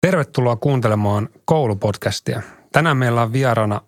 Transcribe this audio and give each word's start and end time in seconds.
Tervetuloa 0.00 0.56
kuuntelemaan 0.56 1.28
koulupodcastia. 1.44 2.42
Tänään 2.72 2.96
meillä 2.96 3.22
on 3.22 3.32
vieraana 3.32 3.80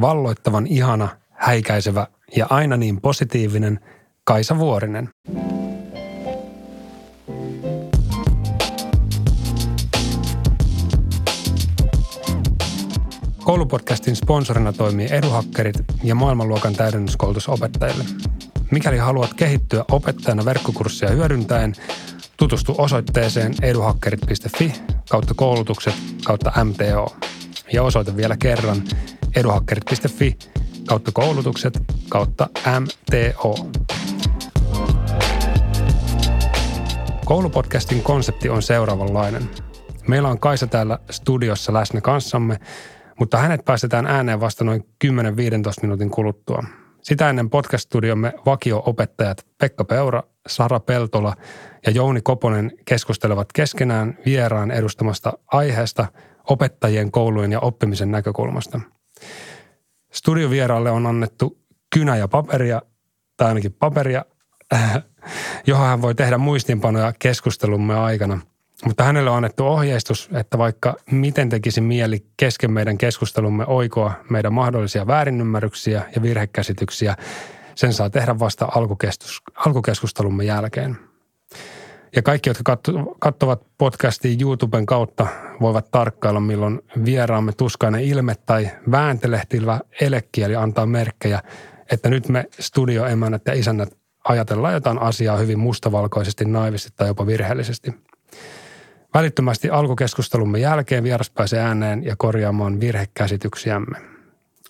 valloittavan 0.00 0.66
ihana, 0.66 1.08
häikäisevä 1.30 2.06
ja 2.36 2.46
aina 2.50 2.76
niin 2.76 3.00
positiivinen 3.00 3.80
Kaisa 4.24 4.58
Vuorinen. 4.58 5.08
Koulupodcastin 13.44 14.16
sponsorina 14.16 14.72
toimii 14.72 15.08
Eduhakkerit 15.10 15.76
ja 16.02 16.14
maailmanluokan 16.14 16.74
täydennyskoulutus 16.74 17.48
opettajille. 17.48 18.04
Mikäli 18.70 18.98
haluat 18.98 19.34
kehittyä 19.34 19.84
opettajana 19.90 20.44
verkkokurssia 20.44 21.10
hyödyntäen, 21.10 21.74
tutustu 22.36 22.74
osoitteeseen 22.78 23.54
eduhakkerit.fi 23.62 24.72
kautta 25.10 25.34
koulutukset 25.34 25.94
kautta 26.24 26.52
MTO. 26.64 27.16
Ja 27.72 27.82
osoita 27.82 28.16
vielä 28.16 28.36
kerran 28.36 28.82
eduhakkerit.fi 29.36 30.38
kautta 30.88 31.12
koulutukset 31.12 31.78
kautta 32.08 32.48
MTO. 32.80 33.66
Koulupodcastin 37.24 38.02
konsepti 38.02 38.48
on 38.48 38.62
seuraavanlainen. 38.62 39.50
Meillä 40.08 40.28
on 40.28 40.40
Kaisa 40.40 40.66
täällä 40.66 40.98
studiossa 41.10 41.72
läsnä 41.72 42.00
kanssamme, 42.00 42.58
mutta 43.18 43.38
hänet 43.38 43.64
päästetään 43.64 44.06
ääneen 44.06 44.40
vasta 44.40 44.64
noin 44.64 44.84
10-15 45.04 45.08
minuutin 45.82 46.10
kuluttua. 46.10 46.64
Sitä 47.04 47.30
ennen 47.30 47.50
podcast-studiomme 47.50 48.32
vakio-opettajat 48.46 49.46
Pekka 49.58 49.84
Peura, 49.84 50.22
Sara 50.46 50.80
Peltola 50.80 51.36
ja 51.86 51.92
Jouni 51.92 52.20
Koponen 52.20 52.72
keskustelevat 52.84 53.52
keskenään 53.52 54.18
vieraan 54.26 54.70
edustamasta 54.70 55.32
aiheesta 55.46 56.06
opettajien, 56.50 57.10
koulujen 57.10 57.52
ja 57.52 57.60
oppimisen 57.60 58.10
näkökulmasta. 58.10 58.80
Studiovieraalle 60.12 60.90
on 60.90 61.06
annettu 61.06 61.58
kynä 61.94 62.16
ja 62.16 62.28
paperia, 62.28 62.82
tai 63.36 63.48
ainakin 63.48 63.72
paperia, 63.72 64.24
johon 65.66 65.86
hän 65.86 66.02
voi 66.02 66.14
tehdä 66.14 66.38
muistinpanoja 66.38 67.12
keskustelumme 67.18 67.94
aikana. 67.98 68.40
Mutta 68.84 69.04
hänelle 69.04 69.30
on 69.30 69.36
annettu 69.36 69.66
ohjeistus, 69.66 70.28
että 70.34 70.58
vaikka 70.58 70.94
miten 71.10 71.48
tekisi 71.48 71.80
mieli 71.80 72.26
kesken 72.36 72.70
meidän 72.70 72.98
keskustelumme 72.98 73.64
oikoa 73.66 74.12
meidän 74.30 74.52
mahdollisia 74.52 75.06
väärinymmärryksiä 75.06 76.02
ja 76.16 76.22
virhekäsityksiä, 76.22 77.16
sen 77.74 77.92
saa 77.92 78.10
tehdä 78.10 78.38
vasta 78.38 78.68
alkukeskustelumme 79.56 80.44
jälkeen. 80.44 80.96
Ja 82.16 82.22
kaikki, 82.22 82.50
jotka 82.50 82.78
katsovat 83.18 83.62
podcastia 83.78 84.36
YouTuben 84.40 84.86
kautta, 84.86 85.26
voivat 85.60 85.90
tarkkailla, 85.90 86.40
milloin 86.40 86.80
vieraamme 87.04 87.52
tuskainen 87.52 88.04
ilme 88.04 88.34
tai 88.46 88.70
vääntelehtilvä 88.90 89.80
elekieli 90.00 90.56
antaa 90.56 90.86
merkkejä, 90.86 91.42
että 91.92 92.10
nyt 92.10 92.28
me 92.28 92.44
studioemännät 92.60 93.42
ja 93.46 93.54
isännät 93.54 93.96
ajatellaan 94.24 94.74
jotain 94.74 94.98
asiaa 94.98 95.36
hyvin 95.36 95.58
mustavalkoisesti, 95.58 96.44
naivisti 96.44 96.90
tai 96.96 97.08
jopa 97.08 97.26
virheellisesti. 97.26 97.94
Välittömästi 99.14 99.70
alkukeskustelumme 99.70 100.58
jälkeen 100.58 101.04
vieras 101.04 101.30
pääsee 101.30 101.60
ääneen 101.60 102.04
ja 102.04 102.16
korjaamaan 102.16 102.80
virhekäsityksiämme. 102.80 103.98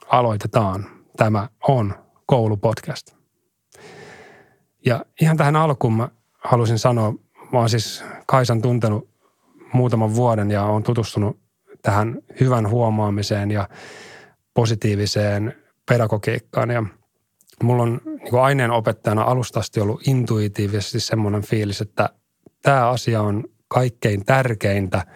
Aloitetaan. 0.07 0.87
Tämä 1.17 1.49
on 1.69 1.95
koulupodcast. 2.27 3.17
Ja 4.87 5.05
ihan 5.21 5.37
tähän 5.37 5.57
alkuun 5.57 5.93
mä 5.97 6.09
halusin 6.45 6.79
sanoa, 6.79 7.13
mä 7.53 7.59
oon 7.59 7.69
siis 7.69 8.05
Kaisan 8.27 8.63
tuntenut 8.63 9.09
muutaman 9.73 10.15
vuoden 10.15 10.51
ja 10.51 10.63
on 10.63 10.83
tutustunut 10.83 11.41
tähän 11.83 12.19
hyvän 12.41 12.69
huomaamiseen 12.69 13.51
ja 13.51 13.69
positiiviseen 14.55 15.55
pedagogiikkaan. 15.89 16.71
Ja 16.71 16.85
mulla 17.63 17.83
on 17.83 18.01
niin 18.05 18.41
aineen 18.41 18.71
opettajana 18.71 19.23
alusta 19.23 19.61
asti 19.61 19.81
ollut 19.81 20.09
intuitiivisesti 20.09 21.01
semmoinen 21.01 21.43
fiilis, 21.43 21.81
että 21.81 22.09
tämä 22.63 22.89
asia 22.89 23.23
on 23.23 23.45
kaikkein 23.69 24.25
tärkeintä, 24.25 25.07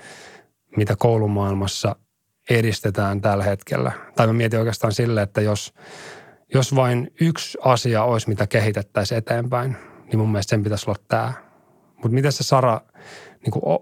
mitä 0.76 0.96
koulumaailmassa 0.98 1.96
edistetään 2.50 3.20
tällä 3.20 3.44
hetkellä. 3.44 3.92
Tai 4.16 4.26
mä 4.26 4.32
mietin 4.32 4.58
oikeastaan 4.58 4.92
sille, 4.92 5.22
että 5.22 5.40
jos, 5.40 5.74
jos 6.54 6.74
vain 6.74 7.10
yksi 7.20 7.58
asia 7.64 8.04
olisi, 8.04 8.28
mitä 8.28 8.46
kehitettäisiin 8.46 9.18
eteenpäin, 9.18 9.76
niin 10.06 10.18
mun 10.18 10.28
mielestä 10.28 10.50
sen 10.50 10.62
pitäisi 10.62 10.90
olla 10.90 10.98
tämä. 11.08 11.32
Mutta 11.94 12.14
miten 12.14 12.32
sä 12.32 12.44
Sara 12.44 12.80
niin 13.42 13.50
kuin 13.50 13.78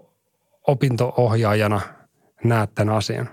opinto-ohjaajana 0.67 1.81
näet 2.43 2.75
tämän 2.75 2.95
asian? 2.95 3.29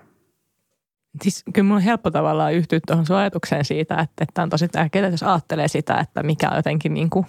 Siis 1.22 1.44
kyllä 1.52 1.66
mun 1.68 1.76
on 1.76 1.82
helppo 1.82 2.10
tavallaan 2.10 2.54
yhtyä 2.54 2.80
tuohon 2.86 3.06
sun 3.06 3.16
ajatukseen 3.16 3.64
siitä, 3.64 3.94
että, 3.94 4.24
että 4.24 4.42
on 4.42 4.50
tosi 4.50 4.68
tärkeää, 4.68 5.08
jos 5.08 5.22
ajattelee 5.22 5.68
sitä, 5.68 6.00
että 6.00 6.22
mikä 6.22 6.50
on 6.50 6.56
jotenkin 6.56 6.94
niin 6.94 7.10
kuin 7.10 7.26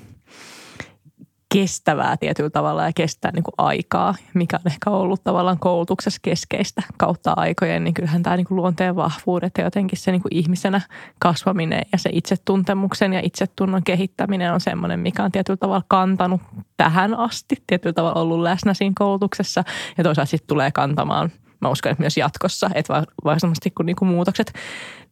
kestävää 1.53 2.17
tietyllä 2.17 2.49
tavalla 2.49 2.83
ja 2.83 2.91
kestää 2.95 3.31
niin 3.31 3.43
kuin 3.43 3.53
aikaa, 3.57 4.15
mikä 4.33 4.55
on 4.65 4.71
ehkä 4.71 4.89
ollut 4.89 5.23
tavallaan 5.23 5.59
koulutuksessa 5.59 6.19
keskeistä 6.21 6.81
kautta 6.97 7.33
aikojen, 7.35 7.83
niin 7.83 7.93
kyllähän 7.93 8.23
tämä 8.23 8.37
niin 8.37 8.45
kuin 8.45 8.55
luonteen 8.55 8.95
vahvuudet 8.95 9.51
ja 9.57 9.63
jotenkin 9.63 9.99
se 9.99 10.11
niin 10.11 10.21
kuin 10.21 10.35
ihmisenä 10.35 10.81
kasvaminen 11.19 11.81
ja 11.91 11.97
se 11.97 12.09
itsetuntemuksen 12.13 13.13
ja 13.13 13.19
itsetunnon 13.23 13.83
kehittäminen 13.83 14.53
on 14.53 14.61
semmoinen, 14.61 14.99
mikä 14.99 15.23
on 15.23 15.31
tietyllä 15.31 15.57
tavalla 15.57 15.85
kantanut 15.87 16.41
tähän 16.77 17.13
asti, 17.13 17.55
tietyllä 17.67 17.93
tavalla 17.93 18.21
ollut 18.21 18.41
läsnä 18.41 18.73
siinä 18.73 18.93
koulutuksessa. 18.97 19.63
Ja 19.97 20.03
toisaalta 20.03 20.29
sitten 20.29 20.47
tulee 20.47 20.71
kantamaan, 20.71 21.31
mä 21.61 21.69
uskon, 21.69 21.91
että 21.91 22.01
myös 22.03 22.17
jatkossa, 22.17 22.69
että 22.73 23.03
varmasti 23.25 23.71
kun 23.71 23.85
niin 23.85 23.95
kuin 23.95 24.09
muutokset 24.09 24.53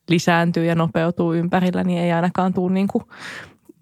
lisääntyy 0.09 0.65
ja 0.65 0.75
nopeutuu 0.75 1.33
ympärillä, 1.33 1.83
niin 1.83 1.99
ei 1.99 2.11
ainakaan 2.11 2.53
tule 2.53 2.73
niin 2.73 2.87
kuin 2.87 3.03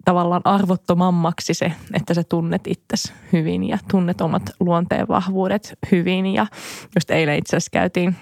tavallaan 0.04 0.42
arvottomammaksi 0.44 1.54
se, 1.54 1.72
että 1.94 2.14
sä 2.14 2.24
tunnet 2.24 2.66
itsesi 2.66 3.12
hyvin 3.32 3.68
ja 3.68 3.78
tunnet 3.90 4.20
omat 4.20 4.42
luonteen 4.60 5.08
vahvuudet 5.08 5.78
hyvin. 5.92 6.26
Ja 6.26 6.46
just 6.94 7.10
eilen 7.10 7.38
itse 7.38 7.56
asiassa 7.56 7.70
käytiin 7.72 8.16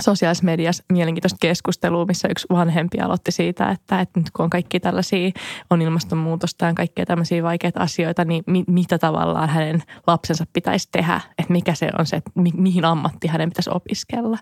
sosiaalisessa 0.00 0.44
mediassa 0.44 0.84
mielenkiintoista 0.92 1.36
keskustelua, 1.40 2.04
missä 2.04 2.28
yksi 2.28 2.46
vanhempi 2.50 2.98
aloitti 3.00 3.32
siitä, 3.32 3.70
että, 3.70 4.00
että 4.00 4.20
nyt 4.20 4.30
kun 4.30 4.44
on 4.44 4.50
kaikki 4.50 4.80
tällaisia, 4.80 5.30
on 5.70 5.82
ilmastonmuutosta 5.82 6.66
ja 6.66 6.74
kaikkea 6.74 7.06
tämmöisiä 7.06 7.42
vaikeita 7.42 7.80
asioita, 7.80 8.24
niin 8.24 8.44
mi, 8.46 8.64
mitä 8.66 8.98
tavallaan 8.98 9.48
hänen 9.48 9.82
lapsensa 10.06 10.44
pitäisi 10.52 10.88
tehdä, 10.92 11.20
että 11.38 11.52
mikä 11.52 11.74
se 11.74 11.90
on 11.98 12.06
se, 12.06 12.22
mi, 12.34 12.50
mihin 12.56 12.84
ammatti 12.84 13.28
hänen 13.28 13.48
pitäisi 13.48 13.70
opiskella. 13.74 14.38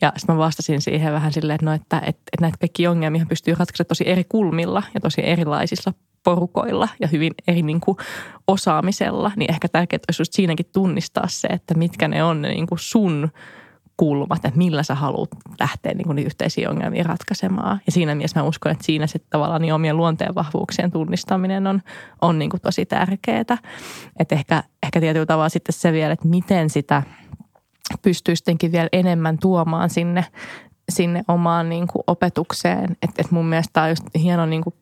Ja 0.00 0.12
sitten 0.16 0.34
mä 0.34 0.38
vastasin 0.38 0.82
siihen 0.82 1.12
vähän 1.12 1.32
silleen, 1.32 1.54
että, 1.54 1.66
no, 1.66 1.72
että, 1.72 1.96
että, 1.96 2.08
että 2.08 2.40
näitä 2.40 2.58
kaikki 2.60 2.86
ongelmia 2.86 3.26
pystyy 3.28 3.54
ratkaisemaan 3.58 3.88
tosi 3.88 4.08
eri 4.08 4.24
kulmilla 4.28 4.82
ja 4.94 5.00
tosi 5.00 5.20
erilaisilla 5.24 5.92
porukoilla 6.24 6.88
ja 7.00 7.08
hyvin 7.08 7.34
eri 7.48 7.62
niin 7.62 7.80
kuin 7.80 7.96
osaamisella, 8.46 9.32
niin 9.36 9.50
ehkä 9.50 9.68
tärkeää 9.68 10.00
olisi 10.18 10.32
siinäkin 10.32 10.66
tunnistaa 10.72 11.28
se, 11.28 11.48
että 11.48 11.74
mitkä 11.74 12.08
ne 12.08 12.24
on 12.24 12.42
ne 12.42 12.48
niin 12.48 12.66
kuin 12.66 12.78
sun 12.78 13.30
kulmat, 13.96 14.44
että 14.44 14.58
millä 14.58 14.82
sä 14.82 14.94
haluat 14.94 15.30
lähteä 15.60 15.94
niin 15.94 16.06
kuin 16.06 16.18
yhteisiä 16.18 16.70
ongelmia 16.70 17.04
ratkaisemaan. 17.04 17.80
Ja 17.86 17.92
siinä 17.92 18.14
mielessä 18.14 18.40
mä 18.40 18.46
uskon, 18.46 18.72
että 18.72 18.84
siinä 18.84 19.06
sitten 19.06 19.30
tavallaan 19.30 19.62
niin 19.62 19.74
omien 19.74 19.96
luonteen 19.96 20.34
vahvuuksien 20.34 20.90
tunnistaminen 20.90 21.66
on, 21.66 21.82
on 22.22 22.38
niin 22.38 22.50
kuin 22.50 22.60
tosi 22.60 22.86
tärkeää. 22.86 23.40
Että 24.18 24.34
ehkä, 24.34 24.62
ehkä 24.82 25.00
tietyllä 25.00 25.26
tavalla 25.26 25.48
sitten 25.48 25.72
se 25.72 25.92
vielä, 25.92 26.12
että 26.12 26.28
miten 26.28 26.70
sitä 26.70 27.02
sittenkin 28.12 28.72
vielä 28.72 28.88
enemmän 28.92 29.38
tuomaan 29.38 29.90
sinne, 29.90 30.24
sinne 30.88 31.24
omaan 31.28 31.68
niin 31.68 31.86
kuin 31.86 32.02
opetukseen. 32.06 32.96
Että 33.02 33.22
et 33.22 33.30
mun 33.30 33.46
mielestä 33.46 33.82
on 33.82 33.88
just 33.88 34.04
hieno 34.14 34.46
niin 34.46 34.62
kuin 34.62 34.74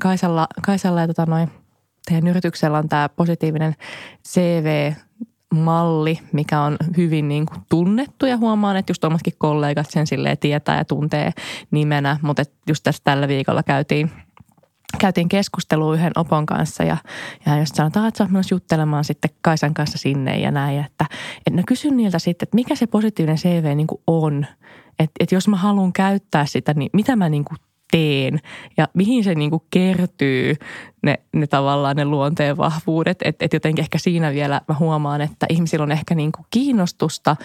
Kaisalla, 0.00 0.46
Kaisalla 0.62 1.00
ja 1.00 1.06
tota 1.06 1.26
noin, 1.26 1.50
teidän 2.06 2.26
yrityksellä 2.26 2.78
on 2.78 2.88
tämä 2.88 3.08
positiivinen 3.08 3.74
CV 4.28 4.92
malli, 5.54 6.18
mikä 6.32 6.60
on 6.60 6.76
hyvin 6.96 7.28
niin 7.28 7.46
kuin 7.46 7.60
tunnettu 7.68 8.26
ja 8.26 8.36
huomaan, 8.36 8.76
että 8.76 8.90
just 8.90 9.04
omatkin 9.04 9.32
kollegat 9.38 9.90
sen 9.90 10.06
silleen 10.06 10.38
tietää 10.38 10.78
ja 10.78 10.84
tuntee 10.84 11.32
nimenä, 11.70 12.18
mutta 12.22 12.42
just 12.68 12.82
tässä 12.82 13.02
tällä 13.04 13.28
viikolla 13.28 13.62
käytiin 13.62 14.10
käytiin 14.98 15.28
keskustelua 15.28 15.94
yhden 15.94 16.12
opon 16.16 16.46
kanssa 16.46 16.84
ja, 16.84 16.96
ja 17.46 17.58
jos 17.58 17.68
sanotaan, 17.68 18.08
että 18.08 18.28
myös 18.30 18.50
juttelemaan 18.50 19.04
sitten 19.04 19.30
Kaisan 19.40 19.74
kanssa 19.74 19.98
sinne 19.98 20.38
ja 20.40 20.50
näin, 20.50 20.80
että, 20.80 21.06
että 21.36 21.60
no 21.60 21.62
kysyn 21.66 21.96
niiltä 21.96 22.18
sitten, 22.18 22.46
että 22.46 22.54
mikä 22.54 22.74
se 22.74 22.86
positiivinen 22.86 23.38
CV 23.38 23.76
niin 23.76 23.86
kuin 23.86 24.02
on, 24.06 24.46
että, 24.98 25.12
että 25.20 25.34
jos 25.34 25.48
mä 25.48 25.56
haluan 25.56 25.92
käyttää 25.92 26.46
sitä, 26.46 26.74
niin 26.74 26.90
mitä 26.92 27.16
mä 27.16 27.28
niin 27.28 27.44
kuin 27.44 27.58
teen 27.94 28.40
ja 28.76 28.88
mihin 28.94 29.24
se 29.24 29.34
niin 29.34 29.50
kuin 29.50 29.62
kertyy 29.70 30.54
ne, 31.02 31.18
ne 31.32 31.46
tavallaan 31.46 31.96
ne 31.96 32.04
luonteen 32.04 32.56
vahvuudet. 32.56 33.18
Että 33.24 33.44
et 33.44 33.52
jotenkin 33.52 33.82
ehkä 33.82 33.98
siinä 33.98 34.32
vielä 34.32 34.60
mä 34.68 34.74
huomaan, 34.78 35.20
että 35.20 35.46
ihmisillä 35.48 35.82
on 35.82 35.92
ehkä 35.92 36.14
niin 36.14 36.32
kuin 36.32 36.46
kiinnostusta, 36.50 37.36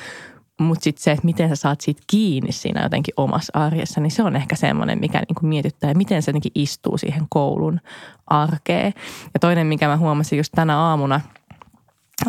mutta 0.60 0.84
sitten 0.84 1.04
se, 1.04 1.12
että 1.12 1.26
miten 1.26 1.50
sä 1.50 1.56
saat 1.56 1.82
siitä 1.82 2.02
kiinni 2.08 2.52
siinä 2.52 2.84
jotenkin 2.84 3.14
omassa 3.18 3.60
arjessa, 3.60 4.02
niin 4.02 4.12
se 4.12 4.24
on 4.24 4.36
ehkä 4.36 4.56
semmoinen, 4.56 5.00
mikä 5.00 5.20
niin 5.20 5.36
kuin 5.40 5.50
mietittää 5.50 5.90
ja 5.90 5.96
miten 5.96 6.22
se 6.22 6.30
jotenkin 6.30 6.52
istuu 6.56 6.98
siihen 6.98 7.26
koulun 7.30 7.80
arkeen. 8.28 8.94
Ja 9.34 9.40
toinen, 9.40 9.68
mikä 9.68 9.88
mä 9.88 9.98
huomasin 9.98 10.38
just 10.38 10.52
tänä 10.56 10.78
aamuna– 10.78 11.22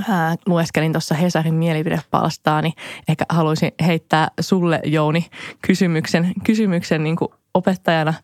ää, 0.09 0.35
lueskelin 0.47 0.93
tuossa 0.93 1.15
Hesarin 1.15 1.55
mielipidepalstaa, 1.55 2.63
niin 2.63 2.75
ehkä 3.09 3.25
haluaisin 3.29 3.73
heittää 3.87 4.29
sulle 4.41 4.81
Jouni 4.85 5.27
kysymyksen, 5.67 6.33
kysymyksen 6.45 7.05
niin 7.05 7.17
kuin 7.17 7.33
opettajana 7.55 8.15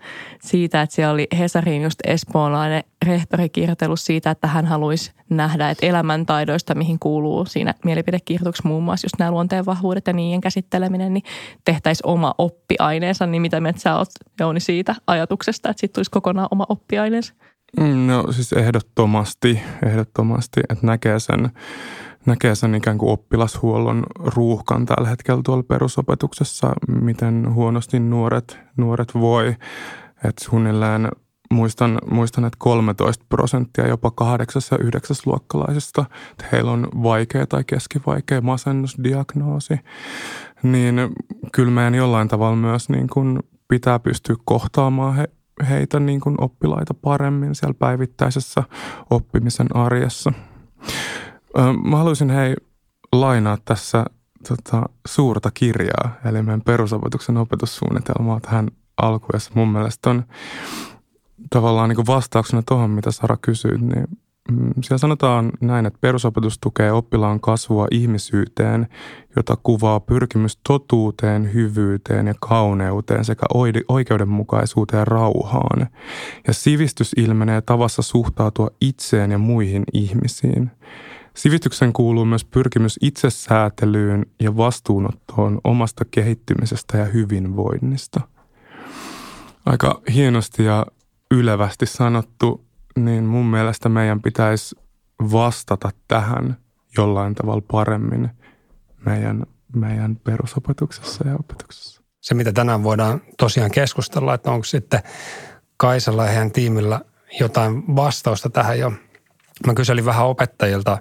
siitä, 0.43 0.83
että 0.83 0.95
siellä 0.95 1.13
oli 1.13 1.27
Hesarin 1.39 1.83
just 1.83 1.99
espoolainen 2.07 2.85
rehtori 3.07 3.49
kirjoitellut 3.49 4.01
siitä, 4.01 4.31
että 4.31 4.47
hän 4.47 4.67
haluaisi 4.67 5.13
nähdä, 5.31 5.71
että 5.71 5.87
elämäntaidoista, 5.87 6.75
mihin 6.75 6.99
kuuluu 6.99 7.45
siinä 7.45 7.75
mielipidekirjoituksessa 7.85 8.69
muun 8.69 8.83
muassa 8.83 9.05
just 9.05 9.19
nämä 9.19 9.31
luonteen 9.31 9.67
vahvuudet 9.67 10.07
ja 10.07 10.13
niiden 10.13 10.41
käsitteleminen, 10.41 11.15
niin 11.15 11.25
tehtäisiin 11.65 12.07
oma 12.07 12.35
oppiaineensa. 12.39 13.27
Niin 13.27 13.43
mitä 13.43 13.61
mieltä 13.61 13.81
sä 13.81 13.97
oot, 13.97 14.09
Jouni, 14.41 14.61
siitä 14.61 14.95
ajatuksesta, 15.07 15.71
että 15.71 15.81
sitten 15.81 15.95
tulisi 15.95 16.11
kokonaan 16.11 16.49
oma 16.51 16.67
oppiaineensa? 16.69 17.35
Mm, 17.81 18.07
no 18.07 18.33
siis 18.33 18.53
ehdottomasti, 18.53 19.61
ehdottomasti, 19.87 20.61
että 20.69 20.87
näkee 20.87 21.21
sen, 21.21 21.51
näkee 22.27 22.55
sen 22.55 22.75
ikään 22.75 22.99
kuin 22.99 23.13
oppilashuollon 23.13 24.03
ruuhkan 24.19 24.87
tällä 24.87 25.09
hetkellä 25.09 25.41
tuolla 25.45 25.63
perusopetuksessa, 25.63 26.73
miten 27.01 27.55
huonosti 27.55 28.01
nuoret, 28.01 28.59
nuoret 28.77 29.15
voi. 29.15 29.57
Että 30.25 30.45
suunnilleen 30.45 31.09
muistan, 31.51 31.99
muistan, 32.11 32.45
että 32.45 32.57
13 32.59 33.25
prosenttia 33.29 33.89
jopa 33.89 34.11
kahdeksas 34.11 34.71
ja 34.71 34.79
yhdeksäs 34.79 35.27
luokkalaisista, 35.27 36.05
että 36.31 36.45
heillä 36.53 36.71
on 36.71 36.89
vaikea 37.03 37.47
tai 37.47 37.65
keskivaikea 37.65 38.41
masennusdiagnoosi, 38.41 39.81
niin 40.63 40.95
kyllä 41.53 41.71
meidän 41.71 41.95
jollain 41.95 42.29
tavalla 42.29 42.57
myös 42.57 42.89
niin 42.89 43.09
kuin 43.09 43.41
pitää 43.69 43.99
pystyä 43.99 44.37
kohtaamaan 44.45 45.15
he, 45.15 45.29
heitä 45.69 46.01
niin 46.01 46.21
kuin 46.21 46.35
oppilaita 46.41 46.95
paremmin 46.95 47.55
siellä 47.55 47.75
päivittäisessä 47.79 48.63
oppimisen 49.11 49.77
arjessa. 49.77 50.33
Mä 51.85 51.97
haluaisin 51.97 52.31
hei 52.31 52.57
lainaa 53.13 53.59
tässä 53.65 54.05
tota, 54.49 54.89
suurta 55.07 55.51
kirjaa, 55.55 56.11
eli 56.25 56.43
meidän 56.43 56.63
perusopetuksen 56.63 57.37
opetussuunnitelmaa 57.37 58.41
tähän 58.41 58.69
alkuun, 58.97 59.41
mun 59.55 59.69
mielestä 59.69 60.11
on 60.11 60.25
tavallaan 61.51 61.89
niin 61.89 62.07
vastauksena 62.07 62.63
tuohon, 62.63 62.91
mitä 62.91 63.11
Sara 63.11 63.37
kysyit, 63.37 63.81
niin 63.81 64.07
Mm, 64.51 64.71
siellä 64.83 64.99
sanotaan 64.99 65.53
näin, 65.61 65.87
että 65.87 65.99
perusopetus 66.01 66.59
tukee 66.59 66.93
oppilaan 66.93 67.41
kasvua 67.41 67.87
ihmisyyteen, 67.91 68.89
jota 69.37 69.57
kuvaa 69.63 70.01
pyrkimys 70.01 70.59
totuuteen, 70.69 71.55
hyvyyteen 71.55 72.27
ja 72.27 72.35
kauneuteen 72.41 73.25
sekä 73.25 73.47
oikeudenmukaisuuteen 73.89 74.99
ja 74.99 75.05
rauhaan. 75.05 75.87
Ja 76.47 76.53
sivistys 76.53 77.13
ilmenee 77.17 77.61
tavassa 77.61 78.03
suhtautua 78.03 78.71
itseen 78.81 79.31
ja 79.31 79.39
muihin 79.39 79.85
ihmisiin. 79.93 80.71
Sivistyksen 81.37 81.93
kuuluu 81.93 82.25
myös 82.25 82.45
pyrkimys 82.45 82.99
itsesäätelyyn 83.03 84.27
ja 84.41 84.57
vastuunottoon 84.57 85.61
omasta 85.65 86.05
kehittymisestä 86.11 86.99
ja 86.99 87.05
hyvinvoinnista. 87.05 88.21
Aika 89.67 90.01
hienosti 90.15 90.65
ja 90.65 90.87
ylevästi 91.31 91.87
sanottu 91.87 92.65
niin 92.97 93.25
mun 93.25 93.47
mielestä 93.47 93.89
meidän 93.89 94.23
pitäisi 94.23 94.77
vastata 95.33 95.91
tähän 96.09 96.57
jollain 96.99 97.35
tavalla 97.35 97.65
paremmin 97.73 98.31
meidän, 99.07 99.43
meidän 99.75 100.17
perusopetuksessa 100.17 101.29
ja 101.29 101.35
opetuksessa. 101.35 102.03
Se, 102.21 102.35
mitä 102.35 102.53
tänään 102.53 102.83
voidaan 102.83 103.21
tosiaan 103.39 103.71
keskustella, 103.71 104.35
että 104.35 104.51
onko 104.51 104.65
sitten 104.65 105.01
Kaisalla 105.77 106.25
ja 106.25 106.31
heidän 106.31 106.53
tiimillä 106.53 107.01
jotain 107.41 107.97
vastausta 107.97 108.51
tähän 108.51 108.79
jo. 108.79 108.93
Mä 109.67 109.75
kyselin 109.75 110.05
vähän 110.05 110.27
opettajilta 110.27 110.99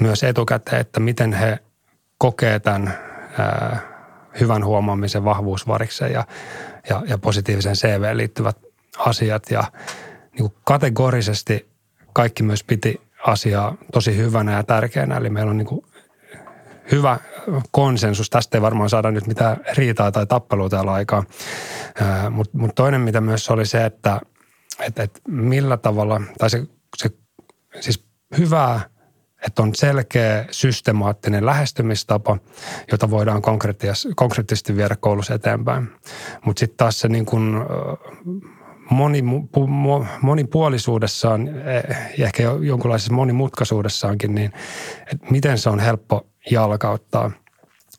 myös 0.00 0.22
etukäteen, 0.22 0.80
että 0.80 1.00
miten 1.00 1.32
he 1.32 1.58
kokee 2.18 2.58
tämän 2.58 2.98
ää, 3.38 3.80
hyvän 4.40 4.64
huomaamisen 4.64 5.24
vahvuusvariksen 5.24 6.12
ja, 6.12 6.24
ja, 6.88 7.02
ja 7.06 7.18
positiivisen 7.18 7.74
CV 7.74 8.16
liittyvät 8.16 8.56
asiat. 8.98 9.50
Ja 9.50 9.64
niin 10.32 10.50
kuin 10.50 10.54
kategorisesti 10.64 11.68
kaikki 12.12 12.42
myös 12.42 12.64
piti 12.64 13.00
asiaa 13.26 13.76
tosi 13.92 14.16
hyvänä 14.16 14.52
ja 14.52 14.62
tärkeänä. 14.62 15.16
Eli 15.16 15.30
meillä 15.30 15.50
on 15.50 15.58
niin 15.58 15.66
kuin 15.66 15.84
hyvä 16.92 17.18
konsensus. 17.70 18.30
Tästä 18.30 18.58
ei 18.58 18.62
varmaan 18.62 18.90
saada 18.90 19.10
nyt 19.10 19.26
mitään 19.26 19.56
riitaa 19.76 20.12
tai 20.12 20.26
tappelua 20.26 20.68
täällä 20.68 20.92
aikaa. 20.92 21.24
Mutta 22.30 22.58
mut 22.58 22.74
toinen, 22.74 23.00
mitä 23.00 23.20
myös 23.20 23.50
oli 23.50 23.66
se, 23.66 23.84
että 23.84 24.20
et, 24.80 24.98
et 24.98 25.20
millä 25.28 25.76
tavalla, 25.76 26.20
tai 26.38 26.50
se, 26.50 26.66
se 26.96 27.10
siis 27.80 28.04
hyvää, 28.38 28.80
että 29.46 29.62
on 29.62 29.74
selkeä 29.74 30.46
systemaattinen 30.50 31.46
lähestymistapa, 31.46 32.38
jota 32.92 33.10
voidaan 33.10 33.42
konkreettisesti 34.16 34.76
viedä 34.76 34.96
koulussa 34.96 35.34
eteenpäin. 35.34 35.88
Mutta 36.44 36.60
sitten 36.60 36.76
taas 36.76 37.00
se 37.00 37.08
niin 37.08 37.26
kuin, 37.26 37.54
moni, 38.90 39.22
monipuolisuudessaan 40.22 41.48
ja 42.18 42.26
ehkä 42.26 42.42
jonkunlaisessa 42.42 43.12
monimutkaisuudessaankin, 43.12 44.34
niin 44.34 44.52
että 45.12 45.26
miten 45.30 45.58
se 45.58 45.70
on 45.70 45.78
helppo 45.78 46.26
jalkauttaa. 46.50 47.30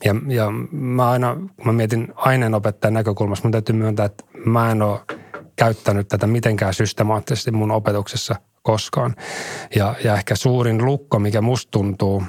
Ja, 0.06 0.16
ja 0.28 0.52
mä 0.72 1.10
aina, 1.10 1.36
kun 1.36 1.66
mä 1.66 1.74
mietin 1.74 2.08
aineenopettajan 2.16 2.94
näkökulmasta, 2.94 3.48
mun 3.48 3.52
täytyy 3.52 3.76
myöntää, 3.76 4.06
että 4.06 4.24
mä 4.46 4.72
en 4.72 4.82
ole 4.82 5.00
käyttänyt 5.56 6.08
tätä 6.08 6.28
mitenkään 6.28 6.74
systemaattisesti 6.74 7.52
mun 7.52 7.72
opetuksessa 7.72 8.36
koskaan. 8.62 9.16
Ja, 9.76 9.96
ja 10.04 10.16
ehkä 10.16 10.36
suurin 10.36 10.86
lukko, 10.86 11.20
mikä 11.20 11.42
musta 11.42 11.72
tuntuu, 11.72 12.24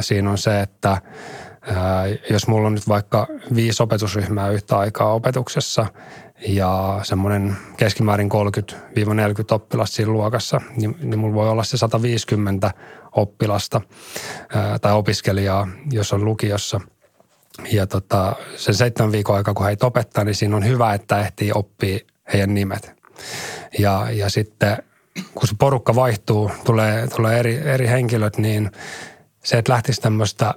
siinä 0.00 0.30
on 0.30 0.38
se, 0.38 0.60
että 0.60 0.90
ää, 0.90 2.06
jos 2.30 2.48
mulla 2.48 2.66
on 2.66 2.74
nyt 2.74 2.88
vaikka 2.88 3.26
viisi 3.54 3.82
opetusryhmää 3.82 4.50
yhtä 4.50 4.78
aikaa 4.78 5.14
opetuksessa– 5.14 5.86
ja 6.46 7.00
semmoinen 7.02 7.56
keskimäärin 7.76 8.30
30-40 8.32 8.74
oppilasta 9.50 9.96
siinä 9.96 10.12
luokassa, 10.12 10.60
niin, 10.76 10.96
niin 11.02 11.18
mulla 11.18 11.34
voi 11.34 11.48
olla 11.48 11.64
se 11.64 11.76
150 11.76 12.70
oppilasta 13.12 13.80
ää, 14.54 14.78
tai 14.78 14.92
opiskelijaa, 14.92 15.68
jos 15.90 16.12
on 16.12 16.24
lukiossa. 16.24 16.80
Ja 17.72 17.86
tota, 17.86 18.36
sen 18.56 18.74
seitsemän 18.74 19.12
viikon 19.12 19.36
aika, 19.36 19.54
kun 19.54 19.66
heitä 19.66 19.86
opettaa, 19.86 20.24
niin 20.24 20.34
siinä 20.34 20.56
on 20.56 20.64
hyvä, 20.64 20.94
että 20.94 21.20
ehtii 21.20 21.52
oppia 21.54 21.98
heidän 22.32 22.54
nimet. 22.54 22.92
Ja, 23.78 24.06
ja 24.10 24.30
sitten 24.30 24.76
kun 25.34 25.48
se 25.48 25.54
porukka 25.58 25.94
vaihtuu, 25.94 26.50
tulee, 26.64 27.08
tulee 27.16 27.38
eri, 27.38 27.56
eri 27.56 27.86
henkilöt, 27.86 28.38
niin 28.38 28.70
se, 29.44 29.58
että 29.58 29.72
lähtisi 29.72 30.00
tämmöistä 30.00 30.54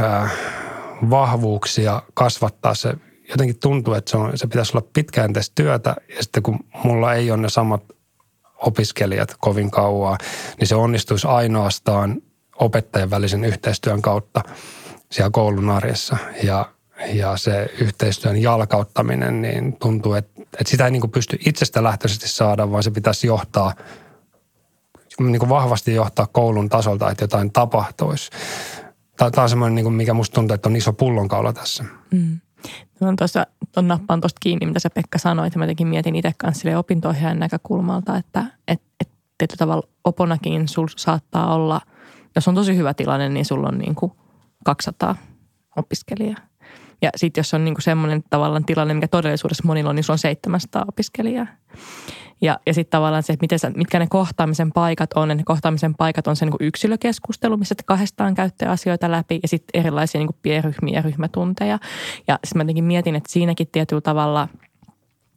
ää, 0.00 0.28
vahvuuksia 1.10 2.02
kasvattaa 2.14 2.74
se 2.74 2.94
jotenkin 3.28 3.58
tuntuu, 3.58 3.94
että 3.94 4.10
se, 4.10 4.16
on, 4.16 4.38
se 4.38 4.46
pitäisi 4.46 4.76
olla 4.76 4.88
pitkäjänteistä 4.92 5.52
työtä 5.54 5.96
ja 6.16 6.22
sitten 6.22 6.42
kun 6.42 6.58
mulla 6.84 7.14
ei 7.14 7.30
ole 7.30 7.40
ne 7.40 7.48
samat 7.48 7.82
opiskelijat 8.56 9.34
kovin 9.40 9.70
kauaa, 9.70 10.18
niin 10.60 10.68
se 10.68 10.74
onnistuisi 10.74 11.26
ainoastaan 11.26 12.22
opettajan 12.58 13.10
välisen 13.10 13.44
yhteistyön 13.44 14.02
kautta 14.02 14.42
siellä 15.10 15.30
koulun 15.30 15.70
arjessa. 15.70 16.16
Ja, 16.42 16.72
ja 17.12 17.36
se 17.36 17.70
yhteistyön 17.80 18.42
jalkauttaminen, 18.42 19.42
niin 19.42 19.76
tuntuu, 19.76 20.14
että, 20.14 20.42
että 20.42 20.70
sitä 20.70 20.84
ei 20.84 20.90
niin 20.90 21.10
pysty 21.10 21.38
itsestä 21.46 21.82
lähtöisesti 21.82 22.28
saada, 22.28 22.70
vaan 22.70 22.82
se 22.82 22.90
pitäisi 22.90 23.26
johtaa, 23.26 23.74
niin 25.20 25.38
kuin 25.38 25.48
vahvasti 25.48 25.94
johtaa 25.94 26.26
koulun 26.26 26.68
tasolta, 26.68 27.10
että 27.10 27.24
jotain 27.24 27.52
tapahtuisi. 27.52 28.30
Tämä 29.16 29.42
on 29.42 29.48
semmoinen, 29.48 29.74
niin 29.74 29.84
kuin 29.84 29.94
mikä 29.94 30.14
musta 30.14 30.34
tuntuu, 30.34 30.54
että 30.54 30.68
on 30.68 30.76
iso 30.76 30.92
pullonkaula 30.92 31.52
tässä. 31.52 31.84
Mm. 32.10 32.40
No 33.00 33.14
tuossa, 33.18 33.46
on 33.76 33.88
nappaan 33.88 34.20
tuosta 34.20 34.38
kiinni, 34.42 34.66
mitä 34.66 34.80
sä 34.80 34.90
Pekka 34.90 35.18
sanoit, 35.18 35.54
ja 35.54 35.58
mä 35.58 35.64
jotenkin 35.64 35.86
mietin 35.86 36.16
itse 36.16 36.32
kanssa 36.38 36.78
opinto 36.78 37.14
näkökulmalta, 37.34 38.16
että 38.16 38.44
et, 38.68 38.82
et, 39.00 39.08
tietyllä 39.38 39.58
tavalla 39.58 39.88
oponakin 40.04 40.68
sul 40.68 40.86
saattaa 40.96 41.54
olla, 41.54 41.80
jos 42.34 42.48
on 42.48 42.54
tosi 42.54 42.76
hyvä 42.76 42.94
tilanne, 42.94 43.28
niin 43.28 43.44
sulla 43.44 43.68
on 43.68 43.78
niin 43.78 43.94
kuin 43.94 44.12
200 44.64 45.16
opiskelijaa. 45.76 46.38
Ja 47.02 47.10
sitten 47.16 47.40
jos 47.40 47.54
on 47.54 47.64
niin 47.64 47.74
kuin 47.74 47.82
semmoinen 47.82 48.24
tavallaan 48.30 48.64
tilanne, 48.64 48.94
mikä 48.94 49.08
todellisuudessa 49.08 49.62
monilla 49.66 49.90
on, 49.90 49.96
niin 49.96 50.04
sulla 50.04 50.14
on 50.14 50.18
700 50.18 50.84
opiskelijaa. 50.88 51.46
Ja, 52.40 52.60
ja 52.66 52.74
sitten 52.74 52.90
tavallaan 52.90 53.22
se, 53.22 53.32
että 53.32 53.44
miten 53.44 53.58
sä, 53.58 53.70
mitkä 53.70 53.98
ne 53.98 54.06
kohtaamisen 54.10 54.72
paikat 54.72 55.12
on. 55.12 55.28
ne 55.28 55.42
kohtaamisen 55.44 55.94
paikat 55.94 56.26
on 56.26 56.36
se 56.36 56.44
niin 56.44 56.58
kuin 56.58 56.66
yksilökeskustelu, 56.66 57.56
missä 57.56 57.74
te 57.74 57.82
kahdestaan 57.86 58.34
käytte 58.34 58.66
asioita 58.66 59.10
läpi 59.10 59.40
ja 59.42 59.48
sitten 59.48 59.80
erilaisia 59.80 60.18
niin 60.18 60.28
kuin 60.28 60.38
pienryhmiä 60.42 60.98
ja 60.98 61.02
ryhmätunteja. 61.02 61.78
Ja 62.28 62.38
sitten 62.44 62.58
mä 62.58 62.62
jotenkin 62.62 62.84
mietin, 62.84 63.16
että 63.16 63.32
siinäkin 63.32 63.68
tietyllä 63.72 64.00
tavalla– 64.00 64.48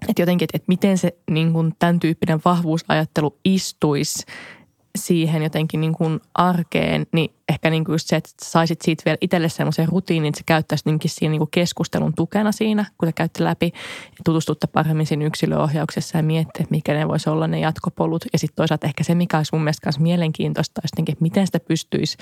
että 0.07 0.21
jotenkin, 0.21 0.45
että, 0.45 0.57
että 0.57 0.65
miten 0.67 0.97
se 0.97 1.17
niin 1.31 1.53
kuin 1.53 1.73
tämän 1.79 1.99
tyyppinen 1.99 2.41
vahvuusajattelu 2.45 3.39
istuisi 3.45 4.25
siihen 4.97 5.43
jotenkin 5.43 5.81
niin 5.81 5.93
kuin 5.93 6.19
arkeen, 6.33 7.05
niin 7.13 7.33
ehkä 7.49 7.69
niin 7.69 7.85
kuin 7.85 7.93
just 7.93 8.07
se, 8.07 8.15
että 8.15 8.29
saisit 8.41 8.81
siitä 8.81 9.01
vielä 9.05 9.17
itselle 9.21 9.49
semmoisen 9.49 9.87
rutiinin, 9.87 10.29
että 10.29 10.37
se 10.37 10.43
käyttäisi 10.45 10.83
siinä 11.07 11.31
niin 11.31 11.39
kuin 11.39 11.51
keskustelun 11.51 12.13
tukena 12.15 12.51
siinä, 12.51 12.85
kun 12.97 13.07
te 13.07 13.13
käytte 13.13 13.43
läpi, 13.43 13.71
tutustutte 14.25 14.67
paremmin 14.67 15.05
siinä 15.05 15.25
yksilöohjauksessa 15.25 16.17
ja 16.17 16.23
miettiä, 16.23 16.63
että 16.63 16.71
mikä 16.71 16.93
ne 16.93 17.07
voisi 17.07 17.29
olla 17.29 17.47
ne 17.47 17.59
jatkopolut. 17.59 18.25
Ja 18.33 18.39
sitten 18.39 18.55
toisaalta 18.55 18.87
ehkä 18.87 19.03
se, 19.03 19.15
mikä 19.15 19.37
olisi 19.37 19.55
mun 19.55 19.63
mielestä 19.63 19.87
myös 19.87 19.99
mielenkiintoista, 19.99 20.81
olisi 20.83 21.11
että 21.11 21.23
miten 21.23 21.45
sitä 21.45 21.59
pystyisi 21.59 22.17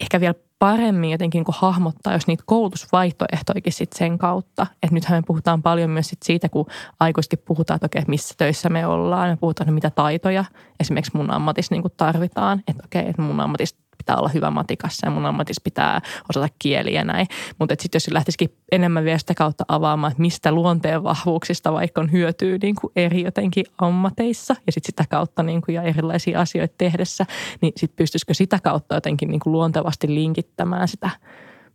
ehkä 0.00 0.20
vielä 0.20 0.34
paremmin 0.60 1.10
jotenkin 1.10 1.44
niin 1.48 1.56
hahmottaa, 1.58 2.12
jos 2.12 2.26
niitä 2.26 2.42
koulutusvaihtoehtoikin 2.46 3.72
sit 3.72 3.92
sen 3.92 4.18
kautta. 4.18 4.66
Että 4.82 4.94
nythän 4.94 5.18
me 5.18 5.22
puhutaan 5.26 5.62
paljon 5.62 5.90
myös 5.90 6.08
sit 6.08 6.22
siitä, 6.22 6.48
kun 6.48 6.66
aikuisesti 7.00 7.36
puhutaan, 7.36 7.76
että 7.76 7.86
okei, 7.86 8.02
missä 8.08 8.34
töissä 8.38 8.68
me 8.68 8.86
ollaan. 8.86 9.30
Me 9.30 9.36
puhutaan, 9.36 9.64
että 9.64 9.74
mitä 9.74 9.90
taitoja 9.90 10.44
esimerkiksi 10.80 11.16
mun 11.16 11.30
ammatissa 11.30 11.74
niin 11.74 11.82
tarvitaan. 11.96 12.62
Että 12.68 12.82
okei, 12.86 13.08
että 13.08 13.22
mun 13.22 13.40
ammatissa 13.40 13.76
pitää 14.00 14.16
olla 14.16 14.28
hyvä 14.28 14.50
matikassa 14.50 15.06
ja 15.06 15.10
mun 15.10 15.26
ammatissa 15.26 15.60
pitää 15.64 16.00
osata 16.30 16.48
kieliä 16.58 17.00
ja 17.00 17.04
näin. 17.04 17.26
Mutta 17.58 17.74
sitten 17.78 17.96
jos 17.96 18.10
lähtisikin 18.10 18.50
enemmän 18.72 19.04
vielä 19.04 19.18
sitä 19.18 19.34
kautta 19.34 19.64
avaamaan, 19.68 20.10
että 20.10 20.20
mistä 20.20 20.52
luonteen 20.52 21.02
vahvuuksista 21.02 21.72
vaikka 21.72 22.00
on 22.00 22.12
hyötyä 22.12 22.58
niin 22.62 22.74
kuin 22.80 22.92
eri 22.96 23.22
jotenkin 23.22 23.64
ammateissa 23.78 24.56
ja 24.66 24.72
sitten 24.72 24.92
sitä 24.92 25.04
kautta 25.10 25.42
niin 25.42 25.62
kuin 25.62 25.74
ja 25.74 25.82
erilaisia 25.82 26.40
asioita 26.40 26.74
tehdessä, 26.78 27.26
niin 27.60 27.72
sitten 27.76 27.96
pystyisikö 27.96 28.34
sitä 28.34 28.58
kautta 28.62 28.94
jotenkin 28.94 29.28
niin 29.28 29.40
kuin 29.40 29.52
luontevasti 29.52 30.14
linkittämään 30.14 30.88
sitä 30.88 31.10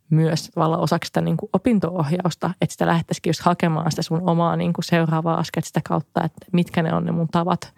myös 0.10 0.50
tavallaan 0.50 0.82
osaksi 0.82 1.08
sitä 1.08 1.22
niin 1.22 1.38
kuin 1.38 1.50
opinto-ohjausta, 1.54 2.52
että 2.62 2.74
sitä 2.74 2.88
lähdettäisikin 2.88 3.30
just 3.30 3.42
hakemaan 3.42 3.92
sitä 3.92 4.02
sun 4.02 4.30
omaa 4.30 4.56
niin 4.56 4.74
kuin 4.74 4.86
seuraavaa 4.86 5.40
askelta 5.40 5.68
sitä 5.68 5.82
kautta, 5.88 6.24
että 6.24 6.46
mitkä 6.52 6.84
ne 6.84 6.94
on 6.94 7.06
ne 7.06 7.12
mun 7.12 7.28
tavat 7.28 7.74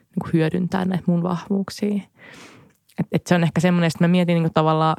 niin 0.00 0.22
kuin 0.22 0.32
hyödyntää 0.32 0.84
näitä 0.84 1.04
mun 1.06 1.22
vahvuuksia. 1.22 2.02
Et, 3.00 3.06
et 3.12 3.26
se 3.26 3.34
on 3.34 3.42
ehkä 3.42 3.60
semmoinen, 3.60 3.86
että 3.86 4.04
mä 4.04 4.08
mietin 4.08 4.42
niin 4.42 4.54
tavallaan, 4.54 4.96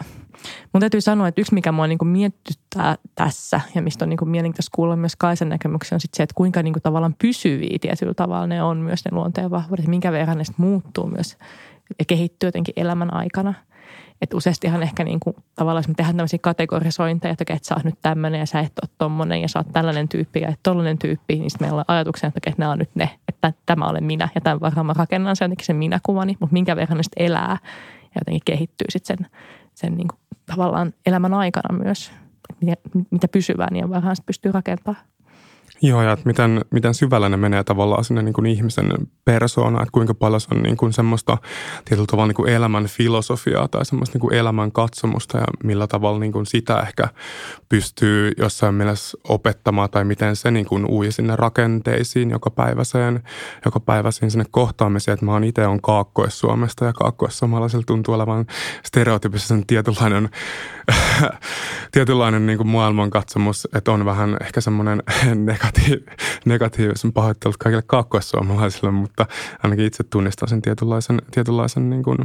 mun 0.73 0.79
täytyy 0.79 1.01
sanoa, 1.01 1.27
että 1.27 1.41
yksi 1.41 1.53
mikä 1.53 1.71
mua 1.71 1.87
niin 1.87 1.97
kuin 1.97 2.09
miettyttää 2.09 2.95
tässä 3.15 3.61
ja 3.75 3.81
mistä 3.81 4.05
on 4.05 4.09
niin 4.09 4.17
kuin 4.17 4.29
mielenkiintoista 4.29 4.75
kuulla 4.75 4.95
myös 4.95 5.15
Kaisan 5.15 5.49
näkemyksiä 5.49 5.95
on 5.95 5.99
sit 5.99 6.13
se, 6.13 6.23
että 6.23 6.35
kuinka 6.35 6.63
niin 6.63 6.73
kuin 6.73 6.83
tavallaan 6.83 7.15
pysyviä 7.21 7.77
tietyllä 7.81 8.13
tavalla 8.13 8.47
ne 8.47 8.63
on 8.63 8.77
myös 8.77 9.05
ne 9.05 9.11
luonteen 9.11 9.51
vahvuudet, 9.51 9.87
minkä 9.87 10.11
verran 10.11 10.37
ne 10.37 10.43
muuttuu 10.57 11.07
myös 11.07 11.37
ja 11.99 12.05
kehittyy 12.05 12.47
jotenkin 12.47 12.73
elämän 12.77 13.13
aikana– 13.13 13.53
että 14.23 14.37
useastihan 14.37 14.83
ehkä 14.83 15.03
niin 15.03 15.19
kuin, 15.19 15.35
tavallaan, 15.55 15.83
me 15.87 15.93
tehdään 15.93 16.15
tämmöisiä 16.15 16.39
kategorisointeja, 16.41 17.31
että, 17.31 17.53
että 17.53 17.67
sä 17.67 17.75
oot 17.75 17.83
nyt 17.83 17.99
tämmöinen 18.01 18.39
ja 18.39 18.45
sä 18.45 18.59
et 18.59 18.79
ole 18.83 18.89
tommonen 18.97 19.41
ja 19.41 19.47
sä 19.47 19.59
oot 19.59 19.73
tällainen 19.73 20.09
tyyppi 20.09 20.39
ja 20.41 20.47
et 20.47 20.59
tollainen 20.63 20.97
tyyppi, 20.97 21.35
niin 21.35 21.51
sitten 21.51 21.67
meillä 21.67 21.79
on 21.79 21.85
ajatuksia, 21.87 22.27
että, 22.27 22.39
että 22.49 22.61
nämä 22.61 22.71
on 22.71 22.79
nyt 22.79 22.95
ne, 22.95 23.09
että 23.27 23.53
tämä 23.65 23.89
olen 23.89 24.03
minä 24.03 24.29
ja 24.35 24.41
tämän 24.41 24.59
varmaan 24.59 24.85
mä 24.85 24.93
rakennan 24.93 25.35
sen 25.35 25.45
jotenkin 25.45 25.65
sen 25.65 25.75
minäkuvani, 25.75 26.37
mutta 26.39 26.53
minkä 26.53 26.75
verran 26.75 26.97
ne 26.97 27.25
elää 27.25 27.57
ja 28.01 28.21
jotenkin 28.21 28.41
kehittyy 28.45 28.85
sitten 28.89 29.17
sen, 29.17 29.27
sen 29.75 29.97
niin 29.97 30.07
kuin, 30.07 30.19
tavallaan 30.45 30.93
elämän 31.05 31.33
aikana 31.33 31.77
myös, 31.83 32.11
mitä, 32.61 32.75
mitä 33.11 33.27
pysyvää 33.27 33.67
niin 33.71 33.89
varhaan 33.89 34.15
pystyy 34.25 34.51
rakentamaan. 34.51 35.05
Joo, 35.85 36.01
ja 36.01 36.11
että 36.11 36.25
miten, 36.25 36.61
miten 36.71 36.93
syvällä 36.93 37.29
ne 37.29 37.37
menee 37.37 37.63
tavallaan 37.63 38.03
sinne 38.03 38.21
niin 38.21 38.33
kuin 38.33 38.45
ihmisen 38.45 38.93
persoona, 39.25 39.81
että 39.81 39.91
kuinka 39.91 40.13
paljon 40.13 40.41
se 40.41 40.47
on 40.51 40.63
niin 40.63 40.77
kuin 40.77 40.93
semmoista 40.93 41.37
tietyllä 41.85 42.07
tavalla 42.07 42.27
niin 42.27 42.35
kuin 42.35 42.49
elämän 42.49 42.85
filosofiaa 42.85 43.67
tai 43.67 43.85
semmoista 43.85 44.15
niin 44.15 44.21
kuin 44.21 44.33
elämän 44.33 44.71
katsomusta 44.71 45.37
ja 45.37 45.43
millä 45.63 45.87
tavalla 45.87 46.19
niin 46.19 46.31
kuin 46.31 46.45
sitä 46.45 46.79
ehkä 46.79 47.07
pystyy 47.69 48.31
jossain 48.37 48.75
mielessä 48.75 49.17
opettamaan 49.29 49.89
tai 49.89 50.03
miten 50.03 50.35
se 50.35 50.51
niin 50.51 50.65
kuin 50.65 50.85
ui 50.89 51.11
sinne 51.11 51.35
rakenteisiin 51.35 52.29
joka 52.29 52.49
päiväiseen, 52.49 53.23
joka 53.65 53.79
päiväisiin 53.79 54.31
sinne 54.31 54.45
kohtaamiseen, 54.51 55.13
että 55.13 55.25
mä 55.25 55.31
oon 55.31 55.43
itse 55.43 55.67
on 55.67 55.81
Kaakkois-Suomesta 55.81 56.85
ja 56.85 56.93
Kaakkois-Suomalaisella 56.93 57.83
tuntuu 57.87 58.13
olevan 58.13 58.45
stereotypisen 58.83 59.65
tietynlainen, 59.67 60.29
tietynlainen 61.91 62.45
niin 62.45 62.67
maailmankatsomus, 62.67 63.67
että 63.75 63.91
on 63.91 64.05
vähän 64.05 64.37
ehkä 64.41 64.61
semmoinen 64.61 65.03
negatiiv, 65.45 66.01
negatiivisen 66.45 67.13
pahoittelut 67.13 67.57
kaikille 67.57 67.83
kaakkoissuomalaisille, 67.87 68.91
mutta 68.91 69.25
ainakin 69.63 69.85
itse 69.85 70.03
tunnistan 70.03 70.49
sen 70.49 70.61
tietynlaisen, 70.61 71.21
tietynlaisen 71.31 71.89
niin 71.89 72.03
kuin, 72.03 72.17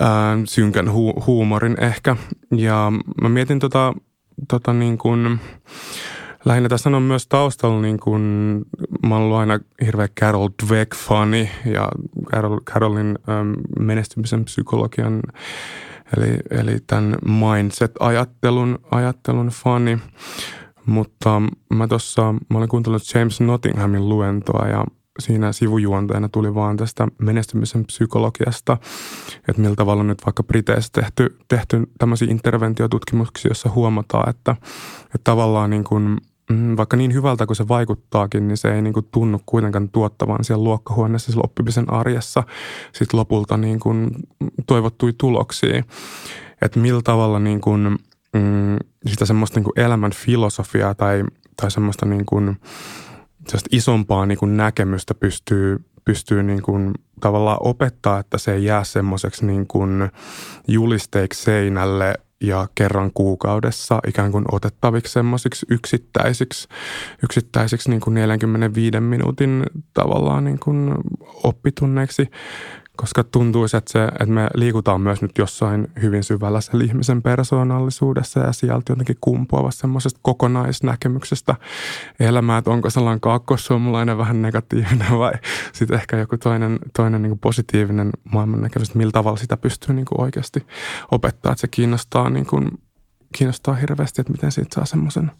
ää, 0.00 0.38
synkän 0.44 0.92
hu, 0.92 1.22
huumorin 1.26 1.76
ehkä. 1.80 2.16
Ja 2.56 2.92
mä 3.22 3.28
mietin 3.28 3.58
tota, 3.58 3.94
tota 4.48 4.72
niin 4.72 4.98
kuin, 4.98 5.40
lähinnä 6.44 6.68
tässä 6.68 6.90
on 6.90 7.02
myös 7.02 7.26
taustalla 7.26 7.80
niin 7.80 8.00
kuin, 8.00 8.22
mä 9.06 9.14
oon 9.14 9.24
ollut 9.24 9.38
aina 9.38 9.60
hirveä 9.84 10.08
Carol 10.20 10.48
Dweck-fani 10.62 11.50
ja 11.64 11.88
Carol, 12.26 12.60
Carolin 12.60 13.18
äm, 13.28 13.54
menestymisen 13.78 14.44
psykologian 14.44 15.22
eli, 16.16 16.36
eli 16.50 16.78
tämän 16.86 17.18
mindset-ajattelun 17.24 18.78
ajattelun 18.90 19.48
fani. 19.48 19.98
Mutta 20.86 21.42
mä 21.74 21.88
tuossa, 21.88 22.32
mä 22.32 22.58
olen 22.58 22.68
kuuntellut 22.68 23.02
James 23.14 23.40
Nottinghamin 23.40 24.08
luentoa 24.08 24.68
ja 24.68 24.84
siinä 25.18 25.52
sivujuonteena 25.52 26.28
tuli 26.28 26.54
vaan 26.54 26.76
tästä 26.76 27.08
menestymisen 27.18 27.84
psykologiasta, 27.84 28.78
että 29.48 29.62
millä 29.62 29.76
tavalla 29.76 30.02
nyt 30.02 30.26
vaikka 30.26 30.42
Briteissä 30.42 30.92
tehty, 30.92 31.38
tehty 31.48 31.86
tämmöisiä 31.98 32.28
interventiotutkimuksia, 32.30 33.50
jossa 33.50 33.70
huomataan, 33.70 34.30
että, 34.30 34.56
että 35.04 35.24
tavallaan 35.24 35.70
niin 35.70 35.84
kuin, 35.84 36.18
vaikka 36.76 36.96
niin 36.96 37.14
hyvältä 37.14 37.46
kuin 37.46 37.56
se 37.56 37.68
vaikuttaakin, 37.68 38.48
niin 38.48 38.56
se 38.56 38.74
ei 38.74 38.82
niin 38.82 38.94
kuin 38.94 39.08
tunnu 39.10 39.40
kuitenkaan 39.46 39.88
tuottavan 39.88 40.44
siellä 40.44 40.64
luokkahuoneessa 40.64 41.32
siellä 41.32 41.44
oppimisen 41.44 41.92
arjessa 41.92 42.42
sit 42.92 43.12
lopulta 43.12 43.56
niin 43.56 43.80
kuin 43.80 44.10
toivottui 44.66 45.12
tuloksia. 45.18 45.82
Että 46.62 46.80
millä 46.80 47.02
tavalla 47.02 47.38
niin 47.38 47.60
kuin– 47.60 47.98
mm, 48.32 48.76
sitä 49.06 49.26
semmoista 49.26 49.58
niin 49.58 49.64
kuin 49.64 49.80
elämän 49.80 50.12
filosofiaa 50.12 50.94
tai, 50.94 51.24
tai 51.56 51.70
semmoista 51.70 52.06
niin 52.06 52.26
kuin, 52.26 52.56
isompaa 53.72 54.26
niin 54.26 54.38
kuin 54.38 54.56
näkemystä 54.56 55.14
pystyy, 55.14 55.84
pystyy 56.04 56.42
niin 56.42 56.62
kuin 56.62 56.94
tavallaan 57.20 57.58
opettaa, 57.60 58.18
että 58.18 58.38
se 58.38 58.54
ei 58.54 58.64
jää 58.64 58.84
semmoiseksi 58.84 59.46
niin 59.46 59.66
kuin 59.66 60.10
julisteiksi 60.68 61.42
seinälle 61.42 62.14
ja 62.40 62.68
kerran 62.74 63.10
kuukaudessa 63.14 64.00
ikään 64.06 64.32
kuin 64.32 64.44
otettaviksi 64.52 65.12
semmoisiksi 65.12 65.66
yksittäisiksi, 65.70 66.68
yksittäisiksi 67.24 67.90
niin 67.90 68.00
kuin 68.00 68.14
45 68.14 69.00
minuutin 69.00 69.66
tavallaan 69.94 70.44
niin 70.44 70.58
kuin 70.58 70.94
oppitunneiksi, 71.42 72.30
koska 73.00 73.24
tuntuisi, 73.24 73.76
että, 73.76 73.92
se, 73.92 74.04
että 74.04 74.26
me 74.26 74.48
liikutaan 74.54 75.00
myös 75.00 75.22
nyt 75.22 75.38
jossain 75.38 75.88
hyvin 76.02 76.24
syvällä 76.24 76.60
sen 76.60 76.82
ihmisen 76.82 77.22
persoonallisuudessa 77.22 78.40
ja 78.40 78.52
sieltä 78.52 78.92
jotenkin 78.92 79.16
kumpuava 79.20 79.70
semmoisesta 79.70 80.20
kokonaisnäkemyksestä 80.22 81.54
elämää, 82.20 82.58
että 82.58 82.70
onko 82.70 82.90
sellainen 82.90 83.20
kaakkoissuomalainen 83.20 84.18
vähän 84.18 84.42
negatiivinen 84.42 85.18
vai 85.18 85.32
sitten 85.72 85.96
ehkä 85.96 86.16
joku 86.16 86.38
toinen, 86.38 86.78
toinen 86.96 87.22
niin 87.22 87.38
positiivinen 87.38 88.10
maailmannäkemys, 88.32 88.94
millä 88.94 89.12
tavalla 89.12 89.36
sitä 89.36 89.56
pystyy 89.56 89.94
niin 89.94 90.06
oikeasti 90.18 90.66
opettaa, 91.10 91.52
että 91.52 91.60
se 91.60 91.68
kiinnostaa, 91.68 92.30
niin 92.30 92.46
kuin, 92.46 92.68
kiinnostaa 93.36 93.74
hirveästi, 93.74 94.20
että 94.20 94.32
miten 94.32 94.52
siitä 94.52 94.74
saa 94.74 94.84
semmoisen 94.84 95.30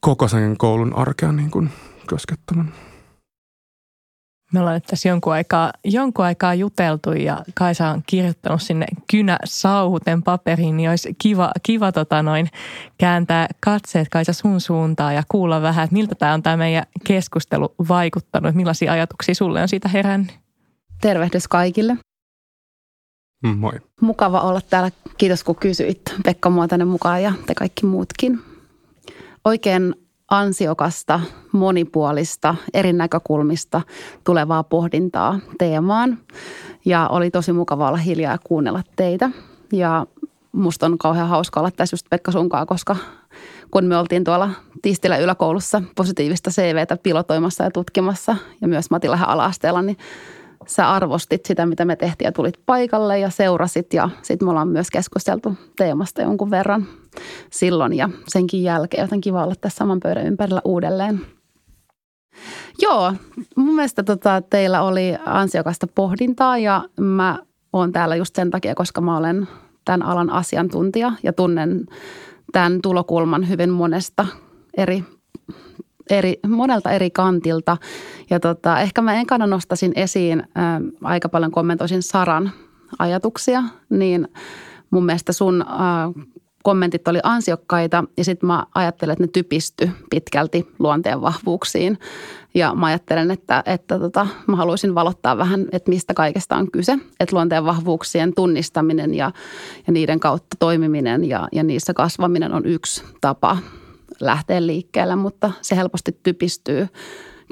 koko 0.00 0.28
sen 0.28 0.56
koulun 0.58 0.96
arkea 0.96 1.32
niin 1.32 1.50
kuin 1.50 1.70
koskettavan. 2.06 2.72
Me 4.52 4.60
ollaan 4.60 4.74
nyt 4.74 4.84
tässä 4.84 5.08
jonkun 5.08 5.32
aikaa, 5.32 5.72
jonkun 5.84 6.24
aikaa 6.24 6.54
juteltu 6.54 7.12
ja 7.12 7.44
Kaisa 7.54 7.88
on 7.88 8.02
kirjoittanut 8.06 8.62
sinne 8.62 8.86
kynä 9.10 9.38
sauhuten 9.44 10.22
paperiin, 10.22 10.76
niin 10.76 10.90
olisi 10.90 11.14
kiva, 11.18 11.50
kiva 11.62 11.92
tota 11.92 12.22
noin, 12.22 12.48
kääntää 12.98 13.48
katseet 13.60 14.08
Kaisa 14.08 14.32
sun 14.32 14.60
suuntaan 14.60 15.14
ja 15.14 15.22
kuulla 15.28 15.62
vähän, 15.62 15.84
että 15.84 15.94
miltä 15.94 16.14
tämä 16.14 16.34
on 16.34 16.42
tämä 16.42 16.56
meidän 16.56 16.84
keskustelu 17.04 17.74
vaikuttanut, 17.88 18.54
millaisia 18.54 18.92
ajatuksia 18.92 19.34
sulle 19.34 19.62
on 19.62 19.68
siitä 19.68 19.88
herännyt. 19.88 20.38
Tervehdys 21.00 21.48
kaikille. 21.48 21.96
Mm, 23.42 23.56
moi. 23.56 23.72
Mukava 24.00 24.40
olla 24.40 24.60
täällä. 24.70 24.90
Kiitos 25.18 25.44
kun 25.44 25.56
kysyit 25.56 26.02
Pekka 26.24 26.50
mua 26.50 26.68
tänne 26.68 26.84
mukaan 26.84 27.22
ja 27.22 27.32
te 27.46 27.54
kaikki 27.54 27.86
muutkin. 27.86 28.40
Oikein 29.44 29.94
ansiokasta, 30.30 31.20
monipuolista, 31.52 32.54
eri 32.74 32.92
näkökulmista 32.92 33.80
tulevaa 34.24 34.62
pohdintaa 34.62 35.38
teemaan. 35.58 36.18
Ja 36.84 37.08
oli 37.08 37.30
tosi 37.30 37.52
mukava 37.52 37.88
olla 37.88 37.98
hiljaa 37.98 38.32
ja 38.32 38.38
kuunnella 38.44 38.82
teitä. 38.96 39.30
Ja 39.72 40.06
musta 40.52 40.86
on 40.86 40.98
kauhean 40.98 41.28
hauska 41.28 41.60
olla 41.60 41.70
tässä 41.70 41.94
just 41.94 42.06
Pekka 42.10 42.32
sunkaan, 42.32 42.66
koska 42.66 42.96
kun 43.70 43.84
me 43.84 43.96
oltiin 43.96 44.24
tuolla 44.24 44.50
Tiistilä 44.82 45.18
yläkoulussa 45.18 45.82
positiivista 45.96 46.50
CVtä 46.50 46.96
pilotoimassa 47.02 47.64
ja 47.64 47.70
tutkimassa 47.70 48.36
ja 48.60 48.68
myös 48.68 48.90
Matilahan 48.90 49.28
ala-asteella, 49.28 49.82
niin 49.82 49.96
sä 50.66 50.90
arvostit 50.90 51.46
sitä, 51.46 51.66
mitä 51.66 51.84
me 51.84 51.96
tehtiin 51.96 52.26
ja 52.26 52.32
tulit 52.32 52.60
paikalle 52.66 53.18
ja 53.18 53.30
seurasit 53.30 53.94
ja 53.94 54.10
sitten 54.22 54.46
me 54.46 54.50
ollaan 54.50 54.68
myös 54.68 54.90
keskusteltu 54.90 55.54
teemasta 55.76 56.22
jonkun 56.22 56.50
verran 56.50 56.86
silloin 57.50 57.92
ja 57.92 58.08
senkin 58.28 58.62
jälkeen 58.62 59.02
joten 59.02 59.20
kiva 59.20 59.44
olla 59.44 59.54
tässä 59.60 59.76
saman 59.76 60.00
pöydän 60.00 60.26
ympärillä 60.26 60.60
uudelleen. 60.64 61.20
Joo, 62.82 63.12
mun 63.56 63.74
mielestä 63.74 64.02
tota, 64.02 64.42
teillä 64.50 64.82
oli 64.82 65.14
ansiokasta 65.26 65.86
pohdintaa 65.86 66.58
ja 66.58 66.84
mä 67.00 67.38
oon 67.72 67.92
täällä 67.92 68.16
just 68.16 68.34
sen 68.34 68.50
takia, 68.50 68.74
koska 68.74 69.00
mä 69.00 69.16
olen 69.16 69.48
tämän 69.84 70.02
alan 70.02 70.30
asiantuntija 70.30 71.12
ja 71.22 71.32
tunnen 71.32 71.86
tämän 72.52 72.78
tulokulman 72.82 73.48
hyvin 73.48 73.70
monesta 73.70 74.26
eri, 74.76 75.04
eri 76.10 76.40
monelta 76.48 76.90
eri 76.90 77.10
kantilta. 77.10 77.76
Ja 78.30 78.40
tota, 78.40 78.80
ehkä 78.80 79.02
mä 79.02 79.14
enkana 79.14 79.46
nostasin 79.46 79.92
esiin, 79.96 80.42
ää, 80.54 80.80
aika 81.02 81.28
paljon 81.28 81.50
kommentoisin 81.50 82.02
Saran 82.02 82.50
ajatuksia, 82.98 83.62
niin 83.90 84.28
mun 84.90 85.06
mielestä 85.06 85.32
sun 85.32 85.64
ää, 85.68 86.10
kommentit 86.62 87.08
oli 87.08 87.18
ansiokkaita 87.22 88.04
ja 88.16 88.24
sitten 88.24 88.46
mä 88.46 88.66
ajattelen, 88.74 89.12
että 89.12 89.24
ne 89.24 89.28
typisty 89.32 89.90
pitkälti 90.10 90.68
luonteen 90.78 91.20
vahvuuksiin. 91.20 91.98
Ja 92.54 92.74
mä 92.74 92.86
ajattelen, 92.86 93.30
että, 93.30 93.62
että 93.66 93.98
tota, 93.98 94.26
mä 94.46 94.56
haluaisin 94.56 94.94
valottaa 94.94 95.38
vähän, 95.38 95.66
että 95.72 95.90
mistä 95.90 96.14
kaikesta 96.14 96.56
on 96.56 96.70
kyse. 96.70 96.98
Että 97.20 97.36
luonteen 97.36 97.64
vahvuuksien 97.64 98.34
tunnistaminen 98.34 99.14
ja, 99.14 99.32
ja 99.86 99.92
niiden 99.92 100.20
kautta 100.20 100.56
toimiminen 100.58 101.24
ja, 101.24 101.48
ja 101.52 101.62
niissä 101.62 101.94
kasvaminen 101.94 102.52
on 102.52 102.66
yksi 102.66 103.04
tapa 103.20 103.58
lähteä 104.20 104.66
liikkeelle, 104.66 105.16
mutta 105.16 105.52
se 105.62 105.76
helposti 105.76 106.18
typistyy 106.22 106.88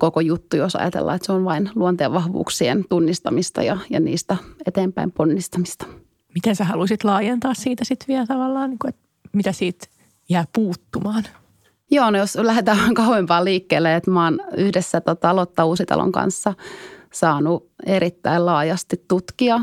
koko 0.00 0.20
juttu, 0.20 0.56
jos 0.56 0.76
ajatellaan, 0.76 1.16
että 1.16 1.26
se 1.26 1.32
on 1.32 1.44
vain 1.44 1.70
luonteen 1.74 2.12
vahvuuksien 2.12 2.84
tunnistamista 2.88 3.62
ja, 3.62 3.78
ja 3.90 4.00
niistä 4.00 4.36
eteenpäin 4.66 5.12
ponnistamista. 5.12 5.86
Miten 6.38 6.56
sä 6.56 6.64
haluaisit 6.64 7.04
laajentaa 7.04 7.54
siitä 7.54 7.84
sitten 7.84 8.06
vielä 8.08 8.26
tavallaan, 8.26 8.70
niin 8.70 8.78
kuin, 8.78 8.88
että 8.88 9.02
mitä 9.32 9.52
siitä 9.52 9.86
jää 10.28 10.44
puuttumaan? 10.54 11.24
Joo, 11.90 12.10
no 12.10 12.18
jos 12.18 12.36
lähdetään 12.36 12.94
kauempaa 12.94 13.44
liikkeelle, 13.44 13.94
että 13.94 14.10
mä 14.10 14.24
oon 14.24 14.40
yhdessä 14.56 15.00
tota, 15.00 15.36
Lotta 15.36 15.64
Uusitalon 15.64 16.12
kanssa 16.12 16.54
saanut 17.12 17.70
erittäin 17.86 18.46
laajasti 18.46 19.04
tutkia, 19.08 19.60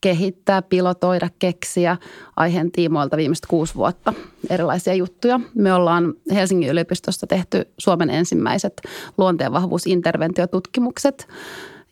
kehittää, 0.00 0.62
pilotoida, 0.62 1.28
keksiä 1.38 1.96
aiheen 2.36 2.72
tiimoilta 2.72 3.16
viimeiset 3.16 3.46
kuusi 3.46 3.74
vuotta 3.74 4.14
erilaisia 4.50 4.94
juttuja. 4.94 5.40
Me 5.54 5.74
ollaan 5.74 6.14
Helsingin 6.30 6.70
yliopistossa 6.70 7.26
tehty 7.26 7.64
Suomen 7.78 8.10
ensimmäiset 8.10 8.82
luonteenvahvuusinterventiotutkimukset– 9.18 11.26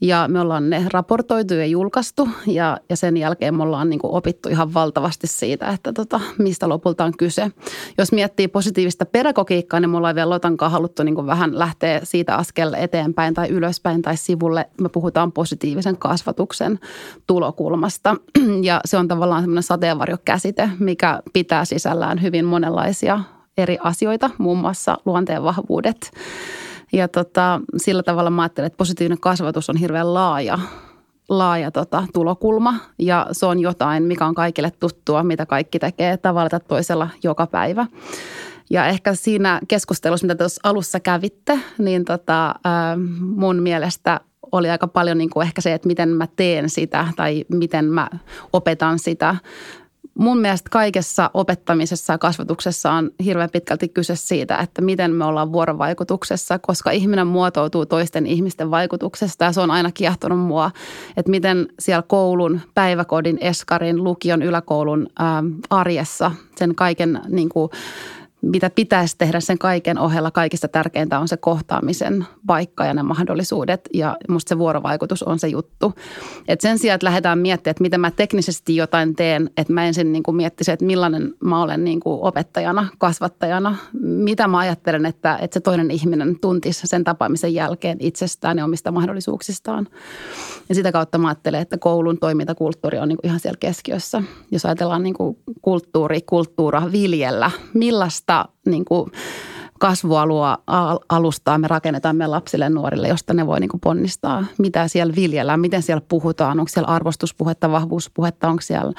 ja 0.00 0.28
me 0.28 0.40
ollaan 0.40 0.70
ne 0.70 0.86
raportoitu 0.92 1.54
ja 1.54 1.66
julkaistu 1.66 2.28
ja, 2.46 2.78
ja 2.90 2.96
sen 2.96 3.16
jälkeen 3.16 3.54
me 3.54 3.62
ollaan 3.62 3.90
niin 3.90 4.00
kuin 4.00 4.14
opittu 4.14 4.48
ihan 4.48 4.74
valtavasti 4.74 5.26
siitä, 5.26 5.68
että 5.68 5.92
tota, 5.92 6.20
mistä 6.38 6.68
lopulta 6.68 7.04
on 7.04 7.16
kyse. 7.16 7.50
Jos 7.98 8.12
miettii 8.12 8.48
positiivista 8.48 9.06
pedagogiikkaa, 9.06 9.80
niin 9.80 9.90
me 9.90 9.96
ollaan 9.96 10.14
vielä 10.14 10.30
Lotankaan 10.30 10.72
haluttu 10.72 11.02
niin 11.02 11.14
kuin 11.14 11.26
vähän 11.26 11.58
lähteä 11.58 12.00
siitä 12.02 12.36
askel 12.36 12.74
eteenpäin 12.74 13.34
tai 13.34 13.48
ylöspäin 13.48 14.02
tai 14.02 14.16
sivulle. 14.16 14.70
Me 14.80 14.88
puhutaan 14.88 15.32
positiivisen 15.32 15.96
kasvatuksen 15.96 16.78
tulokulmasta 17.26 18.16
ja 18.62 18.80
se 18.84 18.96
on 18.96 19.08
tavallaan 19.08 19.42
semmoinen 19.42 19.62
sateenvarjokäsite, 19.62 20.70
mikä 20.78 21.22
pitää 21.32 21.64
sisällään 21.64 22.22
hyvin 22.22 22.44
monenlaisia 22.44 23.20
eri 23.58 23.78
asioita, 23.82 24.30
muun 24.38 24.58
muassa 24.58 24.98
luonteen 25.04 25.42
vahvuudet– 25.42 26.10
ja 26.94 27.08
tota, 27.08 27.60
sillä 27.76 28.02
tavalla 28.02 28.30
mä 28.30 28.42
ajattelen, 28.42 28.66
että 28.66 28.76
positiivinen 28.76 29.20
kasvatus 29.20 29.70
on 29.70 29.76
hirveän 29.76 30.14
laaja, 30.14 30.58
laaja 31.28 31.70
tota, 31.70 32.04
tulokulma 32.12 32.74
ja 32.98 33.26
se 33.32 33.46
on 33.46 33.60
jotain, 33.60 34.02
mikä 34.02 34.26
on 34.26 34.34
kaikille 34.34 34.72
tuttua, 34.80 35.22
mitä 35.22 35.46
kaikki 35.46 35.78
tekee 35.78 36.16
tavalla 36.16 36.48
tai 36.48 36.60
toisella 36.68 37.08
joka 37.22 37.46
päivä. 37.46 37.86
Ja 38.70 38.86
ehkä 38.86 39.14
siinä 39.14 39.60
keskustelussa, 39.68 40.26
mitä 40.26 40.34
tuossa 40.34 40.60
alussa 40.64 41.00
kävitte, 41.00 41.58
niin 41.78 42.04
tota, 42.04 42.54
mun 43.20 43.62
mielestä 43.62 44.20
oli 44.52 44.70
aika 44.70 44.88
paljon 44.88 45.18
niin 45.18 45.30
kuin 45.30 45.46
ehkä 45.46 45.60
se, 45.60 45.74
että 45.74 45.88
miten 45.88 46.08
mä 46.08 46.26
teen 46.36 46.70
sitä 46.70 47.08
tai 47.16 47.44
miten 47.48 47.84
mä 47.84 48.08
opetan 48.52 48.98
sitä 48.98 49.36
mun 50.18 50.38
mielestä 50.38 50.70
kaikessa 50.70 51.30
opettamisessa 51.34 52.12
ja 52.12 52.18
kasvatuksessa 52.18 52.92
on 52.92 53.10
hirveän 53.24 53.50
pitkälti 53.50 53.88
kyse 53.88 54.16
siitä, 54.16 54.58
että 54.58 54.82
miten 54.82 55.12
me 55.12 55.24
ollaan 55.24 55.52
vuorovaikutuksessa, 55.52 56.58
koska 56.58 56.90
ihminen 56.90 57.26
muotoutuu 57.26 57.86
toisten 57.86 58.26
ihmisten 58.26 58.70
vaikutuksesta 58.70 59.44
ja 59.44 59.52
se 59.52 59.60
on 59.60 59.70
aina 59.70 59.92
kiehtonut 59.92 60.40
mua, 60.40 60.70
että 61.16 61.30
miten 61.30 61.68
siellä 61.78 62.02
koulun, 62.02 62.60
päiväkodin, 62.74 63.38
eskarin, 63.40 64.04
lukion, 64.04 64.42
yläkoulun 64.42 65.06
ää, 65.18 65.44
arjessa 65.70 66.32
sen 66.56 66.74
kaiken 66.74 67.20
niin 67.28 67.48
kuin, 67.48 67.70
mitä 68.44 68.70
pitäisi 68.70 69.18
tehdä 69.18 69.40
sen 69.40 69.58
kaiken 69.58 69.98
ohella, 69.98 70.30
kaikista 70.30 70.68
tärkeintä 70.68 71.18
on 71.18 71.28
se 71.28 71.36
kohtaamisen 71.36 72.26
paikka 72.46 72.84
ja 72.84 72.94
ne 72.94 73.02
mahdollisuudet. 73.02 73.88
Ja 73.94 74.16
musta 74.28 74.48
se 74.48 74.58
vuorovaikutus 74.58 75.22
on 75.22 75.38
se 75.38 75.48
juttu. 75.48 75.94
Et 76.48 76.60
sen 76.60 76.78
sijaan, 76.78 76.94
että 76.94 77.04
lähdetään 77.04 77.38
miettimään, 77.38 77.72
että 77.72 77.82
miten 77.82 78.00
mä 78.00 78.10
teknisesti 78.10 78.76
jotain 78.76 79.16
teen, 79.16 79.50
että 79.56 79.72
mä 79.72 79.84
ensin 79.84 80.12
niin 80.12 80.22
kuin 80.22 80.36
miettisin, 80.36 80.74
että 80.74 80.84
millainen 80.84 81.34
mä 81.44 81.62
olen 81.62 81.84
niin 81.84 82.00
kuin 82.00 82.20
opettajana, 82.22 82.88
kasvattajana. 82.98 83.76
Mitä 84.02 84.48
mä 84.48 84.58
ajattelen, 84.58 85.06
että, 85.06 85.38
että 85.40 85.54
se 85.54 85.60
toinen 85.60 85.90
ihminen 85.90 86.40
tuntisi 86.40 86.86
sen 86.86 87.04
tapaamisen 87.04 87.54
jälkeen 87.54 87.96
itsestään 88.00 88.58
ja 88.58 88.64
omista 88.64 88.92
mahdollisuuksistaan. 88.92 89.88
Ja 90.68 90.74
sitä 90.74 90.92
kautta 90.92 91.18
mä 91.18 91.28
ajattelen, 91.28 91.60
että 91.60 91.78
koulun 91.78 92.18
toimintakulttuuri 92.18 92.98
on 92.98 93.08
niin 93.08 93.16
kuin 93.16 93.26
ihan 93.26 93.40
siellä 93.40 93.58
keskiössä. 93.60 94.22
Jos 94.50 94.64
ajatellaan 94.64 95.02
niin 95.02 95.14
kuin 95.14 95.36
kulttuuri, 95.62 96.20
kulttuura, 96.20 96.92
viljellä, 96.92 97.50
millaista 97.74 98.33
millaista 98.34 98.70
niin 98.70 98.84
kuin 98.84 99.12
kasvualua 99.78 100.58
alustaa 101.08 101.58
me 101.58 101.68
rakennetaan 101.68 102.16
meidän 102.16 102.30
lapsille 102.30 102.68
nuorille, 102.68 103.08
josta 103.08 103.34
ne 103.34 103.46
voi 103.46 103.60
niin 103.60 103.68
kuin 103.68 103.80
ponnistaa. 103.80 104.44
Mitä 104.58 104.88
siellä 104.88 105.14
viljellään, 105.14 105.60
miten 105.60 105.82
siellä 105.82 106.02
puhutaan, 106.08 106.60
onko 106.60 106.68
siellä 106.68 106.88
arvostuspuhetta, 106.88 107.70
vahvuuspuhetta, 107.70 108.48
onko 108.48 108.62
siellä 108.62 108.92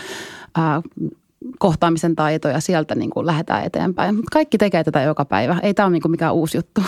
ää, 0.55 0.81
kohtaamisen 1.59 2.15
taitoja, 2.15 2.59
sieltä 2.59 2.95
niin 2.95 3.09
kuin 3.09 3.25
lähdetään 3.25 3.63
eteenpäin. 3.63 4.23
Kaikki 4.31 4.57
tekee 4.57 4.83
tätä 4.83 5.01
joka 5.01 5.25
päivä. 5.25 5.59
Ei 5.63 5.73
tämä 5.73 5.85
ole 5.85 5.91
niin 5.91 6.01
kuin 6.01 6.11
mikään 6.11 6.33
uusi 6.33 6.57
juttu. 6.57 6.81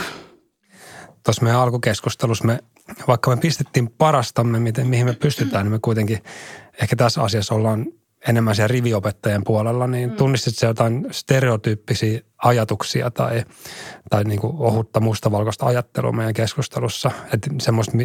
Tuossa 1.23 1.43
meidän 1.43 1.61
alkukeskustelussa 1.61 2.45
me, 2.45 2.59
vaikka 3.07 3.29
me 3.29 3.37
pistettiin 3.37 3.89
parastamme, 3.97 4.59
miten, 4.59 4.87
mihin 4.87 5.05
me 5.05 5.13
pystytään, 5.13 5.65
niin 5.65 5.71
me 5.71 5.79
kuitenkin 5.81 6.19
ehkä 6.81 6.95
tässä 6.95 7.23
asiassa 7.23 7.55
ollaan 7.55 7.85
enemmän 8.27 8.55
siellä 8.55 8.67
riviopettajien 8.67 9.43
puolella, 9.43 9.87
niin 9.87 10.09
mm. 10.09 10.15
tunnistit 10.15 10.61
jotain 10.61 11.07
stereotyyppisiä 11.11 12.21
ajatuksia 12.37 13.11
tai, 13.11 13.43
tai 14.09 14.23
niin 14.23 14.39
kuin 14.39 14.55
ohutta 14.59 14.99
mustavalkoista 14.99 15.65
ajattelua 15.65 16.11
meidän 16.11 16.33
keskustelussa. 16.33 17.11
Että 17.33 17.49
semmoista, 17.61 17.97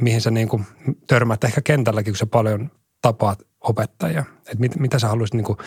mihin 0.00 0.20
sä 0.20 0.30
niin 0.30 0.48
kuin 0.48 0.66
törmät 1.06 1.44
ehkä 1.44 1.60
kentälläkin, 1.60 2.12
kun 2.12 2.18
sä 2.18 2.26
paljon 2.26 2.70
tapaat 3.02 3.38
opettajia. 3.60 4.24
Että 4.38 4.58
mit, 4.58 4.76
mitä 4.76 4.98
sä 4.98 5.08
haluaisit 5.08 5.34
niin 5.34 5.44
kuin 5.44 5.58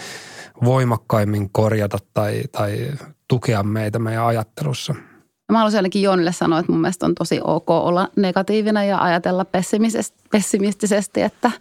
voimakkaimmin 0.63 1.49
korjata 1.49 1.97
tai, 2.13 2.43
tai 2.51 2.91
tukea 3.27 3.63
meitä 3.63 3.99
meidän 3.99 4.25
ajattelussa– 4.25 4.95
Mä 5.51 5.57
haluaisin 5.57 5.77
ainakin 5.77 6.01
Jonille 6.01 6.31
sanoa, 6.31 6.59
että 6.59 6.71
mun 6.71 6.81
mielestä 6.81 7.05
on 7.05 7.15
tosi 7.15 7.39
ok 7.43 7.69
olla 7.69 8.09
negatiivinen 8.15 8.87
ja 8.87 9.01
ajatella 9.01 9.45
pessimistisesti, 10.31 11.21
että, 11.21 11.51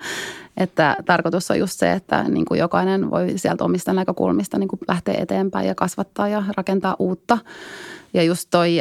että 0.56 0.96
tarkoitus 1.04 1.50
on 1.50 1.58
just 1.58 1.78
se, 1.78 1.92
että 1.92 2.22
niin 2.22 2.44
kuin 2.44 2.60
jokainen 2.60 3.10
voi 3.10 3.32
sieltä 3.36 3.64
omista 3.64 3.92
näkökulmista 3.92 4.58
niin 4.58 4.68
kuin 4.68 4.80
lähteä 4.88 5.14
eteenpäin 5.18 5.68
ja 5.68 5.74
kasvattaa 5.74 6.28
ja 6.28 6.44
rakentaa 6.56 6.96
uutta. 6.98 7.38
Ja 8.14 8.22
just 8.22 8.48
toi, 8.50 8.80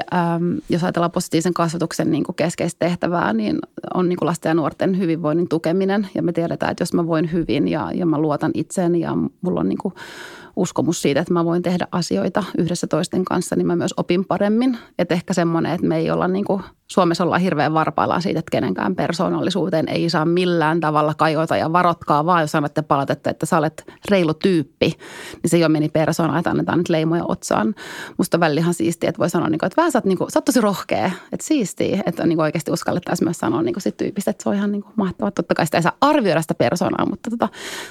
jos 0.69 0.83
ajatellaan 0.83 1.11
positiivisen 1.11 1.53
kasvatuksen 1.53 2.11
niin 2.11 2.23
kuin 2.23 2.35
keskeistä 2.35 2.85
tehtävää, 2.85 3.33
niin 3.33 3.59
on 3.93 4.09
niin 4.09 4.17
kuin 4.17 4.27
lasten 4.27 4.49
ja 4.49 4.53
nuorten 4.53 4.97
hyvinvoinnin 4.97 5.49
tukeminen. 5.49 6.07
Ja 6.15 6.23
me 6.23 6.31
tiedetään, 6.31 6.71
että 6.71 6.81
jos 6.81 6.93
mä 6.93 7.07
voin 7.07 7.31
hyvin 7.31 7.67
ja, 7.67 7.91
ja 7.93 8.05
mä 8.05 8.17
luotan 8.17 8.51
itseen 8.53 8.95
ja 8.95 9.15
mulla 9.41 9.59
on 9.59 9.69
niin 9.69 9.77
kuin 9.77 9.93
uskomus 10.55 11.01
siitä, 11.01 11.19
että 11.19 11.33
mä 11.33 11.45
voin 11.45 11.61
tehdä 11.61 11.88
asioita 11.91 12.43
yhdessä 12.57 12.88
toisten 12.88 13.25
kanssa, 13.25 13.55
niin 13.55 13.67
mä 13.67 13.75
myös 13.75 13.93
opin 13.97 14.25
paremmin. 14.25 14.77
Että 14.99 15.13
ehkä 15.13 15.33
semmoinen, 15.33 15.71
että 15.71 15.88
me 15.88 15.97
ei 15.97 16.11
olla 16.11 16.27
niin 16.27 16.45
kuin, 16.45 16.63
Suomessa 16.88 17.24
ollaan 17.24 17.41
hirveän 17.41 17.74
varpaillaan 17.74 18.21
siitä, 18.21 18.39
että 18.39 18.52
kenenkään 18.52 18.95
persoonallisuuteen 18.95 19.89
ei 19.89 20.10
saa 20.10 20.26
millään 20.26 20.80
tavalla 20.80 21.13
kajota 21.13 21.58
ja 21.58 21.74
varotkaa 21.74 22.26
vaan, 22.26 22.41
jos 22.41 22.56
annatte 22.56 22.82
palautetta, 22.82 23.30
että 23.30 23.45
sä 23.45 23.58
olet 23.58 23.84
reilu 24.10 24.34
tyyppi, 24.34 24.93
niin 25.43 25.50
se 25.50 25.58
jo 25.58 25.69
meni 25.69 25.89
persoona, 25.89 26.38
että 26.38 26.50
annetaan 26.50 26.78
nyt 26.78 26.89
leimoja 26.89 27.24
otsaan. 27.28 27.76
Musta 28.17 28.38
on 28.38 28.39
välillä 28.39 28.60
ihan 28.60 28.74
siistiä, 28.74 29.10
että 29.10 29.19
voi 29.19 29.30
sanoa, 29.30 29.50
niin 29.50 29.65
että 29.65 29.82
vähän 29.82 29.91
sä 29.91 29.98
oot, 29.98 30.06
niin 30.06 30.17
kuin, 30.17 30.32
sä 30.32 30.39
oot 30.39 30.45
tosi 30.45 30.62
rohkea, 30.62 31.06
että 31.06 31.45
siistiä, 31.48 32.04
että 32.06 32.26
niin 32.26 32.38
kuin 32.38 32.43
oikeasti 32.43 32.71
uskallettaisiin 32.71 33.28
myös 33.28 33.38
sanoa 33.38 33.62
niin 33.62 33.76
sit 33.78 33.98
tyypistä, 33.98 34.32
että 34.32 34.43
se 34.43 34.50
on 34.50 34.56
ihan 34.56 34.71
niin 34.71 34.84
kuin 34.84 34.93
mahtavaa. 34.95 35.32
Totta 35.32 35.56
kai 35.56 35.65
sitä 35.65 35.78
ei 35.78 35.84
saa 35.84 35.98
arvioida 36.02 36.41
sitä 36.41 36.54
persoonaa, 36.54 37.06
mutta 37.10 37.30
tota, 37.30 37.50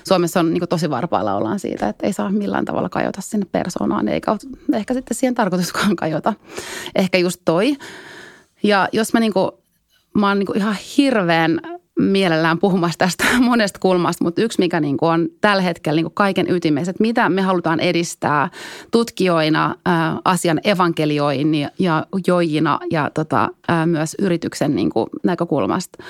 Suomessa 0.08 0.40
on 0.40 0.50
niin 0.50 0.60
kuin 0.60 0.68
tosi 0.68 0.90
varpailla 0.90 1.34
ollaan 1.34 1.58
siitä, 1.58 1.88
että 1.88 2.06
ei 2.06 2.12
saa 2.12 2.30
millään 2.30 2.64
tavalla 2.64 2.88
kajota 2.88 3.20
sinne 3.20 3.46
persoonaan, 3.52 4.08
eikä 4.08 4.36
ehkä 4.72 4.94
sitten 4.94 5.16
siihen 5.16 5.34
tarkoituskaan 5.34 5.96
kajota. 5.96 6.34
Ehkä 6.94 7.18
just 7.18 7.40
toi. 7.44 7.76
Ja 8.64 8.88
jos 8.92 9.12
mä, 9.12 9.20
niin 9.20 9.32
kuin, 9.32 9.50
mä 10.14 10.28
oon 10.28 10.38
niin 10.38 10.46
kuin 10.46 10.58
ihan 10.58 10.76
hirveän 10.96 11.60
mielellään 11.98 12.58
puhumassa 12.58 12.98
tästä 12.98 13.24
monesta 13.40 13.78
kulmasta, 13.78 14.24
mutta 14.24 14.42
yksi, 14.42 14.58
mikä 14.58 14.80
niin 14.80 14.96
kuin 14.96 15.10
on 15.10 15.28
tällä 15.40 15.62
hetkellä 15.62 15.96
niin 15.96 16.04
kuin 16.04 16.14
kaiken 16.14 16.50
ytimessä, 16.50 16.90
että 16.90 17.02
mitä 17.02 17.28
me 17.28 17.42
halutaan 17.42 17.80
edistää 17.80 18.50
tutkijoina, 18.90 19.74
ää, 19.86 20.18
asian 20.24 20.60
evankelioina 20.64 21.70
ja 21.78 22.06
joijina 22.26 22.78
ja 22.90 23.10
tota, 23.14 23.48
ää, 23.68 23.86
myös 23.86 24.16
yrityksen 24.18 24.76
niin 24.76 24.90
kuin 24.90 25.06
näkökulmasta, 25.22 26.04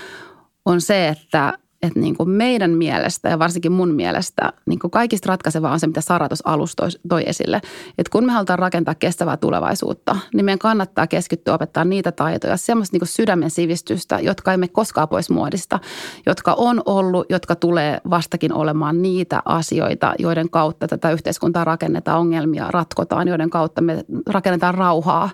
on 0.64 0.80
se, 0.80 1.08
että 1.08 1.58
että 1.86 2.00
niin 2.00 2.16
kuin 2.16 2.30
meidän 2.30 2.70
mielestä 2.70 3.28
ja 3.28 3.38
varsinkin 3.38 3.72
mun 3.72 3.94
mielestä 3.94 4.52
niin 4.66 4.78
kuin 4.78 4.90
kaikista 4.90 5.28
ratkaisevaa 5.28 5.72
on 5.72 5.80
se, 5.80 5.86
mitä 5.86 6.00
Sara 6.00 6.28
tuossa 6.28 6.50
alussa 6.50 6.76
toi, 6.76 6.88
toi 7.08 7.22
esille. 7.26 7.56
Että 7.98 8.10
kun 8.10 8.26
me 8.26 8.32
halutaan 8.32 8.58
rakentaa 8.58 8.94
kestävää 8.94 9.36
tulevaisuutta, 9.36 10.16
niin 10.34 10.44
meidän 10.44 10.58
kannattaa 10.58 11.06
keskittyä 11.06 11.54
opettaa 11.54 11.84
niitä 11.84 12.12
taitoja, 12.12 12.56
semmoista 12.56 12.94
niin 12.94 13.00
kuin 13.00 13.08
sydämen 13.08 13.50
sivistystä, 13.50 14.20
jotka 14.20 14.50
ei 14.50 14.56
mene 14.56 14.68
koskaan 14.68 15.08
pois 15.08 15.30
muodista, 15.30 15.80
jotka 16.26 16.52
on 16.52 16.82
ollut, 16.86 17.26
jotka 17.30 17.54
tulee 17.56 18.00
vastakin 18.10 18.52
olemaan 18.52 19.02
niitä 19.02 19.42
asioita, 19.44 20.14
joiden 20.18 20.50
kautta 20.50 20.88
tätä 20.88 21.10
yhteiskuntaa 21.10 21.64
rakennetaan, 21.64 22.20
ongelmia 22.20 22.70
ratkotaan, 22.70 23.28
joiden 23.28 23.50
kautta 23.50 23.80
me 23.80 24.04
rakennetaan 24.26 24.74
rauhaa 24.74 25.30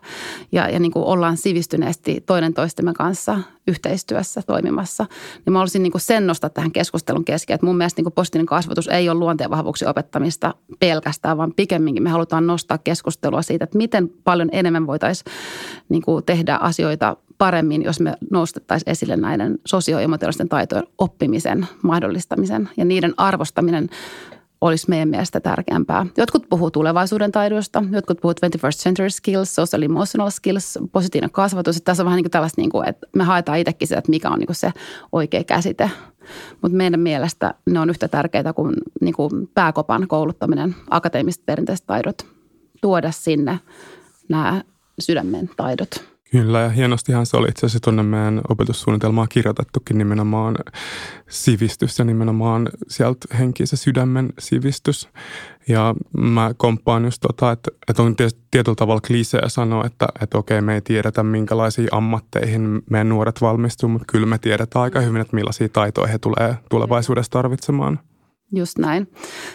ja, 0.53 0.69
ja 0.69 0.79
niin 0.79 0.93
kuin 0.93 1.05
ollaan 1.05 1.37
sivistyneesti 1.37 2.21
toinen 2.27 2.55
toistemme 2.55 2.93
kanssa 2.95 3.39
yhteistyössä 3.69 4.43
toimimassa. 4.47 5.07
Niin 5.47 5.53
mä 5.53 5.61
olisin 5.61 5.83
niin 5.83 5.93
kuin 5.93 6.03
sen 6.03 6.27
nostaa 6.27 6.51
tähän 6.51 6.73
keskustelun 6.73 7.25
keskeen, 7.25 7.55
että 7.55 7.67
mun 7.67 7.77
mielestä 7.77 7.99
niin 7.99 8.05
kuin 8.05 8.15
positiivinen 8.15 8.47
kasvatus 8.47 8.89
ei 8.89 9.09
ole 9.09 9.19
luonteenvahvuuksien 9.19 9.89
opettamista 9.89 10.55
pelkästään, 10.81 11.39
vaan 11.39 11.53
pikemminkin 11.55 12.03
me 12.03 12.11
halutaan 12.11 12.47
nostaa 12.47 12.79
keskustelua 12.79 13.43
siitä, 13.43 13.65
että 13.65 13.79
miten 13.79 14.09
paljon 14.25 14.49
enemmän 14.53 14.87
voitaisiin 14.87 15.33
niin 15.89 16.03
kuin 16.03 16.25
tehdä 16.25 16.57
asioita 16.57 17.17
paremmin, 17.39 17.83
jos 17.83 18.01
me 18.01 18.15
nostettaisiin 18.31 18.91
esille 18.91 19.17
näiden 19.17 19.59
sosioemotionaalisten 19.67 20.49
taitojen 20.49 20.87
oppimisen 20.99 21.67
mahdollistamisen 21.83 22.69
ja 22.77 22.85
niiden 22.85 23.15
arvostaminen 23.17 23.89
olisi 24.61 24.89
meidän 24.89 25.09
mielestä 25.09 25.41
tärkeämpää. 25.41 26.07
Jotkut 26.17 26.47
puhuu 26.51 26.71
tulevaisuuden 26.71 27.33
taidoista, 27.33 27.85
jotkut 27.91 28.21
puhuu 28.21 28.35
21st 28.47 28.79
century 28.79 29.11
skills, 29.11 29.55
social 29.55 29.83
emotional 29.83 30.31
skills, 30.31 30.79
positiivinen 30.93 31.31
kasvatus. 31.31 31.77
Että 31.77 31.85
tässä 31.85 32.03
on 32.03 32.05
vähän 32.05 32.17
niin 32.17 32.25
kuin 32.25 32.31
tällaista, 32.31 32.61
niin 32.61 32.71
kuin, 32.71 32.89
että 32.89 33.07
me 33.17 33.25
haetaan 33.25 33.59
itsekin 33.59 33.89
sitä, 33.89 33.99
että 33.99 34.11
mikä 34.11 34.31
on 34.31 34.39
niin 34.39 34.47
kuin 34.47 34.57
se 34.57 34.73
oikea 35.13 35.45
käsite. 35.45 35.91
Mutta 36.63 36.77
meidän 36.77 37.01
mielestä 37.01 37.55
ne 37.71 37.81
on 37.81 37.91
yhtä 37.91 38.09
tärkeitä 38.09 38.53
kuin, 38.53 38.75
niin 39.01 39.15
kuin 39.15 39.51
pääkopan 39.55 40.09
kouluttaminen, 40.09 40.77
akateemiset 40.91 41.47
perinteiset 41.47 41.87
taidot. 41.87 42.27
Tuoda 42.81 43.11
sinne 43.11 43.61
nämä 44.29 44.63
sydämen 44.99 45.51
taidot. 45.57 46.10
Kyllä, 46.31 46.61
ja 46.61 46.69
hienostihan 46.69 47.27
se 47.27 47.37
oli 47.37 47.49
itse 47.49 47.67
asiassa 47.67 47.81
tuonne 47.81 48.03
meidän 48.03 48.41
opetussuunnitelmaa 48.49 49.27
kirjoitettukin 49.27 49.99
nimenomaan 49.99 50.57
sivistys 51.29 51.99
ja 51.99 52.05
nimenomaan 52.05 52.69
sieltä 52.89 53.37
henkisen 53.39 53.79
sydämen 53.79 54.33
sivistys. 54.39 55.09
Ja 55.69 55.95
mä 56.19 56.51
komppaan 56.57 57.05
just 57.05 57.21
tota, 57.21 57.53
että, 57.53 57.71
että 57.89 58.03
on 58.03 58.17
tietyllä 58.51 58.77
tavalla 58.77 59.01
klisee 59.07 59.49
sanoa, 59.49 59.87
että, 59.87 60.07
että 60.23 60.39
okei, 60.39 60.61
me 60.61 60.75
ei 60.75 60.81
tiedetä 60.81 61.23
minkälaisiin 61.23 61.89
ammatteihin 61.93 62.83
meidän 62.91 63.09
nuoret 63.09 63.41
valmistuu, 63.41 63.89
mutta 63.89 64.13
kyllä 64.13 64.27
me 64.27 64.39
tiedetään 64.39 64.83
aika 64.83 65.01
hyvin, 65.01 65.21
että 65.21 65.37
millaisia 65.37 65.69
taitoja 65.69 66.07
he 66.07 66.19
tulee 66.19 66.57
tulevaisuudessa 66.69 67.31
tarvitsemaan. 67.31 67.99
Just 68.53 68.79
näin. 68.79 69.11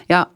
Ja 0.10 0.28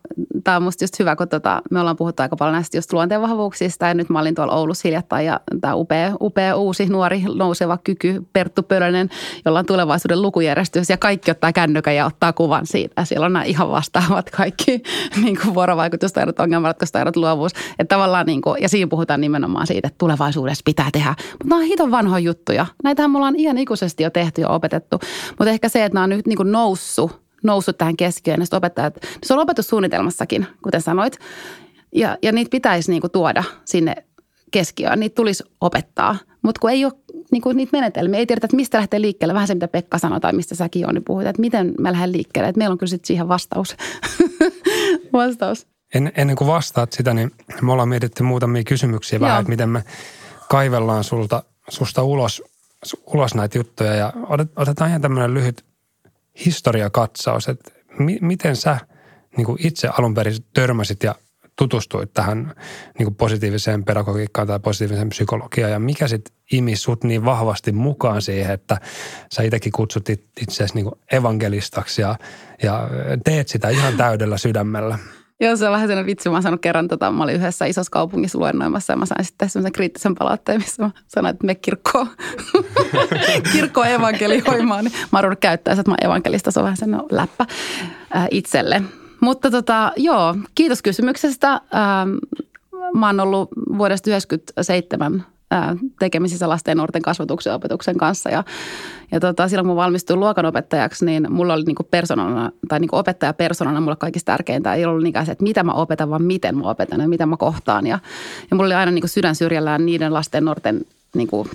tämä 0.43 0.57
on 0.57 0.63
musta 0.63 0.83
just 0.83 0.99
hyvä, 0.99 1.15
kun 1.15 1.27
tota, 1.27 1.61
me 1.71 1.79
ollaan 1.79 1.95
puhuttu 1.95 2.23
aika 2.23 2.35
paljon 2.35 2.53
näistä 2.53 2.77
just 2.77 2.93
luonteenvahvuuksista 2.93 3.85
ja 3.85 3.93
nyt 3.93 4.09
mä 4.09 4.19
olin 4.19 4.35
tuolla 4.35 4.55
Oulussa 4.55 4.87
hiljattain 4.87 5.25
ja 5.25 5.39
tämä 5.61 5.75
upea, 5.75 6.11
upea 6.21 6.55
uusi 6.55 6.85
nuori 6.85 7.23
nouseva 7.35 7.77
kyky 7.77 8.23
Perttu 8.33 8.63
Pölönen, 8.63 9.09
jolla 9.45 9.59
on 9.59 9.65
tulevaisuuden 9.65 10.21
lukujärjestys 10.21 10.89
ja 10.89 10.97
kaikki 10.97 11.31
ottaa 11.31 11.53
kännykän 11.53 11.95
ja 11.95 12.05
ottaa 12.05 12.33
kuvan 12.33 12.67
siitä. 12.67 13.05
Siellä 13.05 13.25
on 13.25 13.33
nämä 13.33 13.43
ihan 13.43 13.69
vastaavat 13.69 14.29
kaikki 14.29 14.83
niin 15.23 15.37
kuin 15.41 15.53
vuorovaikutustaidot, 15.53 16.39
ongelmanratkaisustaidot, 16.39 17.15
luovuus. 17.15 17.51
Että 17.79 17.95
tavallaan 17.95 18.25
niin 18.25 18.41
kuin, 18.41 18.61
ja 18.61 18.69
siinä 18.69 18.87
puhutaan 18.87 19.21
nimenomaan 19.21 19.67
siitä, 19.67 19.87
että 19.87 19.97
tulevaisuudessa 19.97 20.61
pitää 20.65 20.89
tehdä. 20.91 21.15
Mutta 21.31 21.45
nämä 21.45 21.55
on 21.55 21.67
hiton 21.67 21.91
vanhoja 21.91 22.19
juttuja. 22.19 22.65
Näitähän 22.83 23.11
me 23.11 23.17
ollaan 23.17 23.35
ihan 23.35 23.57
ikuisesti 23.57 24.03
jo 24.03 24.09
tehty 24.09 24.41
ja 24.41 24.49
opetettu. 24.49 24.99
Mutta 25.29 25.49
ehkä 25.49 25.69
se, 25.69 25.85
että 25.85 25.93
nämä 25.93 26.03
on 26.03 26.09
nyt 26.09 26.27
niin 26.27 26.37
kuin 26.37 26.51
noussut 26.51 27.28
noussut 27.43 27.77
tähän 27.77 27.97
keskiöön. 27.97 28.39
Ja 28.39 28.57
opettajat, 28.57 28.95
se 29.23 29.33
on 29.33 29.39
opetussuunnitelmassakin, 29.39 30.47
kuten 30.63 30.81
sanoit. 30.81 31.19
Ja, 31.95 32.17
ja 32.23 32.31
niitä 32.31 32.49
pitäisi 32.49 32.91
niin 32.91 33.01
kuin 33.01 33.11
tuoda 33.11 33.43
sinne 33.65 33.95
keskiöön. 34.51 34.99
Niitä 34.99 35.15
tulisi 35.15 35.43
opettaa. 35.61 36.15
Mutta 36.41 36.59
kun 36.59 36.69
ei 36.69 36.85
ole 36.85 36.93
niin 37.31 37.41
kuin 37.41 37.57
niitä 37.57 37.77
menetelmiä, 37.77 38.19
ei 38.19 38.25
tiedetä, 38.25 38.45
että 38.45 38.55
mistä 38.55 38.77
lähtee 38.77 39.01
liikkeelle. 39.01 39.33
Vähän 39.33 39.47
se, 39.47 39.53
mitä 39.53 39.67
Pekka 39.67 39.97
sanoi 39.97 40.19
tai 40.19 40.33
mistä 40.33 40.55
säkin 40.55 40.81
Jouni 40.81 40.99
puhuit, 40.99 41.27
että 41.27 41.41
miten 41.41 41.73
me 41.79 41.91
lähden 41.91 42.11
liikkeelle. 42.11 42.49
Että 42.49 42.57
meillä 42.57 42.73
on 42.73 42.77
kyllä 42.77 42.89
sitten 42.89 43.07
siihen 43.07 43.27
vastaus. 43.27 43.75
vastaus. 45.13 45.67
En, 45.93 46.11
ennen 46.15 46.35
kuin 46.35 46.47
vastaat 46.47 46.91
sitä, 46.91 47.13
niin 47.13 47.31
me 47.61 47.71
ollaan 47.71 47.89
mietitty 47.89 48.23
muutamia 48.23 48.63
kysymyksiä 48.63 49.19
vähän, 49.19 49.39
että 49.39 49.49
miten 49.49 49.69
me 49.69 49.83
kaivellaan 50.49 51.03
sulta, 51.03 51.43
susta 51.69 52.03
ulos, 52.03 52.43
ulos 53.13 53.35
näitä 53.35 53.57
juttuja. 53.57 53.93
Ja 53.93 54.13
otetaan 54.55 54.89
ihan 54.89 55.01
tämmöinen 55.01 55.33
lyhyt 55.33 55.65
historiakatsaus, 56.45 57.47
että 57.47 57.71
mi- 57.99 58.19
miten 58.21 58.55
sä 58.55 58.77
niin 59.37 59.45
kuin 59.45 59.67
itse 59.67 59.87
alun 59.87 60.13
perin 60.13 60.35
törmäsit 60.53 61.03
ja 61.03 61.15
tutustuit 61.55 62.13
tähän 62.13 62.53
niin 62.97 63.05
kuin 63.05 63.15
positiiviseen 63.15 63.83
pedagogiikkaan 63.83 64.47
tai 64.47 64.59
positiiviseen 64.59 65.09
psykologiaan 65.09 65.71
ja 65.71 65.79
mikä 65.79 66.07
sitten 66.07 66.35
imi 66.51 66.75
sut 66.75 67.03
niin 67.03 67.25
vahvasti 67.25 67.71
mukaan 67.71 68.21
siihen, 68.21 68.53
että 68.53 68.77
sä 69.31 69.43
itsekin 69.43 69.71
kutsut 69.71 70.09
itseäsi 70.41 70.75
niin 70.75 70.91
evankelistaksi 71.11 72.01
ja, 72.01 72.15
ja 72.63 72.89
teet 73.23 73.47
sitä 73.47 73.69
ihan 73.69 73.97
täydellä 73.97 74.37
sydämellä. 74.37 74.97
Joo, 75.39 75.55
se 75.55 75.65
on 75.65 75.71
vähän 75.71 75.87
sellainen 75.87 76.05
vitsi. 76.05 76.29
Mä 76.29 76.35
oon 76.35 76.43
saanut 76.43 76.61
kerran, 76.61 76.87
tota, 76.87 77.11
mä 77.11 77.23
olin 77.23 77.35
yhdessä 77.35 77.65
isossa 77.65 77.91
kaupungissa 77.91 78.39
luennoimassa 78.39 78.93
ja 78.93 78.97
mä 78.97 79.05
sain 79.05 79.25
sitten 79.25 79.49
semmoisen 79.49 79.71
kriittisen 79.71 80.15
palautteen, 80.15 80.61
missä 80.61 80.83
mä 80.83 80.91
sanoin, 81.07 81.33
että 81.33 81.45
me 81.45 81.55
kirkkoon, 81.55 82.07
kirkkoon 83.53 83.87
evankelioimaan. 83.87 84.85
Niin 84.85 84.93
mä 85.11 85.19
oon 85.19 85.37
käyttää 85.39 85.73
että 85.73 85.91
mä 85.91 85.95
evankelista, 86.01 86.51
se 86.51 86.59
on 86.59 86.63
vähän 86.63 86.77
sen 86.77 86.97
läppä 87.11 87.45
ää, 88.13 88.27
itselle. 88.31 88.81
Mutta 89.21 89.51
tota, 89.51 89.91
joo, 89.97 90.35
kiitos 90.55 90.81
kysymyksestä. 90.81 91.51
Ähm, 91.51 92.41
mä 92.93 93.07
oon 93.07 93.19
ollut 93.19 93.49
vuodesta 93.77 94.09
1997 94.09 95.25
tekemisissä 95.99 96.49
lasten 96.49 96.71
ja 96.71 96.75
nuorten 96.75 97.01
kasvatuksen 97.01 97.51
ja 97.51 97.55
opetuksen 97.55 97.97
kanssa. 97.97 98.29
Ja, 98.29 98.43
ja 99.11 99.19
tota, 99.19 99.47
silloin 99.47 99.67
kun 99.67 99.75
valmistuin 99.75 100.19
luokanopettajaksi, 100.19 101.05
niin 101.05 101.27
mulla 101.29 101.53
oli 101.53 101.63
niinku 101.63 101.83
persoonana, 101.83 102.51
tai 102.67 102.79
niinku 102.79 102.95
opettajapersonana 102.95 103.81
mulle 103.81 103.95
kaikista 103.95 104.31
tärkeintä. 104.31 104.73
Ei 104.73 104.85
ollut 104.85 105.03
niinkään 105.03 105.25
se, 105.25 105.31
että 105.31 105.43
mitä 105.43 105.63
mä 105.63 105.71
opetan, 105.71 106.09
vaan 106.09 106.23
miten 106.23 106.57
mä 106.57 106.69
opetan 106.69 107.01
ja 107.01 107.07
mitä 107.07 107.25
mä 107.25 107.37
kohtaan. 107.37 107.87
Ja, 107.87 107.99
ja 108.51 108.55
mulla 108.55 108.65
oli 108.65 108.73
aina 108.73 108.91
niinku 108.91 109.07
sydän 109.07 109.35
syrjällään 109.35 109.85
niiden 109.85 110.13
lasten 110.13 110.37
ja 110.37 110.45
nuorten 110.45 110.81
niinku 111.15 111.47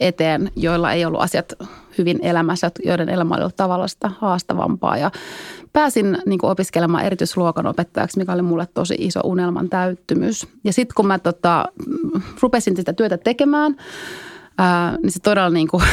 eteen, 0.00 0.50
joilla 0.56 0.92
ei 0.92 1.04
ollut 1.04 1.20
asiat 1.20 1.52
hyvin 1.98 2.18
elämässä, 2.22 2.70
joiden 2.84 3.08
elämä 3.08 3.34
oli 3.34 3.50
tavallista 3.56 4.10
haastavampaa. 4.18 4.96
Ja 4.96 5.10
pääsin 5.72 6.18
niin 6.26 6.38
kuin 6.38 6.50
opiskelemaan 6.50 7.04
erityisluokan 7.04 7.66
opettajaksi, 7.66 8.18
mikä 8.18 8.32
oli 8.32 8.42
mulle 8.42 8.68
tosi 8.74 8.94
iso 8.98 9.20
unelman 9.24 9.68
täyttymys. 9.68 10.46
Ja 10.64 10.72
sitten 10.72 10.94
kun 10.94 11.06
mä 11.06 11.18
tota, 11.18 11.64
rupesin 12.40 12.76
sitä 12.76 12.92
työtä 12.92 13.18
tekemään, 13.18 13.76
ää, 14.58 14.96
niin 15.02 15.12
se 15.12 15.20
todella 15.20 15.50
niin 15.50 15.68
kuin, 15.68 15.84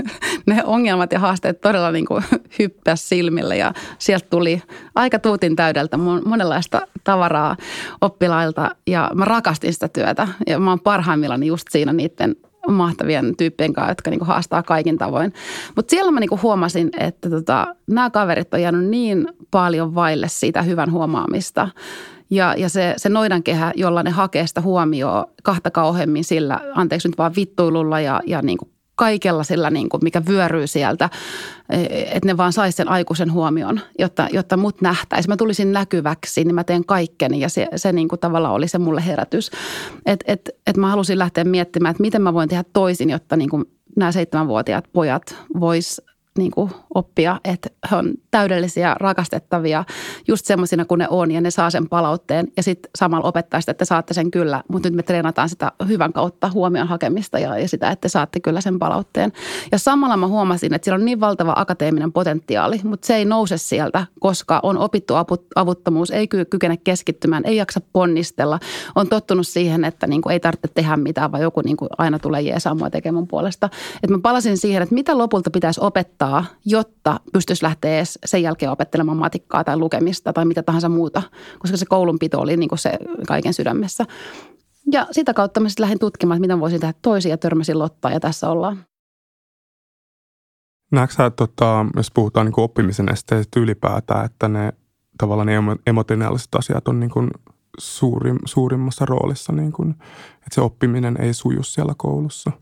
ne 0.46 0.64
ongelmat 0.64 1.12
ja 1.12 1.18
haasteet 1.18 1.60
todella 1.60 1.92
niin 1.92 2.06
kuin 2.06 2.24
hyppäsi 2.58 3.06
silmille 3.06 3.56
ja 3.56 3.72
sieltä 3.98 4.26
tuli 4.30 4.62
aika 4.94 5.18
tuutin 5.18 5.56
täydeltä 5.56 5.96
monenlaista 6.24 6.86
tavaraa 7.04 7.56
oppilailta 8.00 8.70
ja 8.86 9.10
mä 9.14 9.24
rakastin 9.24 9.72
sitä 9.72 9.88
työtä 9.88 10.28
ja 10.46 10.58
mä 10.58 10.70
oon 10.70 10.80
parhaimmillani 10.80 11.46
just 11.46 11.64
siinä 11.70 11.92
niiden 11.92 12.36
mahtavien 12.72 13.36
tyyppien 13.36 13.72
kanssa, 13.72 13.90
jotka 13.90 14.10
niinku 14.10 14.24
haastaa 14.24 14.62
kaikin 14.62 14.98
tavoin. 14.98 15.32
Mutta 15.76 15.90
siellä 15.90 16.12
mä 16.12 16.20
niinku 16.20 16.38
huomasin, 16.42 16.90
että 16.98 17.30
tota, 17.30 17.74
nämä 17.86 18.10
kaverit 18.10 18.54
on 18.54 18.62
jäänyt 18.62 18.84
niin 18.84 19.28
paljon 19.50 19.94
vaille 19.94 20.28
siitä 20.28 20.62
hyvän 20.62 20.92
huomaamista. 20.92 21.68
Ja, 22.30 22.54
ja 22.56 22.68
se, 22.68 22.94
se 22.96 23.08
noidankehä, 23.08 23.72
jolla 23.76 24.02
ne 24.02 24.10
hakee 24.10 24.46
sitä 24.46 24.60
huomioon 24.60 25.24
kahta 25.42 25.70
kauheammin 25.70 26.24
sillä, 26.24 26.60
anteeksi 26.74 27.08
nyt 27.08 27.18
vaan 27.18 27.32
vittuilulla 27.36 28.00
ja, 28.00 28.20
ja 28.26 28.42
niin 28.42 28.58
kaikella 28.96 29.44
sillä, 29.44 29.70
niin 29.70 29.88
kuin, 29.88 30.00
mikä 30.04 30.22
vyöryy 30.28 30.66
sieltä, 30.66 31.10
e, 31.70 31.82
että 31.90 32.26
ne 32.26 32.36
vaan 32.36 32.52
saisi 32.52 32.76
sen 32.76 32.88
aikuisen 32.88 33.32
huomion, 33.32 33.80
jotta, 33.98 34.28
jotta 34.32 34.56
mut 34.56 34.80
nähtäisi. 34.80 35.28
Mä 35.28 35.36
tulisin 35.36 35.72
näkyväksi, 35.72 36.44
niin 36.44 36.54
mä 36.54 36.64
teen 36.64 36.84
kaikkeni 36.84 37.40
ja 37.40 37.48
se, 37.48 37.68
se 37.76 37.92
niin 37.92 38.08
kuin 38.08 38.20
tavallaan 38.20 38.54
oli 38.54 38.68
se 38.68 38.78
mulle 38.78 39.06
herätys. 39.06 39.50
Että 40.06 40.32
et, 40.32 40.50
et 40.66 40.76
mä 40.76 40.90
halusin 40.90 41.18
lähteä 41.18 41.44
miettimään, 41.44 41.90
että 41.90 42.00
miten 42.00 42.22
mä 42.22 42.34
voin 42.34 42.48
tehdä 42.48 42.64
toisin, 42.72 43.10
jotta 43.10 43.36
niin 43.36 43.50
kuin 43.50 43.64
nämä 43.96 44.12
seitsemänvuotiaat 44.12 44.84
pojat 44.92 45.36
vois 45.60 46.02
niin 46.38 46.50
kuin 46.50 46.70
oppia, 46.96 47.40
että 47.44 47.70
he 47.90 47.96
on 47.96 48.14
täydellisiä, 48.30 48.96
rakastettavia, 49.00 49.84
just 50.28 50.46
semmoisina 50.46 50.84
kuin 50.84 50.98
ne 50.98 51.06
on 51.10 51.30
ja 51.30 51.40
ne 51.40 51.50
saa 51.50 51.70
sen 51.70 51.88
palautteen 51.88 52.48
ja 52.56 52.62
sitten 52.62 52.90
samalla 52.98 53.28
opettaa 53.28 53.60
sitä, 53.60 53.70
että 53.70 53.84
saatte 53.84 54.14
sen 54.14 54.30
kyllä, 54.30 54.62
mutta 54.68 54.88
nyt 54.88 54.96
me 54.96 55.02
treenataan 55.02 55.48
sitä 55.48 55.72
hyvän 55.88 56.12
kautta 56.12 56.50
huomion 56.54 56.88
hakemista 56.88 57.38
ja, 57.38 57.58
ja 57.58 57.68
sitä, 57.68 57.90
että 57.90 58.00
te 58.00 58.08
saatte 58.08 58.40
kyllä 58.40 58.60
sen 58.60 58.78
palautteen. 58.78 59.32
Ja 59.72 59.78
samalla 59.78 60.16
mä 60.16 60.26
huomasin, 60.26 60.74
että 60.74 60.84
siellä 60.84 61.00
on 61.00 61.04
niin 61.04 61.20
valtava 61.20 61.52
akateeminen 61.56 62.12
potentiaali, 62.12 62.80
mutta 62.84 63.06
se 63.06 63.16
ei 63.16 63.24
nouse 63.24 63.58
sieltä, 63.58 64.06
koska 64.20 64.60
on 64.62 64.78
opittu 64.78 65.14
avuttomuus, 65.54 66.10
ei 66.10 66.28
kykene 66.28 66.76
keskittymään, 66.76 67.42
ei 67.46 67.56
jaksa 67.56 67.80
ponnistella, 67.92 68.60
on 68.94 69.08
tottunut 69.08 69.46
siihen, 69.46 69.84
että 69.84 70.06
niin 70.06 70.22
kuin 70.22 70.32
ei 70.32 70.40
tarvitse 70.40 70.68
tehdä 70.74 70.96
mitään, 70.96 71.32
vaan 71.32 71.42
joku 71.42 71.60
niin 71.64 71.76
kuin 71.76 71.88
aina 71.98 72.18
tulee 72.18 72.42
jeesaamaan 72.42 72.90
tekemään 72.90 73.26
puolesta. 73.26 73.68
Että 73.94 74.16
mä 74.16 74.18
palasin 74.22 74.58
siihen, 74.58 74.82
että 74.82 74.94
mitä 74.94 75.18
lopulta 75.18 75.50
pitäisi 75.50 75.80
opettaa, 75.80 76.44
jotta 76.64 76.85
pystyisi 77.32 77.62
lähteä 77.62 77.96
edes 77.96 78.18
sen 78.24 78.42
jälkeen 78.42 78.72
opettelemaan 78.72 79.18
matikkaa 79.18 79.64
tai 79.64 79.76
lukemista 79.76 80.32
tai 80.32 80.44
mitä 80.44 80.62
tahansa 80.62 80.88
muuta, 80.88 81.22
koska 81.58 81.76
se 81.76 81.86
koulunpito 81.86 82.40
oli 82.40 82.56
niin 82.56 82.68
kuin 82.68 82.78
se 82.78 82.98
kaiken 83.28 83.54
sydämessä. 83.54 84.04
Ja 84.92 85.06
sitä 85.10 85.34
kautta 85.34 85.60
mä 85.60 85.68
sitten 85.68 85.82
lähdin 85.82 85.98
tutkimaan, 85.98 86.36
että 86.36 86.40
mitä 86.40 86.60
voisin 86.60 86.80
tehdä 86.80 86.94
toisin 87.02 87.30
ja 87.30 87.38
törmäsin 87.38 87.78
Lottaan 87.78 88.14
ja 88.14 88.20
tässä 88.20 88.50
ollaan. 88.50 88.84
Näetkö 90.92 91.14
sä, 91.14 91.30
tota, 91.30 91.86
jos 91.96 92.10
puhutaan 92.10 92.46
niin 92.46 92.60
oppimisen 92.60 93.12
esteistä 93.12 93.60
ylipäätään, 93.60 94.24
että 94.24 94.48
ne 94.48 94.72
tavallaan 95.18 95.46
ne 95.46 95.54
emotionaaliset 95.86 96.54
asiat 96.54 96.88
on 96.88 97.00
niin 97.00 97.10
kuin 97.10 97.30
suurim, 97.78 98.38
suurimmassa 98.44 99.04
roolissa, 99.04 99.52
niin 99.52 99.72
kuin, 99.72 99.90
että 100.34 100.54
se 100.54 100.60
oppiminen 100.60 101.20
ei 101.20 101.34
suju 101.34 101.62
siellä 101.62 101.94
koulussa? 101.96 102.52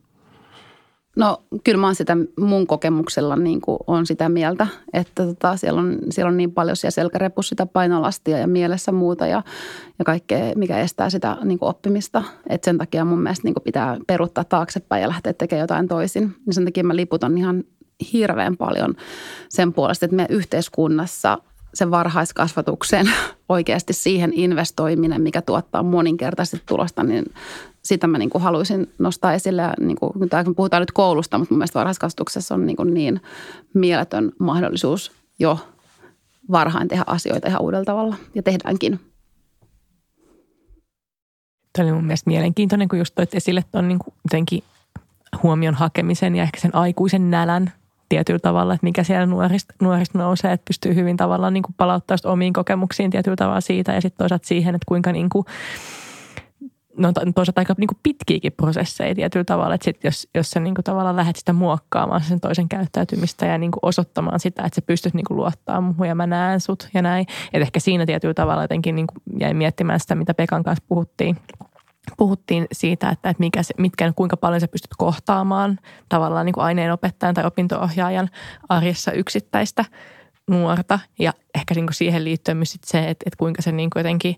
No 1.16 1.42
kyllä 1.64 1.80
mä 1.80 1.86
oon 1.86 1.94
sitä 1.94 2.16
mun 2.40 2.66
kokemuksella 2.66 3.36
niin 3.36 3.60
kuin 3.60 3.78
on 3.86 4.06
sitä 4.06 4.28
mieltä, 4.28 4.66
että 4.92 5.26
tota, 5.26 5.56
siellä, 5.56 5.80
on, 5.80 5.98
siellä 6.10 6.28
on 6.28 6.36
niin 6.36 6.52
paljon 6.52 6.76
siellä 6.76 6.90
selkärepussa 6.90 7.48
sitä 7.48 7.66
painolastia 7.66 8.38
ja 8.38 8.46
mielessä 8.46 8.92
muuta 8.92 9.26
ja, 9.26 9.42
ja 9.98 10.04
kaikkea, 10.04 10.52
mikä 10.56 10.78
estää 10.78 11.10
sitä 11.10 11.36
niin 11.44 11.58
kuin 11.58 11.68
oppimista. 11.68 12.22
Et 12.48 12.64
sen 12.64 12.78
takia 12.78 13.04
mun 13.04 13.22
mielestä 13.22 13.46
niin 13.46 13.54
kuin 13.54 13.64
pitää 13.64 13.96
peruuttaa 14.06 14.44
taaksepäin 14.44 15.02
ja 15.02 15.08
lähteä 15.08 15.32
tekemään 15.32 15.64
jotain 15.64 15.88
toisin. 15.88 16.36
Ja 16.46 16.52
sen 16.52 16.64
takia 16.64 16.84
mä 16.84 16.96
liputan 16.96 17.38
ihan 17.38 17.64
hirveän 18.12 18.56
paljon 18.56 18.94
sen 19.48 19.72
puolesta, 19.72 20.06
että 20.06 20.16
meidän 20.16 20.36
yhteiskunnassa– 20.36 21.38
sen 21.74 21.90
varhaiskasvatuksen 21.90 23.10
oikeasti 23.48 23.92
siihen 23.92 24.32
investoiminen, 24.32 25.22
mikä 25.22 25.42
tuottaa 25.42 25.82
moninkertaisesti 25.82 26.66
tulosta, 26.66 27.02
niin 27.02 27.24
sitä 27.84 28.06
mä 28.06 28.18
niin 28.18 28.30
kuin 28.30 28.42
haluaisin 28.42 28.92
nostaa 28.98 29.32
esille. 29.32 29.62
Niin 29.80 29.96
kuin, 29.96 30.12
kun 30.44 30.54
puhutaan 30.54 30.82
nyt 30.82 30.92
koulusta, 30.92 31.38
mutta 31.38 31.54
mun 31.54 31.58
mielestä 31.58 31.78
varhaiskasvatuksessa 31.78 32.54
on 32.54 32.66
niin, 32.66 32.76
kuin 32.76 32.94
niin 32.94 33.20
mieletön 33.74 34.32
mahdollisuus 34.38 35.12
jo 35.38 35.58
varhain 36.50 36.88
tehdä 36.88 37.04
asioita 37.06 37.48
ihan 37.48 37.62
uudella 37.62 37.84
tavalla 37.84 38.16
ja 38.34 38.42
tehdäänkin. 38.42 39.00
Tämä 41.72 41.86
oli 41.86 41.92
mun 41.92 42.04
mielestä 42.04 42.30
mielenkiintoinen, 42.30 42.88
kun 42.88 42.98
just 42.98 43.14
toit 43.14 43.34
esille 43.34 43.64
tuon 43.72 43.88
niin 43.88 43.98
jotenkin 44.24 44.62
huomion 45.42 45.74
hakemisen 45.74 46.36
ja 46.36 46.42
ehkä 46.42 46.60
sen 46.60 46.74
aikuisen 46.74 47.30
nälän 47.30 47.72
tietyllä 48.08 48.38
tavalla, 48.38 48.74
että 48.74 48.84
mikä 48.84 49.04
siellä 49.04 49.26
nuorista, 49.26 49.74
nuorista 49.80 50.18
nousee, 50.18 50.52
että 50.52 50.64
pystyy 50.64 50.94
hyvin 50.94 51.16
tavallaan 51.16 51.52
niin 51.52 51.62
palauttaa 51.76 52.16
omiin 52.24 52.52
kokemuksiin 52.52 53.10
tietyllä 53.10 53.36
tavalla 53.36 53.60
siitä 53.60 53.92
ja 53.92 54.00
sitten 54.00 54.18
toisaalta 54.18 54.46
siihen, 54.46 54.74
että 54.74 54.86
kuinka 54.88 55.12
niin 55.12 55.28
kuin, 55.28 55.44
no 56.96 57.12
toisaalta 57.12 57.60
aika 57.60 57.74
niin 57.78 57.88
pitkiäkin 58.02 58.52
prosesseja 58.52 59.14
tietyllä 59.14 59.44
tavalla, 59.44 59.74
että 59.74 59.84
sit 59.84 60.04
jos, 60.04 60.28
jos 60.34 60.50
sä 60.50 60.60
niin 60.60 60.74
tavallaan 60.84 61.16
lähdet 61.16 61.36
sitä 61.36 61.52
muokkaamaan 61.52 62.20
sen 62.20 62.40
toisen 62.40 62.68
käyttäytymistä 62.68 63.46
ja 63.46 63.58
niin 63.58 63.72
osoittamaan 63.82 64.40
sitä, 64.40 64.62
että 64.62 64.74
sä 64.74 64.82
pystyt 64.86 65.14
niin 65.14 65.24
luottaa 65.30 65.80
muuhun 65.80 66.08
ja 66.08 66.14
mä 66.14 66.26
näen 66.26 66.60
sut 66.60 66.88
ja 66.94 67.02
näin. 67.02 67.26
Että 67.46 67.62
ehkä 67.62 67.80
siinä 67.80 68.06
tietyllä 68.06 68.34
tavalla 68.34 68.62
jotenkin 68.62 68.94
niin 68.94 69.06
jäin 69.40 69.56
miettimään 69.56 70.00
sitä, 70.00 70.14
mitä 70.14 70.34
Pekan 70.34 70.64
kanssa 70.64 70.84
puhuttiin– 70.88 71.36
puhuttiin 72.16 72.66
siitä, 72.72 73.08
että, 73.08 73.34
mikä 73.38 73.62
se, 73.62 73.74
mitkä, 73.78 74.12
kuinka 74.16 74.36
paljon 74.36 74.60
sä 74.60 74.68
pystyt 74.68 74.90
kohtaamaan 74.98 75.78
tavallaan 76.08 76.46
niin 76.46 76.54
aineenopettajan 76.58 77.34
tai 77.34 77.44
opintoohjaajan 77.44 78.30
arjessa 78.68 79.12
yksittäistä 79.12 79.84
nuorta. 80.50 80.98
Ja 81.18 81.32
ehkä 81.54 81.74
niin 81.74 81.86
siihen 81.92 82.24
liittyen 82.24 82.56
myös 82.56 82.78
se, 82.86 82.98
että, 82.98 83.24
että 83.26 83.36
kuinka 83.38 83.62
se 83.62 83.72
niin 83.72 83.90
kuin 83.90 84.00
jotenkin, 84.00 84.36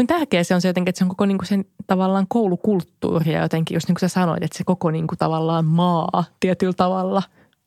kuinka 0.00 0.14
tärkeä 0.14 0.44
se 0.44 0.54
on 0.54 0.60
se 0.60 0.68
jotenkin, 0.68 0.88
että 0.88 0.98
se 0.98 1.04
on 1.04 1.08
koko 1.08 1.26
niin 1.26 1.38
kuin 1.38 1.46
sen 1.46 1.64
tavallaan 1.86 2.26
koulukulttuuri 2.28 3.32
ja 3.32 3.42
jotenkin 3.42 3.74
just 3.74 3.88
niin 3.88 3.94
kuin 3.94 4.00
sä 4.00 4.08
sanoit, 4.08 4.42
että 4.42 4.58
se 4.58 4.64
koko 4.64 4.90
niin 4.90 5.06
kuin 5.06 5.18
tavallaan 5.18 5.64
maa 5.64 6.24
tietyllä 6.40 6.72
tavalla 6.72 7.22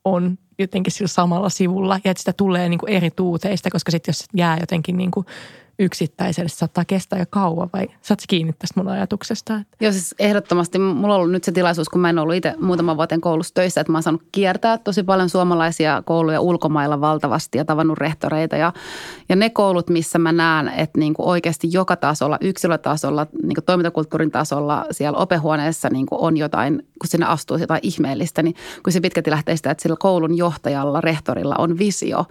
on 0.05 0.37
jotenkin 0.59 0.93
sillä 0.93 1.07
samalla 1.07 1.49
sivulla 1.49 1.99
ja 2.03 2.11
että 2.11 2.21
sitä 2.21 2.33
tulee 2.33 2.69
niin 2.69 2.77
kuin 2.77 2.93
eri 2.93 3.11
tuuteista, 3.11 3.69
koska 3.69 3.91
sitten 3.91 4.09
jos 4.11 4.25
jää 4.33 4.57
jotenkin 4.59 4.97
niin 4.97 5.11
kuin– 5.11 5.25
yksittäiselle 5.79 6.49
saattaa 6.49 6.85
kestää 6.85 7.19
jo 7.19 7.25
kauan 7.29 7.69
vai 7.73 7.87
saat 8.01 8.19
kiinni 8.29 8.53
tästä 8.53 8.79
mun 8.79 8.91
ajatuksesta? 8.91 9.55
Että... 9.55 9.77
Joo 9.81 9.91
siis 9.91 10.15
ehdottomasti 10.19 10.79
mulla 10.79 11.13
on 11.13 11.19
ollut 11.19 11.31
nyt 11.31 11.43
se 11.43 11.51
tilaisuus, 11.51 11.89
kun 11.89 12.01
mä 12.01 12.09
en 12.09 12.19
ollut 12.19 12.35
itse 12.35 12.55
muutaman 12.59 12.97
vuoden 12.97 13.21
koulussa 13.21 13.53
töissä, 13.53 13.81
että 13.81 13.91
mä 13.91 13.95
oon 13.95 14.03
saanut 14.03 14.23
kiertää 14.31 14.77
tosi 14.77 15.03
paljon 15.03 15.29
suomalaisia 15.29 16.03
kouluja 16.05 16.41
ulkomailla 16.41 17.01
valtavasti 17.01 17.57
ja 17.57 17.65
tavannut 17.65 17.97
rehtoreita 17.97 18.55
ja, 18.55 18.73
ja 19.29 19.35
ne 19.35 19.49
koulut, 19.49 19.89
missä 19.89 20.19
mä 20.19 20.31
näen, 20.31 20.67
että 20.67 20.99
niin 20.99 21.13
kuin 21.13 21.27
oikeasti 21.27 21.67
joka 21.71 21.95
tasolla, 21.95 22.37
yksilötasolla, 22.41 23.27
niin 23.43 23.55
kuin 23.55 23.65
toimintakulttuurin 23.65 24.31
tasolla 24.31 24.85
siellä 24.91 25.17
opehuoneessa 25.17 25.89
niin 25.89 26.05
kuin 26.05 26.21
on 26.21 26.37
jotain, 26.37 26.75
kun 26.77 27.07
sinne 27.07 27.25
astuu 27.25 27.57
jotain 27.57 27.81
ihmeellistä, 27.83 28.43
niin 28.43 28.55
kun 28.83 28.93
se 28.93 29.01
pitkälti 29.01 29.31
lähtee 29.31 29.55
sitä, 29.57 29.71
että 29.71 29.81
sillä 29.81 29.95
koulun 29.99 30.37
johtajalla, 30.37 31.01
rehtorilla 31.01 31.55
on 31.57 31.77
visio 31.77 32.25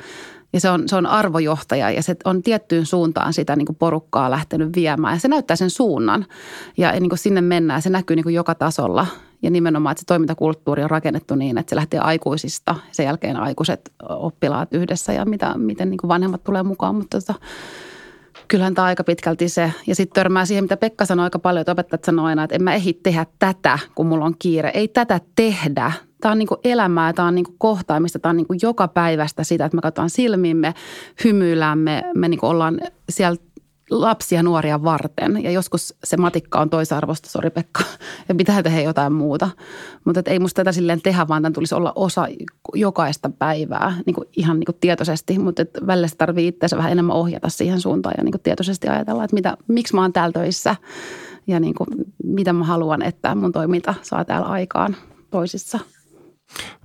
ja 0.53 0.61
se 0.61 0.71
on, 0.71 0.89
se 0.89 0.97
on 0.97 1.07
arvojohtaja 1.07 1.91
ja 1.91 2.03
se 2.03 2.17
on 2.25 2.43
tiettyyn 2.43 2.87
suuntaan 2.87 3.33
sitä 3.33 3.57
niin 3.57 3.67
kuin 3.67 3.77
porukkaa 3.77 4.31
lähtenyt 4.31 4.77
viemään. 4.77 5.15
Ja 5.15 5.21
se 5.21 5.29
näyttää 5.29 5.57
sen 5.57 5.71
suunnan 5.71 6.27
ja 6.77 6.93
niin 6.93 7.09
kuin 7.09 7.19
sinne 7.19 7.41
mennään. 7.41 7.83
Se 7.83 7.91
näkyy 7.91 8.17
niin 8.17 8.25
kuin 8.25 8.35
joka 8.35 8.55
tasolla. 8.55 9.07
Ja 9.43 9.51
nimenomaan, 9.51 9.91
että 9.93 10.01
se 10.01 10.07
toimintakulttuuri 10.07 10.83
on 10.83 10.91
rakennettu 10.91 11.35
niin, 11.35 11.59
että 11.59 11.71
se 11.71 11.77
lähtee 11.77 12.01
aikuisista. 12.01 12.75
Sen 12.93 13.07
jälkeen 13.07 13.37
aikuiset 13.37 13.93
oppilaat 14.09 14.75
yhdessä 14.75 15.13
ja 15.13 15.25
mitä, 15.25 15.55
miten 15.59 15.91
niin 15.91 15.99
kuin 15.99 16.09
vanhemmat 16.09 16.45
tulee 16.45 16.63
mukaan. 16.63 16.95
Mutta 16.95 17.21
tota, 17.21 17.35
kyllähän 18.49 18.75
tämä 18.75 18.87
aika 18.87 19.05
pitkälti 19.05 19.49
se. 19.49 19.73
Ja 19.87 19.95
sitten 19.95 20.15
törmää 20.15 20.45
siihen, 20.45 20.65
mitä 20.65 20.77
Pekka 20.77 21.05
sanoi 21.05 21.25
aika 21.25 21.39
paljon, 21.39 21.61
että 21.61 21.73
opettajat 21.73 22.05
sanoo 22.05 22.27
aina, 22.27 22.45
että 22.45 22.57
en 22.57 22.63
mä 22.63 22.75
ehdi 22.75 22.93
tehdä 22.93 23.27
tätä, 23.39 23.79
kun 23.95 24.07
mulla 24.07 24.25
on 24.25 24.35
kiire. 24.39 24.71
Ei 24.75 24.89
tätä 24.89 25.21
tehdä. 25.35 25.93
Tämä 26.23 26.33
on 26.33 26.39
niin 26.39 26.49
elämää, 26.65 27.13
tämä 27.13 27.29
on 27.29 27.35
niin 27.35 27.59
kohtaamista, 27.59 28.19
tämä 28.19 28.31
on 28.31 28.37
niin 28.37 28.47
joka 28.63 28.89
päivästä 28.89 29.45
sitä, 29.45 29.65
että 29.65 29.77
me 29.77 29.81
katsotaan 29.81 30.11
silmiimme, 30.11 30.75
hymyillään, 31.25 31.79
me, 31.79 32.05
me 32.15 32.29
niin 32.29 32.45
ollaan 32.45 32.81
siellä 33.09 33.37
lapsia 33.91 34.43
nuoria 34.43 34.83
varten. 34.83 35.43
Ja 35.43 35.51
joskus 35.51 35.95
se 36.05 36.17
matikka 36.17 36.61
on 36.61 36.71
toisarvosta, 36.71 37.29
sori 37.29 37.51
Pekka, 37.51 37.83
ja 38.29 38.35
pitää 38.35 38.63
tehdä 38.63 38.81
jotain 38.81 39.13
muuta. 39.13 39.51
Mutta 40.05 40.23
ei 40.27 40.39
musta 40.39 40.57
tätä 40.57 40.73
silleen 40.73 41.03
tehdä, 41.03 41.29
vaan 41.29 41.43
tämän 41.43 41.53
tulisi 41.53 41.75
olla 41.75 41.93
osa 41.95 42.29
jokaista 42.75 43.31
päivää 43.39 43.95
niin 44.07 44.15
kuin 44.15 44.29
ihan 44.37 44.61
niin 44.61 44.67
kuin 44.67 44.77
tietoisesti. 44.81 45.39
Mutta 45.39 45.63
välillä 45.87 46.09
se 46.09 46.17
tarvii 46.17 46.49
itseänsä 46.49 46.77
vähän 46.77 46.93
enemmän 46.93 47.17
ohjata 47.17 47.49
siihen 47.49 47.81
suuntaan 47.81 48.15
ja 48.19 48.25
niin 48.25 48.33
kuin 48.33 48.43
tietoisesti 48.43 48.89
ajatella, 48.89 49.25
että 49.25 49.35
mitä, 49.35 49.57
miksi 49.69 49.95
mä 49.95 50.01
oon 50.01 50.13
täällä 50.13 50.33
töissä 50.33 50.77
ja 51.47 51.61
niin 51.61 51.75
kuin, 51.75 51.89
mitä 52.25 52.53
mä 52.53 52.65
haluan, 52.65 53.03
että 53.03 53.35
mun 53.35 53.53
toiminta 53.53 53.95
saa 54.03 54.25
täällä 54.25 54.47
aikaan 54.47 54.97
toisissa. 55.31 55.79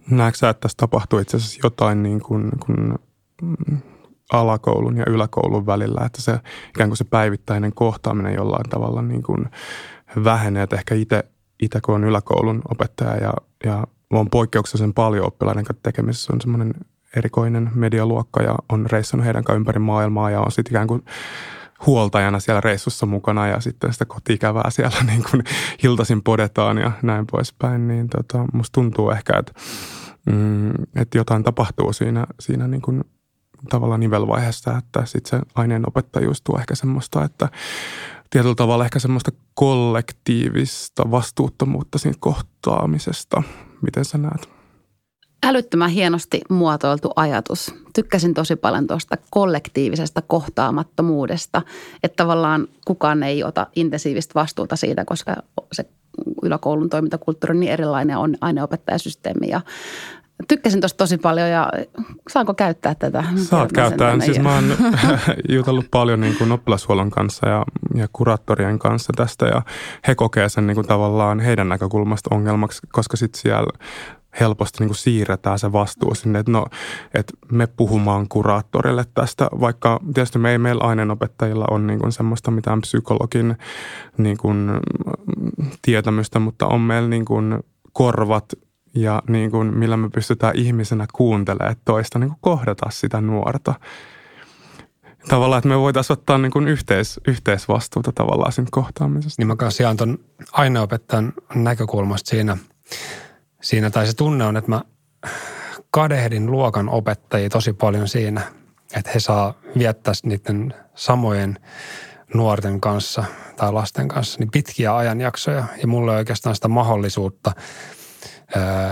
Näetkö 0.10 0.38
sä, 0.38 0.50
että 0.50 0.62
tässä 0.62 0.78
tapahtuu 0.78 1.20
itse 1.20 1.38
asiassa 1.38 1.60
jotain 1.64 2.04
niin 2.04 2.22
kuin, 2.22 2.52
kun 2.66 3.00
alakoulun 4.34 4.98
ja 4.98 5.04
yläkoulun 5.08 5.66
välillä, 5.66 6.02
että 6.06 6.22
se 6.22 6.40
ikään 6.70 6.90
kuin 6.90 6.98
se 6.98 7.04
päivittäinen 7.04 7.74
kohtaaminen 7.74 8.36
jollain 8.36 8.70
tavalla 8.70 9.02
niin 9.02 9.24
kuin 9.24 9.46
vähenee. 10.24 10.64
Että 10.64 10.76
ehkä 10.76 10.96
itse, 11.60 11.82
kun 11.86 11.96
on 11.96 12.04
yläkoulun 12.04 12.62
opettaja 12.72 13.16
ja, 13.16 13.34
ja 13.66 13.84
on 14.10 14.30
poikkeuksellisen 14.30 14.94
paljon 14.94 15.26
oppilaiden 15.26 15.64
kanssa 15.64 15.84
tekemisessä, 15.84 16.34
on 16.34 16.42
semmoinen 16.42 16.74
erikoinen 17.16 17.72
medialuokka 17.76 18.44
ja 18.44 18.56
on 18.70 18.86
reissannut 18.92 19.26
heidän 19.26 19.44
kanssa 19.44 19.58
ympäri 19.58 19.80
maailmaa 19.80 20.32
ja 20.32 20.42
on 20.42 20.52
sitten 20.52 20.72
ikään 20.72 20.88
kuin 20.88 21.04
huoltajana 21.86 22.40
siellä 22.40 22.62
reissussa 22.62 23.06
mukana 23.06 23.48
ja 23.48 23.60
sitten 23.60 23.94
sitä 23.94 24.06
kotikävää 24.06 24.70
siellä 24.70 25.04
niin 25.08 25.24
kuin 25.32 25.44
iltaisin 25.84 26.24
podetaan 26.24 26.78
ja 26.78 26.92
näin 27.02 27.28
poispäin, 27.32 27.88
niin 27.88 28.08
tota, 28.10 28.46
musta 28.54 28.74
tuntuu 28.74 29.10
ehkä, 29.10 29.34
että, 29.40 29.54
mm, 30.26 30.70
että 30.96 31.18
jotain 31.18 31.44
tapahtuu 31.44 31.94
siinä, 31.94 32.28
siinä 32.40 32.68
niin 32.68 32.82
kuin 32.82 33.04
tavallaan 33.70 34.00
nivelvaiheessa, 34.00 34.78
että 34.78 35.06
sitten 35.06 35.30
se 35.30 35.46
aineen 35.56 35.84
opettajuus 35.88 36.42
tuo 36.42 36.60
ehkä 36.60 36.76
semmoista, 36.76 37.24
että 37.24 37.50
tietyllä 38.30 38.56
tavalla 38.56 38.86
ehkä 38.86 39.00
semmoista 39.00 39.32
kollektiivista 39.54 41.12
vastuuttomuutta 41.12 41.98
siitä 41.98 42.18
kohtaamisesta. 42.20 43.44
Miten 43.82 44.06
sä 44.06 44.18
näet? 44.18 44.57
Älyttömän 45.44 45.90
hienosti 45.90 46.42
muotoiltu 46.50 47.12
ajatus. 47.16 47.76
Tykkäsin 47.96 48.34
tosi 48.34 48.56
paljon 48.56 48.88
tuosta 48.88 49.18
kollektiivisesta 49.30 50.22
kohtaamattomuudesta, 50.22 51.62
että 52.04 52.16
tavallaan 52.24 52.68
kukaan 52.86 53.24
ei 53.24 53.44
ota 53.44 53.68
intensiivistä 53.76 54.34
vastuuta 54.36 54.76
siitä, 54.76 55.06
koska 55.06 55.36
se 55.72 55.86
yläkoulun 56.44 56.90
toimintakulttuuri 56.90 57.52
on 57.52 57.60
niin 57.60 57.72
erilainen 57.72 58.18
on 58.18 58.36
aineopettajasysteemi 58.42 59.50
ja 59.50 59.62
tykkäsin 60.48 60.82
tuosta 60.82 60.98
tosi 60.98 61.18
paljon 61.18 61.50
ja 61.50 61.72
saanko 62.30 62.54
käyttää 62.54 62.96
tätä? 62.96 63.24
Saat 63.36 63.72
käyttää. 63.72 64.20
Siis 64.20 64.40
mä 64.40 64.56
oon 64.56 64.78
jutellut 65.56 65.86
paljon 65.92 66.22
niin 66.22 66.38
kuin 66.38 66.52
oppilashuollon 66.52 67.10
kanssa 67.10 67.50
ja, 67.50 67.66
ja 67.96 68.08
kuraattorien 68.14 68.80
kanssa 68.80 69.14
tästä 69.16 69.46
ja 69.46 69.62
he 70.08 70.16
kokee 70.16 70.50
sen 70.50 70.68
niin 70.68 70.76
kuin 70.76 70.88
tavallaan 70.88 71.40
heidän 71.40 71.70
näkökulmasta 71.70 72.36
ongelmaksi, 72.36 72.82
koska 72.92 73.18
sitten 73.18 73.42
siellä 73.42 73.72
helposti 74.40 74.78
niin 74.80 74.90
kuin 74.90 74.98
siirretään 74.98 75.60
se 75.60 75.72
vastuu 75.72 76.16
sinne, 76.16 76.40
että 76.40 76.52
no, 76.52 76.66
että 77.14 77.34
me 77.52 77.68
puhumaan 77.68 78.28
kuraattorille 78.30 79.06
tästä, 79.14 79.48
vaikka 79.60 80.00
tietysti 80.14 80.40
me 80.40 80.52
ei 80.52 80.58
meillä 80.58 80.84
aineenopettajilla 80.84 81.66
on 81.72 81.88
niin 81.88 82.00
kuin 82.00 82.12
semmoista 82.12 82.52
mitään 82.52 82.82
psykologin 82.82 83.58
niin 84.18 84.38
kuin 84.38 84.72
tietämystä, 85.82 86.40
mutta 86.40 86.68
on 86.68 86.82
meillä 86.82 87.10
niin 87.10 87.26
kuin 87.26 87.60
korvat 87.94 88.46
ja 88.96 89.22
niin 89.30 89.52
kuin, 89.52 89.78
millä 89.78 89.98
me 89.98 90.10
pystytään 90.10 90.56
ihmisenä 90.56 91.06
kuuntelemaan 91.14 91.76
toista, 91.86 92.20
niin 92.20 92.30
kuin 92.30 92.40
kohdata 92.42 92.90
sitä 92.90 93.22
nuorta. 93.22 93.74
Tavallaan, 95.30 95.58
että 95.58 95.70
me 95.70 95.80
voitaisiin 95.80 96.18
ottaa 96.18 96.38
niin 96.38 96.52
kuin 96.52 96.68
yhteis, 96.68 97.20
yhteisvastuuta 97.28 98.12
tavallaan 98.12 98.52
siitä 98.52 98.70
kohtaamisesta. 98.72 99.42
Niin 99.42 99.48
mä 99.48 99.56
kanssa 99.56 99.84
jaan 99.84 99.98
tuon 99.98 100.18
aineopettajan 100.52 101.34
näkökulmasta 101.56 102.30
siinä, 102.30 102.58
siinä, 103.62 103.90
tai 103.90 104.08
se 104.08 104.14
tunne 104.14 104.46
on, 104.46 104.58
että 104.58 104.72
mä 104.72 104.82
kadehdin 105.92 106.52
luokan 106.52 106.90
opettajia 106.90 107.50
tosi 107.50 107.74
paljon 107.74 108.08
siinä, 108.08 108.42
että 108.96 109.12
he 109.14 109.20
saa 109.20 109.54
viettää 109.78 110.14
niiden 110.24 110.74
samojen 110.96 111.60
nuorten 112.34 112.82
kanssa 112.82 113.24
tai 113.56 113.74
lasten 113.74 114.08
kanssa 114.08 114.40
niin 114.40 114.52
pitkiä 114.52 114.98
ajanjaksoja. 114.98 115.64
Ja 115.82 115.88
mulla 115.88 116.14
ei 116.14 116.18
oikeastaan 116.18 116.56
sitä 116.56 116.68
mahdollisuutta– 116.68 117.52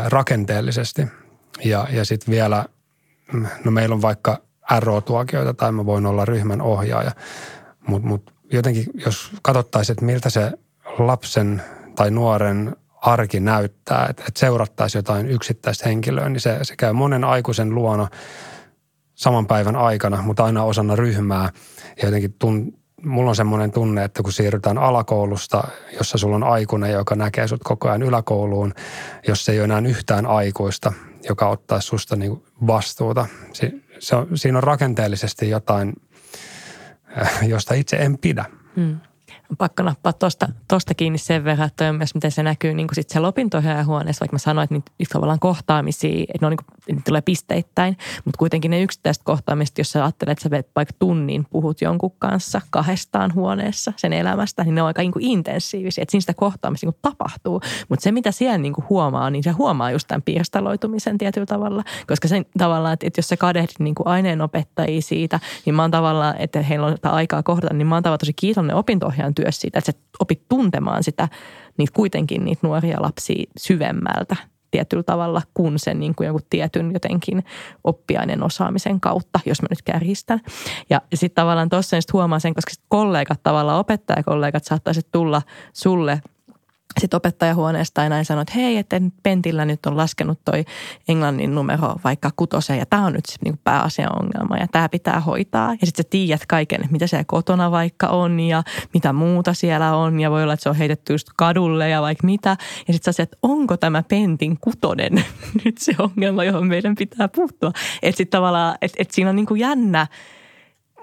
rakenteellisesti. 0.06 1.08
Ja, 1.64 1.88
ja 1.92 2.06
sitten 2.06 2.32
vielä, 2.32 2.66
no 3.66 3.72
meillä 3.72 3.96
on 3.96 4.02
vaikka 4.02 4.42
RO-tuokioita 4.80 5.54
tai 5.54 5.72
mä 5.72 5.86
voin 5.86 6.06
olla 6.06 6.26
ryhmän 6.26 6.62
ohjaaja, 6.62 7.12
mutta 7.88 8.08
mut 8.08 8.34
jotenkin 8.52 8.86
jos 9.06 9.32
katsottaisiin, 9.42 9.94
että 9.94 10.06
miltä 10.06 10.30
se 10.30 10.52
lapsen 10.98 11.62
tai 11.96 12.12
nuoren 12.12 12.76
arki 13.06 13.40
näyttää, 13.40 14.08
että, 14.10 14.24
että 14.28 14.40
seurattaisiin 14.40 15.00
jotain 15.00 15.28
yksittäistä 15.28 15.90
henkilöä, 15.90 16.30
niin 16.30 16.42
se, 16.42 16.60
se 16.62 16.76
käy 16.76 16.94
monen 16.94 17.24
aikuisen 17.24 17.76
luona 17.76 18.08
saman 19.16 19.48
päivän 19.48 19.76
aikana, 19.76 20.22
mutta 20.22 20.46
aina 20.46 20.64
osana 20.64 20.96
ryhmää. 20.96 21.50
Ja 22.02 22.06
jotenkin 22.06 22.34
tun, 22.40 22.74
mulla 23.04 23.30
on 23.30 23.36
semmoinen 23.36 23.72
tunne, 23.72 24.04
että 24.04 24.24
kun 24.24 24.32
siirrytään 24.32 24.78
alakoulusta, 24.78 25.64
jossa 25.98 26.18
sulla 26.18 26.36
on 26.36 26.44
aikuinen, 26.44 26.92
joka 26.92 27.16
näkee 27.16 27.48
sut 27.48 27.64
koko 27.64 27.90
ajan 27.90 28.04
yläkouluun, 28.04 28.74
jos 29.28 29.50
ei 29.50 29.60
ole 29.60 29.64
enää 29.64 29.82
yhtään 29.86 30.26
aikuista, 30.26 30.94
joka 31.30 31.50
ottaa 31.50 31.82
susta 31.82 32.16
niin 32.16 32.44
vastuuta. 32.68 33.26
Si- 33.54 33.86
se 34.00 34.16
on, 34.16 34.28
siinä 34.36 34.58
on 34.58 34.64
rakenteellisesti 34.64 35.50
jotain, 35.50 35.94
äh, 37.22 37.48
josta 37.48 37.74
itse 37.74 37.96
en 37.96 38.18
pidä. 38.18 38.46
Hmm 38.76 38.98
pakko 39.58 39.84
nappaa 39.84 40.14
tuosta 40.14 40.48
tosta 40.68 40.94
kiinni 40.94 41.18
sen 41.18 41.44
verran, 41.44 41.68
että 41.68 41.90
on 41.90 41.96
myös 41.96 42.16
miten 42.16 42.32
se 42.32 42.44
näkyy 42.44 42.74
niin 42.74 42.88
kuin 42.88 42.96
sit 42.96 43.10
siellä 43.10 43.28
opintohuoneessa, 43.28 44.20
vaikka 44.20 44.36
mä 44.36 44.40
sanoin, 44.40 44.64
että 44.64 44.76
niitä, 44.76 45.14
tavallaan 45.14 45.40
kohtaamisia, 45.40 46.20
että 46.20 46.38
ne, 46.42 46.48
on 46.48 46.52
niin 46.52 46.58
kuin, 46.58 46.78
niitä 46.88 47.02
tulee 47.06 47.22
pisteittäin, 47.22 47.98
mutta 48.26 48.38
kuitenkin 48.38 48.72
ne 48.72 48.82
yksittäiset 48.82 49.24
kohtaamiset, 49.24 49.78
jos 49.78 49.92
sä 49.92 50.04
ajattelet, 50.04 50.32
että 50.32 50.44
sä 50.44 50.50
vet 50.50 50.70
vaikka 50.76 50.94
tunnin 51.00 51.46
puhut 51.50 51.82
jonkun 51.82 52.12
kanssa 52.20 52.62
kahdestaan 52.70 53.34
huoneessa 53.34 53.94
sen 53.98 54.14
elämästä, 54.14 54.64
niin 54.64 54.76
ne 54.76 54.82
on 54.82 54.88
aika 54.88 55.02
niin 55.02 55.12
kuin 55.12 55.26
intensiivisiä, 55.26 56.02
että 56.02 56.12
siinä 56.12 56.22
sitä 56.22 56.34
kohtaamista 56.34 56.88
niin 56.88 56.94
kuin 56.94 57.02
tapahtuu, 57.02 57.62
mutta 57.90 58.04
se 58.04 58.12
mitä 58.12 58.32
siellä 58.32 58.58
niin 58.58 58.74
kuin 58.74 58.86
huomaa, 58.90 59.30
niin 59.30 59.44
se 59.44 59.52
huomaa 59.52 59.92
just 59.92 60.08
tämän 60.08 60.22
pirstaloitumisen 60.22 61.18
tietyllä 61.18 61.46
tavalla, 61.46 61.84
koska 62.08 62.28
sen 62.28 62.46
tavallaan, 62.58 62.94
että, 62.94 63.08
että 63.08 63.20
jos 63.20 63.28
sä 63.28 63.38
kadehdit 63.38 63.80
niin 63.80 63.96
kuin 63.96 64.08
aineenopettajia 64.08 65.02
siitä, 65.02 65.40
niin 65.66 65.76
mä 65.76 65.82
oon 65.82 65.92
tavallaan, 65.92 66.36
että 66.40 66.62
heillä 66.62 66.86
on 66.86 66.98
aikaa 67.04 67.44
kohdata, 67.44 67.74
niin 67.74 67.88
mä 67.88 67.96
oon 67.96 68.04
tavallaan 68.04 68.20
tosi 68.20 68.34
kiitollinen 68.34 68.76
opintohjaajan 68.76 69.36
työ 69.46 69.52
siitä, 69.52 69.80
että 69.80 69.92
sä 69.92 69.98
opit 70.20 70.42
tuntemaan 70.50 71.04
sitä, 71.04 71.28
niitä 71.78 71.94
kuitenkin 71.94 72.46
niitä 72.46 72.68
nuoria 72.68 73.02
lapsia 73.02 73.52
syvemmältä 73.58 74.36
tietyllä 74.72 75.04
tavalla 75.04 75.42
kuin 75.54 75.80
sen 75.80 76.00
niin 76.00 76.16
kuin 76.16 76.28
jonkun 76.28 76.48
tietyn 76.50 76.92
jotenkin 76.94 77.44
oppiainen 77.84 78.44
osaamisen 78.44 79.00
kautta, 79.00 79.40
jos 79.46 79.62
mä 79.62 79.68
nyt 79.70 79.82
kärjistän. 79.82 80.42
Ja 80.90 81.02
sitten 81.14 81.36
tavallaan 81.36 81.70
tuossa 81.70 81.98
huomaan 82.14 82.42
sen, 82.42 82.54
koska 82.54 82.72
kollegat 82.88 83.44
tavallaan, 83.44 83.80
opettajakollegat 83.80 84.64
saattaisi 84.64 85.02
tulla 85.12 85.42
sulle– 85.74 86.22
sitten 87.00 87.18
opettajahuoneesta 87.18 88.02
ja 88.02 88.10
näin 88.10 88.26
sanoi, 88.26 88.42
että 88.42 88.54
hei, 88.56 88.78
että 88.78 89.02
Pentillä 89.24 89.66
nyt 89.66 89.86
on 89.86 89.98
laskenut 89.98 90.40
toi 90.46 90.66
englannin 91.08 91.56
numero 91.56 91.96
vaikka 92.04 92.32
kutoseen 92.36 92.80
ja 92.80 92.86
tämä 92.86 93.06
on 93.06 93.14
nyt 93.14 93.24
niin 93.44 93.60
pääasian 93.64 94.22
ongelma 94.22 94.58
ja 94.58 94.68
tämä 94.72 94.90
pitää 94.90 95.20
hoitaa. 95.20 95.72
Ja 95.72 95.88
sitten 95.88 96.06
sä 96.06 96.10
tiedät 96.10 96.46
kaiken, 96.46 96.82
että 96.82 96.92
mitä 96.92 97.08
siellä 97.08 97.24
kotona 97.28 97.72
vaikka 97.72 98.08
on 98.08 98.40
ja 98.40 98.64
mitä 98.94 99.14
muuta 99.14 99.54
siellä 99.54 99.96
on 99.96 100.20
ja 100.20 100.32
voi 100.32 100.44
olla, 100.44 100.54
että 100.54 100.64
se 100.64 100.70
on 100.70 100.76
heitetty 100.76 101.14
just 101.14 101.28
kadulle 101.38 101.90
ja 101.90 102.02
vaikka 102.02 102.26
mitä. 102.26 102.58
Ja 102.88 102.94
sitten 102.94 103.14
sä 103.14 103.24
että 103.24 103.38
onko 103.42 103.78
tämä 103.78 104.04
Pentin 104.04 104.58
kutonen 104.62 105.14
nyt 105.66 105.78
se 105.78 105.96
ongelma, 106.00 106.44
johon 106.44 106.68
meidän 106.68 106.96
pitää 106.96 107.28
puuttua. 107.28 107.72
Että 108.02 108.18
sitten 108.18 108.38
tavallaan, 108.38 108.76
että, 108.82 108.96
että 109.00 109.16
siinä 109.16 109.30
on 109.30 109.36
niin 109.36 109.46
kuin 109.46 109.60
jännä 109.60 110.08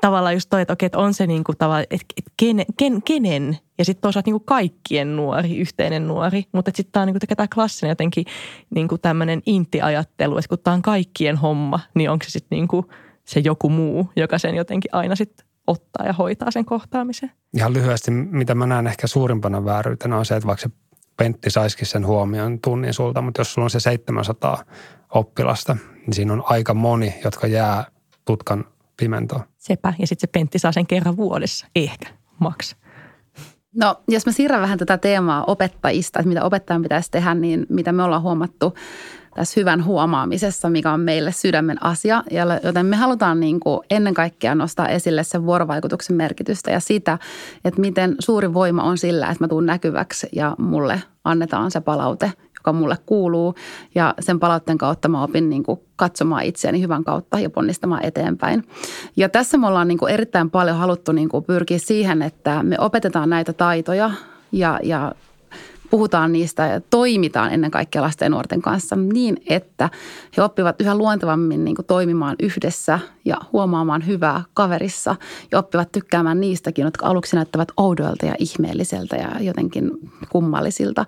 tavallaan 0.03 0.35
just 0.35 0.51
toi, 0.51 0.63
että 0.63 0.73
okei, 0.73 0.87
että 0.87 0.99
on 0.99 1.15
se 1.15 1.27
niin 1.27 1.45
kuin 1.45 1.59
tavallaan, 1.59 1.87
että 1.91 2.07
kenen, 2.37 2.67
ken, 2.77 3.03
kenen 3.03 3.59
ja 3.79 3.85
sitten 3.85 4.03
toisaalta 4.03 4.29
niin 4.29 4.41
kuin 4.41 4.47
kaikkien 4.47 5.17
nuori, 5.17 5.59
yhteinen 5.59 6.09
nuori. 6.09 6.45
Mutta 6.53 6.71
sitten 6.75 6.93
tämä 6.93 7.03
on 7.03 7.07
niin 7.09 7.37
tämä 7.37 7.47
klassinen 7.55 7.91
jotenkin 7.91 8.25
niin 8.71 8.89
kuin 8.89 9.01
tämmöinen 9.01 9.43
inti-ajattelu, 9.47 10.39
että 10.39 10.49
kun 10.49 10.59
tämä 10.59 10.75
on 10.75 10.83
kaikkien 10.83 11.37
homma, 11.37 11.81
niin 11.95 12.11
onko 12.11 12.25
se 12.25 12.31
sitten 12.31 12.57
niin 12.57 12.69
kuin 12.69 12.87
se 13.25 13.41
joku 13.41 13.69
muu, 13.69 14.11
joka 14.17 14.39
sen 14.39 14.55
jotenkin 14.55 14.89
aina 14.95 15.17
sitten 15.17 15.47
ottaa 15.67 16.07
ja 16.07 16.13
hoitaa 16.13 16.51
sen 16.51 16.65
kohtaamisen. 16.65 17.31
Ihan 17.57 17.73
lyhyesti, 17.73 18.11
mitä 18.11 18.55
mä 18.55 18.67
näen 18.67 18.87
ehkä 18.87 19.07
suurimpana 19.07 19.65
vääryytenä 19.65 20.19
on 20.19 20.27
se, 20.27 20.37
että 20.37 20.47
vaikka 20.47 20.63
se 20.63 20.71
Pentti 21.17 21.51
saisikin 21.51 21.87
sen 21.87 22.07
huomioon 22.07 22.61
tunnin 22.61 22.95
sulta, 22.95 23.23
mutta 23.23 23.41
jos 23.41 23.55
sulla 23.55 23.67
on 23.67 23.71
se 23.71 23.81
700 23.81 24.65
oppilasta, 25.15 25.77
niin 26.07 26.15
siinä 26.15 26.33
on 26.33 26.43
aika 26.47 26.75
moni, 26.75 27.15
jotka 27.25 27.47
jää 27.47 27.85
tutkan 28.25 28.65
pimentoon. 29.03 29.43
Sepä, 29.59 29.95
ja 29.99 30.07
sitten 30.07 30.29
se 30.29 30.33
Pentti 30.33 30.59
saa 30.59 30.73
sen 30.73 30.87
kerran 30.87 31.17
vuodessa, 31.17 31.67
ehkä, 31.77 32.09
maks. 32.39 32.77
No, 33.75 33.97
jos 34.09 34.27
mä 34.27 34.33
siirrän 34.33 34.61
vähän 34.61 34.79
tätä 34.79 34.99
teemaa 34.99 35.45
opettajista, 35.45 36.19
että 36.19 36.29
mitä 36.29 36.45
opettajan 36.45 36.83
pitäisi 36.83 37.11
tehdä, 37.11 37.35
niin 37.35 37.67
mitä 37.69 37.93
me 37.93 38.03
ollaan 38.03 38.23
huomattu 38.23 38.75
tässä 39.35 39.61
hyvän 39.61 39.85
huomaamisessa, 39.85 40.71
mikä 40.71 40.93
on 40.93 41.01
meille 41.01 41.33
sydämen 41.33 41.85
asia. 41.85 42.25
Joten 42.65 42.87
me 42.87 42.97
halutaan 42.97 43.41
niin 43.41 43.61
kuin 43.61 43.81
ennen 43.91 44.15
kaikkea 44.15 44.55
nostaa 44.55 44.89
esille 44.89 45.25
sen 45.25 45.47
vuorovaikutuksen 45.47 46.17
merkitystä 46.17 46.71
ja 46.71 46.81
sitä, 46.81 47.19
että 47.65 47.81
miten 47.81 48.17
suuri 48.19 48.55
voima 48.55 48.83
on 48.83 48.99
sillä, 48.99 49.31
että 49.31 49.45
mä 49.45 49.49
tuun 49.49 49.67
näkyväksi 49.67 50.29
ja 50.33 50.57
mulle 50.59 51.03
annetaan 51.25 51.71
se 51.71 51.81
palaute, 51.81 52.33
joka 52.63 52.73
mulle 52.73 52.97
kuuluu. 53.07 53.55
Ja 53.95 54.15
sen 54.21 54.41
palautteen 54.41 54.79
kautta 54.79 55.09
mä 55.09 55.23
opin 55.23 55.51
niin 55.51 55.63
kuin 55.63 55.81
katsomaan 55.97 56.45
itseäni 56.45 56.81
hyvän 56.81 57.05
kautta 57.05 57.39
ja 57.39 57.51
ponnistamaan 57.51 58.05
eteenpäin. 58.05 58.65
Ja 59.17 59.29
tässä 59.29 59.59
me 59.59 59.67
ollaan 59.67 59.89
niin 59.89 59.99
kuin 59.99 60.13
erittäin 60.13 60.51
paljon 60.51 60.77
haluttu 60.77 61.13
niin 61.13 61.29
kuin 61.29 61.45
pyrkiä 61.45 61.79
siihen, 61.79 62.23
että 62.23 62.63
me 62.63 62.77
opetetaan 62.79 63.31
näitä 63.31 63.53
taitoja 63.53 64.11
ja, 64.53 64.81
ja 64.83 65.13
puhutaan 65.93 66.33
niistä 66.33 66.67
ja 66.67 66.81
toimitaan 66.81 67.53
ennen 67.53 67.71
kaikkea 67.71 68.03
lasten 68.03 68.27
ja 68.27 68.31
nuorten 68.31 68.63
kanssa 68.63 68.97
niin, 68.97 69.37
että 69.49 69.91
he 70.37 70.43
oppivat 70.43 70.81
yhä 70.81 70.95
luontevammin 70.95 71.65
niin 71.65 71.77
kuin 71.77 71.87
toimimaan 71.87 72.37
yhdessä 72.43 72.99
ja 73.25 73.37
huomaamaan 73.53 74.07
hyvää 74.07 74.43
kaverissa 74.55 75.17
ja 75.51 75.59
oppivat 75.59 75.93
tykkäämään 75.93 76.41
niistäkin, 76.41 76.85
jotka 76.85 77.07
aluksi 77.07 77.37
näyttävät 77.37 77.69
oudoilta 77.77 78.27
ja 78.27 78.35
ihmeelliseltä 78.39 79.17
ja 79.17 79.31
jotenkin 79.41 79.91
kummallisilta. 80.29 81.05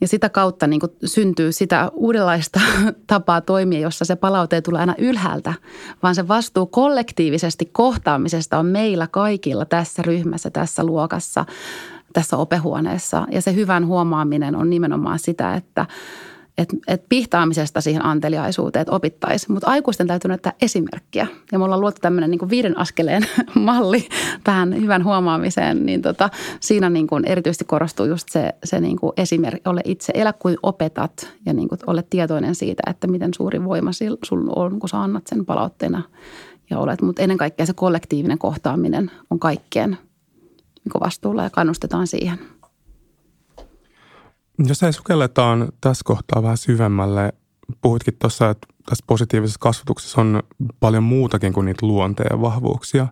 Ja 0.00 0.08
sitä 0.08 0.28
kautta 0.28 0.66
niin 0.66 0.80
kuin 0.80 0.92
syntyy 1.04 1.52
sitä 1.52 1.90
uudenlaista 1.94 2.60
tapaa 3.06 3.40
toimia, 3.40 3.80
jossa 3.80 4.04
se 4.04 4.16
palaute 4.16 4.56
ei 4.56 4.62
tule 4.62 4.78
aina 4.78 4.94
ylhäältä, 4.98 5.54
vaan 6.02 6.14
se 6.14 6.28
vastuu 6.28 6.66
kollektiivisesti 6.66 7.64
kohtaamisesta 7.72 8.58
on 8.58 8.66
meillä 8.66 9.06
kaikilla 9.06 9.64
tässä 9.64 10.02
ryhmässä, 10.02 10.50
tässä 10.50 10.84
luokassa– 10.84 11.44
tässä 12.12 12.36
opehuoneessa. 12.36 13.26
Ja 13.32 13.42
se 13.42 13.54
hyvän 13.54 13.86
huomaaminen 13.86 14.56
on 14.56 14.70
nimenomaan 14.70 15.18
sitä, 15.18 15.54
että 15.54 15.86
et, 16.58 16.68
et 16.88 17.04
pihtaamisesta 17.08 17.80
siihen 17.80 18.04
anteliaisuuteen, 18.04 18.80
että 18.80 18.92
opittaisiin. 18.92 19.52
Mutta 19.52 19.70
aikuisten 19.70 20.06
täytyy 20.06 20.28
näyttää 20.28 20.52
esimerkkiä. 20.62 21.26
Ja 21.52 21.58
me 21.58 21.64
ollaan 21.64 21.80
luotu 21.80 21.96
tämmöinen 22.00 22.30
niin 22.30 22.50
viiden 22.50 22.78
askeleen 22.78 23.22
malli 23.54 24.08
tähän 24.44 24.80
hyvän 24.80 25.04
huomaamiseen. 25.04 25.86
Niin 25.86 26.02
tota, 26.02 26.30
siinä 26.60 26.90
niin 26.90 27.06
kuin 27.06 27.24
erityisesti 27.24 27.64
korostuu 27.64 28.06
just 28.06 28.28
se, 28.28 28.54
se 28.64 28.80
niin 28.80 28.96
kuin 28.96 29.12
esimerkki, 29.16 29.68
ole 29.68 29.80
itse, 29.84 30.12
elä 30.16 30.32
kuin 30.32 30.56
opetat 30.62 31.32
ja 31.46 31.52
niin 31.52 31.68
kuin 31.68 31.78
ole 31.86 32.04
tietoinen 32.10 32.54
siitä, 32.54 32.82
että 32.90 33.06
miten 33.06 33.34
suuri 33.34 33.64
voima 33.64 33.92
sinulla 33.92 34.52
on, 34.56 34.78
kun 34.78 34.88
sä 34.88 35.02
annat 35.02 35.26
sen 35.26 35.46
palautteena 35.46 36.02
ja 36.70 36.78
olet. 36.78 37.02
Mutta 37.02 37.22
ennen 37.22 37.38
kaikkea 37.38 37.66
se 37.66 37.72
kollektiivinen 37.72 38.38
kohtaaminen 38.38 39.10
on 39.30 39.38
kaikkien– 39.38 39.98
niin 40.84 41.00
vastuulla 41.00 41.42
ja 41.42 41.50
kannustetaan 41.50 42.06
siihen. 42.06 42.38
Jos 44.58 44.82
ei 44.82 44.92
sukelletaan 44.92 45.68
tässä 45.80 46.02
kohtaa 46.04 46.42
vähän 46.42 46.56
syvemmälle, 46.56 47.32
puhuitkin 47.80 48.14
tuossa, 48.18 48.50
että 48.50 48.66
tässä 48.88 49.04
positiivisessa 49.06 49.58
kasvatuksessa 49.60 50.20
on 50.20 50.42
paljon 50.80 51.02
muutakin 51.02 51.52
kuin 51.52 51.64
niitä 51.64 51.86
luonteen 51.86 52.40
vahvuuksia. 52.40 53.06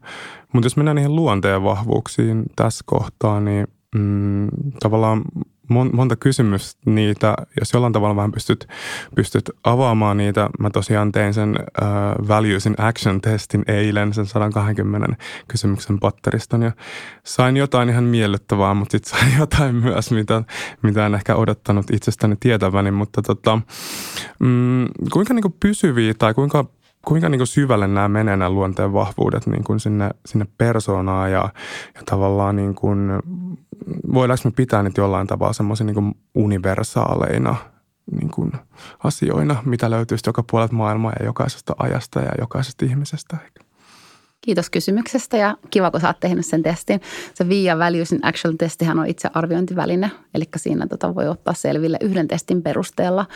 Mutta 0.53 0.66
jos 0.66 0.77
mennään 0.77 0.95
niihin 0.95 1.16
luonteen 1.16 1.62
vahvuuksiin 1.62 2.43
tässä 2.57 2.85
kohtaa, 2.87 3.41
niin 3.41 3.66
mm, 3.95 4.49
tavallaan 4.81 5.23
monta 5.71 6.16
kysymystä 6.16 6.81
niitä, 6.87 7.35
jos 7.61 7.73
jollain 7.73 7.93
tavalla 7.93 8.16
vähän 8.16 8.33
pystyt, 8.33 8.68
pystyt 9.14 9.51
avaamaan 9.64 10.16
niitä. 10.16 10.51
Mä 10.59 10.71
tosiaan 10.71 11.12
tein 11.12 11.35
sen 11.35 11.51
uh, 11.83 12.29
Values 12.29 12.66
in 12.66 12.75
Action-testin 12.79 13.64
eilen, 13.68 14.14
sen 14.14 14.27
120 14.27 15.16
kysymyksen 15.49 16.01
patteriston 16.01 16.62
ja 16.62 16.73
sain 17.25 17.57
jotain 17.57 17.89
ihan 17.89 18.05
miellyttävää, 18.05 18.75
mutta 18.75 18.93
sitten 18.93 19.18
sain 19.18 19.39
jotain 19.41 19.75
myös, 19.75 20.11
mitä, 20.11 20.43
mitä 20.83 21.07
en 21.07 21.14
ehkä 21.14 21.35
odottanut 21.35 21.91
itsestäni 21.93 22.37
tietäväni, 22.41 22.91
mutta 22.91 23.23
tota, 23.23 23.61
mm, 24.39 24.87
kuinka 25.12 25.35
niin 25.35 25.55
pysyviä 25.61 26.14
tai 26.14 26.35
kuinka 26.35 26.64
kuinka 27.05 27.29
niin 27.29 27.39
kuin 27.39 27.47
syvälle 27.47 27.89
nämä 27.89 28.09
menee 28.09 28.37
nämä 28.37 28.51
luonteen 28.51 28.93
vahvuudet 28.93 29.47
niin 29.47 29.64
kuin 29.64 29.81
sinne, 29.81 30.11
sinne 30.27 30.47
persoonaan 30.59 31.33
ja, 31.33 31.49
ja 31.95 32.03
tavallaan 32.07 32.57
niin 32.57 32.75
kuin, 32.75 33.09
voidaanko 34.14 34.43
me 34.45 34.51
pitää 34.51 34.83
niitä 34.83 35.01
jollain 35.01 35.26
tavalla 35.26 35.53
semmoisia 35.53 35.87
niin 35.87 36.14
universaaleina 36.35 37.57
niin 38.20 38.31
kuin 38.31 38.53
asioina, 39.05 39.62
mitä 39.64 39.91
löytyy 39.91 40.18
joka 40.26 40.43
puolelta 40.51 40.74
maailmaa 40.74 41.12
ja 41.20 41.26
jokaisesta 41.26 41.74
ajasta 41.78 42.20
ja 42.20 42.31
jokaisesta 42.39 42.85
ihmisestä. 42.85 43.37
Kiitos 44.41 44.70
kysymyksestä 44.70 45.37
ja 45.37 45.57
kiva, 45.70 45.91
kun 45.91 46.01
sä 46.01 46.07
oot 46.07 46.20
tehnyt 46.20 46.47
sen 46.47 46.62
testin. 46.62 47.01
Se 47.35 47.49
VIA 47.49 47.78
Values 47.78 48.12
in 48.12 48.20
Action 48.22 48.59
testihan 48.59 48.99
on 48.99 49.07
itse 49.07 49.28
arviointiväline, 49.35 50.11
eli 50.35 50.45
siinä 50.57 50.87
tota 50.87 51.14
voi 51.14 51.28
ottaa 51.28 51.55
selville 51.55 51.99
yhden 52.01 52.28
testin 52.28 52.62
perusteella, 52.62 53.26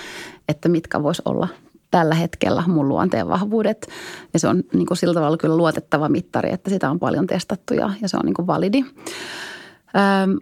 että 0.48 0.68
mitkä 0.68 1.02
vois 1.02 1.22
olla 1.24 1.48
tällä 1.90 2.14
hetkellä 2.14 2.62
mun 2.66 2.88
luonteen 2.88 3.28
vahvuudet. 3.28 3.88
Ja 4.32 4.38
se 4.38 4.48
on 4.48 4.62
niin 4.72 4.86
kuin 4.86 4.98
sillä 4.98 5.14
tavalla 5.14 5.36
kyllä 5.36 5.56
luotettava 5.56 6.08
mittari, 6.08 6.52
että 6.52 6.70
sitä 6.70 6.90
on 6.90 6.98
paljon 6.98 7.26
testattu 7.26 7.74
ja, 7.74 7.90
ja 8.02 8.08
se 8.08 8.16
on 8.16 8.24
niin 8.24 8.34
kuin 8.34 8.46
validi. 8.46 8.84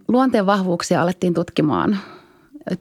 Luonteen 0.09 0.47
vahvuuksia 0.47 1.03
alettiin 1.03 1.35
tutkimaan 1.35 1.99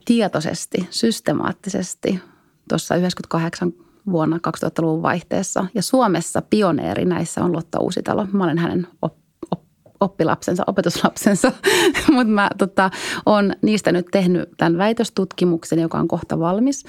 tietoisesti, 0.04 0.86
systemaattisesti 0.90 2.20
tuossa 2.68 2.96
98 2.96 3.72
vuonna 4.10 4.36
2000-luvun 4.36 5.02
vaihteessa. 5.02 5.66
Ja 5.74 5.82
Suomessa 5.82 6.42
pioneeri 6.50 7.04
näissä 7.04 7.44
on 7.44 7.52
Lotta 7.52 7.80
Uusitalo. 7.80 8.26
Mä 8.32 8.44
olen 8.44 8.58
hänen 8.58 8.86
op, 9.02 9.14
op, 9.50 9.60
oppilapsensa, 10.00 10.64
opetuslapsensa, 10.66 11.52
mutta 12.12 12.32
mä 12.32 12.50
tota, 12.58 12.90
olen 13.26 13.56
niistä 13.62 13.92
nyt 13.92 14.06
tehnyt 14.12 14.50
tämän 14.56 14.78
väitöstutkimuksen, 14.78 15.78
joka 15.78 15.98
on 15.98 16.08
kohta 16.08 16.38
valmis. 16.38 16.84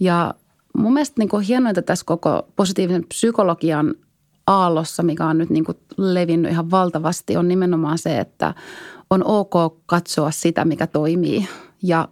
Ja 0.00 0.34
mun 0.76 0.92
mielestä 0.92 1.14
niin 1.18 1.28
kuin 1.28 1.44
hienointa 1.44 1.82
tässä 1.82 2.04
koko 2.06 2.48
positiivisen 2.56 3.04
psykologian 3.08 3.94
aallossa, 4.46 5.02
mikä 5.02 5.26
on 5.26 5.38
nyt 5.38 5.50
niin 5.50 5.64
kuin 5.64 5.78
levinnyt 5.96 6.52
ihan 6.52 6.70
valtavasti, 6.70 7.36
on 7.36 7.48
nimenomaan 7.48 7.98
se, 7.98 8.18
että 8.18 8.54
on 9.12 9.24
ok 9.24 9.76
katsoa 9.86 10.30
sitä, 10.30 10.64
mikä 10.64 10.86
toimii 10.86 11.48
ja 11.82 12.08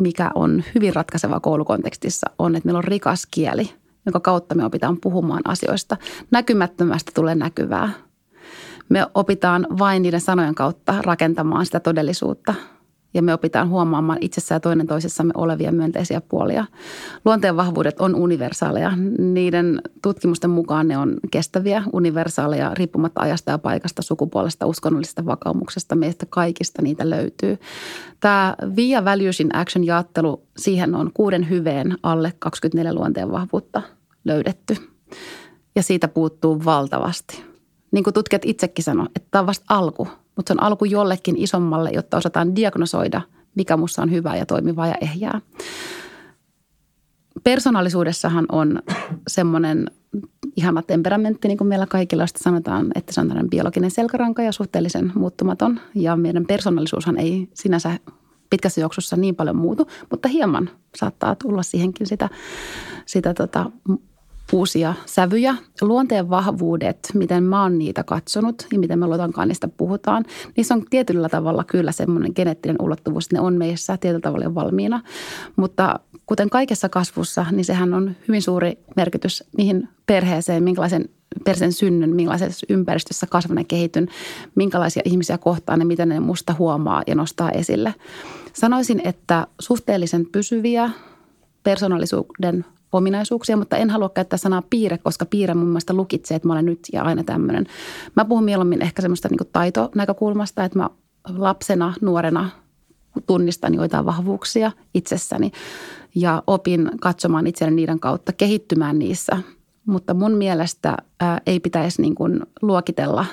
mikä 0.00 0.30
on 0.34 0.64
hyvin 0.74 0.94
ratkaiseva 0.94 1.40
koulukontekstissa, 1.40 2.30
on, 2.38 2.56
että 2.56 2.66
meillä 2.66 2.78
on 2.78 2.84
rikas 2.84 3.26
kieli, 3.30 3.70
jonka 4.06 4.20
kautta 4.20 4.54
me 4.54 4.64
opitaan 4.64 4.96
puhumaan 5.00 5.42
asioista. 5.44 5.96
Näkymättömästä 6.30 7.12
tulee 7.14 7.34
näkyvää. 7.34 7.92
Me 8.88 9.06
opitaan 9.14 9.66
vain 9.78 10.02
niiden 10.02 10.20
sanojen 10.20 10.54
kautta 10.54 10.94
rakentamaan 11.02 11.66
sitä 11.66 11.80
todellisuutta– 11.80 12.54
ja 13.14 13.22
me 13.22 13.34
opitaan 13.34 13.68
huomaamaan 13.68 14.18
itsessä 14.20 14.54
ja 14.54 14.60
toinen 14.60 14.86
toisessamme 14.86 15.32
olevia 15.36 15.72
myönteisiä 15.72 16.20
puolia. 16.20 16.66
Luonteen 17.24 17.56
vahvuudet 17.56 18.00
on 18.00 18.14
universaaleja. 18.14 18.92
Niiden 19.18 19.82
tutkimusten 20.02 20.50
mukaan 20.50 20.88
ne 20.88 20.98
on 20.98 21.16
kestäviä, 21.30 21.82
universaaleja, 21.92 22.74
riippumatta 22.74 23.20
ajasta 23.20 23.50
ja 23.50 23.58
paikasta, 23.58 24.02
sukupuolesta, 24.02 24.66
uskonnollisesta 24.66 25.26
vakaumuksesta. 25.26 25.96
Meistä 25.96 26.26
kaikista 26.26 26.82
niitä 26.82 27.10
löytyy. 27.10 27.58
Tämä 28.20 28.54
Via 28.76 29.04
Values 29.04 29.40
in 29.40 29.56
Action 29.56 29.86
jaottelu, 29.86 30.42
siihen 30.56 30.94
on 30.94 31.10
kuuden 31.14 31.50
hyveen 31.50 31.98
alle 32.02 32.32
24 32.38 32.94
luonteen 32.94 33.32
vahvuutta 33.32 33.82
löydetty. 34.24 34.76
Ja 35.76 35.82
siitä 35.82 36.08
puuttuu 36.08 36.64
valtavasti. 36.64 37.49
Niin 37.90 38.04
kuin 38.04 38.14
tutkijat 38.14 38.42
itsekin 38.44 38.84
sanoo, 38.84 39.06
että 39.16 39.28
tämä 39.30 39.40
on 39.40 39.46
vasta 39.46 39.64
alku– 39.68 40.08
mutta 40.40 40.50
se 40.50 40.58
on 40.58 40.62
alku 40.62 40.84
jollekin 40.84 41.36
isommalle, 41.36 41.90
jotta 41.90 42.16
osataan 42.16 42.56
diagnosoida, 42.56 43.20
mikä 43.54 43.76
minussa 43.76 44.02
on 44.02 44.10
hyvää 44.10 44.36
ja 44.36 44.46
toimivaa 44.46 44.86
ja 44.86 44.94
ehjää. 45.00 45.40
Persoonallisuudessahan 47.44 48.46
on 48.52 48.82
semmoinen 49.28 49.90
ihana 50.56 50.82
temperamentti, 50.82 51.48
niin 51.48 51.58
kuin 51.58 51.68
meillä 51.68 51.86
kaikilla 51.86 52.26
sitä 52.26 52.38
sanotaan, 52.42 52.86
että 52.94 53.12
se 53.12 53.20
on 53.20 53.28
tämmöinen 53.28 53.50
biologinen 53.50 53.90
selkäranka 53.90 54.42
ja 54.42 54.52
suhteellisen 54.52 55.12
muuttumaton. 55.14 55.80
Ja 55.94 56.16
meidän 56.16 56.46
persoonallisuushan 56.46 57.16
ei 57.16 57.48
sinänsä 57.54 57.98
pitkässä 58.50 58.80
juoksussa 58.80 59.16
niin 59.16 59.36
paljon 59.36 59.56
muutu, 59.56 59.88
mutta 60.10 60.28
hieman 60.28 60.70
saattaa 60.96 61.34
tulla 61.34 61.62
siihenkin 61.62 62.06
sitä, 62.06 62.28
sitä 63.06 63.34
tota 63.34 63.70
uusia 64.52 64.94
sävyjä. 65.06 65.54
Luonteen 65.80 66.30
vahvuudet, 66.30 66.98
miten 67.14 67.44
mä 67.44 67.62
oon 67.62 67.78
niitä 67.78 68.04
katsonut 68.04 68.66
ja 68.72 68.78
miten 68.78 68.98
me 68.98 69.06
luotankaan 69.06 69.48
niistä 69.48 69.68
puhutaan, 69.68 70.24
niissä 70.56 70.74
on 70.74 70.84
tietyllä 70.90 71.28
tavalla 71.28 71.64
kyllä 71.64 71.92
semmoinen 71.92 72.32
geneettinen 72.36 72.76
ulottuvuus, 72.82 73.24
että 73.24 73.36
ne 73.36 73.40
on 73.40 73.54
meissä 73.54 73.96
tietyllä 73.96 74.20
tavalla 74.20 74.44
jo 74.44 74.54
valmiina. 74.54 75.02
Mutta 75.56 76.00
kuten 76.26 76.50
kaikessa 76.50 76.88
kasvussa, 76.88 77.46
niin 77.50 77.64
sehän 77.64 77.94
on 77.94 78.16
hyvin 78.28 78.42
suuri 78.42 78.78
merkitys 78.96 79.44
mihin 79.56 79.88
perheeseen, 80.06 80.62
minkälaisen 80.62 81.08
perheen 81.44 81.72
synnyn, 81.72 82.16
millaisessa 82.16 82.66
ympäristössä 82.68 83.26
kasvan 83.26 83.58
ja 83.58 83.64
kehityn, 83.64 84.08
minkälaisia 84.54 85.02
ihmisiä 85.04 85.38
kohtaan 85.38 85.80
ja 85.80 85.86
miten 85.86 86.08
ne 86.08 86.20
musta 86.20 86.54
huomaa 86.58 87.02
ja 87.06 87.14
nostaa 87.14 87.50
esille. 87.50 87.94
Sanoisin, 88.52 89.00
että 89.04 89.46
suhteellisen 89.60 90.26
pysyviä 90.26 90.90
persoonallisuuden 91.62 92.64
ominaisuuksia, 92.92 93.56
mutta 93.56 93.76
en 93.76 93.90
halua 93.90 94.08
käyttää 94.08 94.36
sanaa 94.36 94.62
piirre, 94.70 94.98
koska 94.98 95.24
piirre 95.24 95.54
mun 95.54 95.68
mielestä 95.68 95.94
lukitsee, 95.94 96.36
että 96.36 96.48
mä 96.48 96.52
olen 96.52 96.64
nyt 96.64 96.80
ja 96.92 97.02
aina 97.02 97.24
tämmöinen. 97.24 97.66
Mä 98.16 98.24
puhun 98.24 98.44
mieluummin 98.44 98.82
ehkä 98.82 99.02
semmoista 99.02 99.28
niin 99.28 99.50
taitonäkökulmasta, 99.52 100.64
että 100.64 100.78
mä 100.78 100.90
lapsena, 101.28 101.94
nuorena 102.00 102.50
tunnistan 103.26 103.74
joitain 103.74 104.06
vahvuuksia 104.06 104.72
itsessäni 104.94 105.52
ja 106.14 106.42
opin 106.46 106.90
katsomaan 107.00 107.46
itselleni 107.46 107.76
niiden 107.76 108.00
kautta, 108.00 108.32
kehittymään 108.32 108.98
niissä. 108.98 109.38
Mutta 109.86 110.14
mun 110.14 110.32
mielestä 110.32 110.96
ää, 111.20 111.40
ei 111.46 111.60
pitäisi 111.60 112.02
niin 112.02 112.14
kuin 112.14 112.40
luokitella 112.62 113.26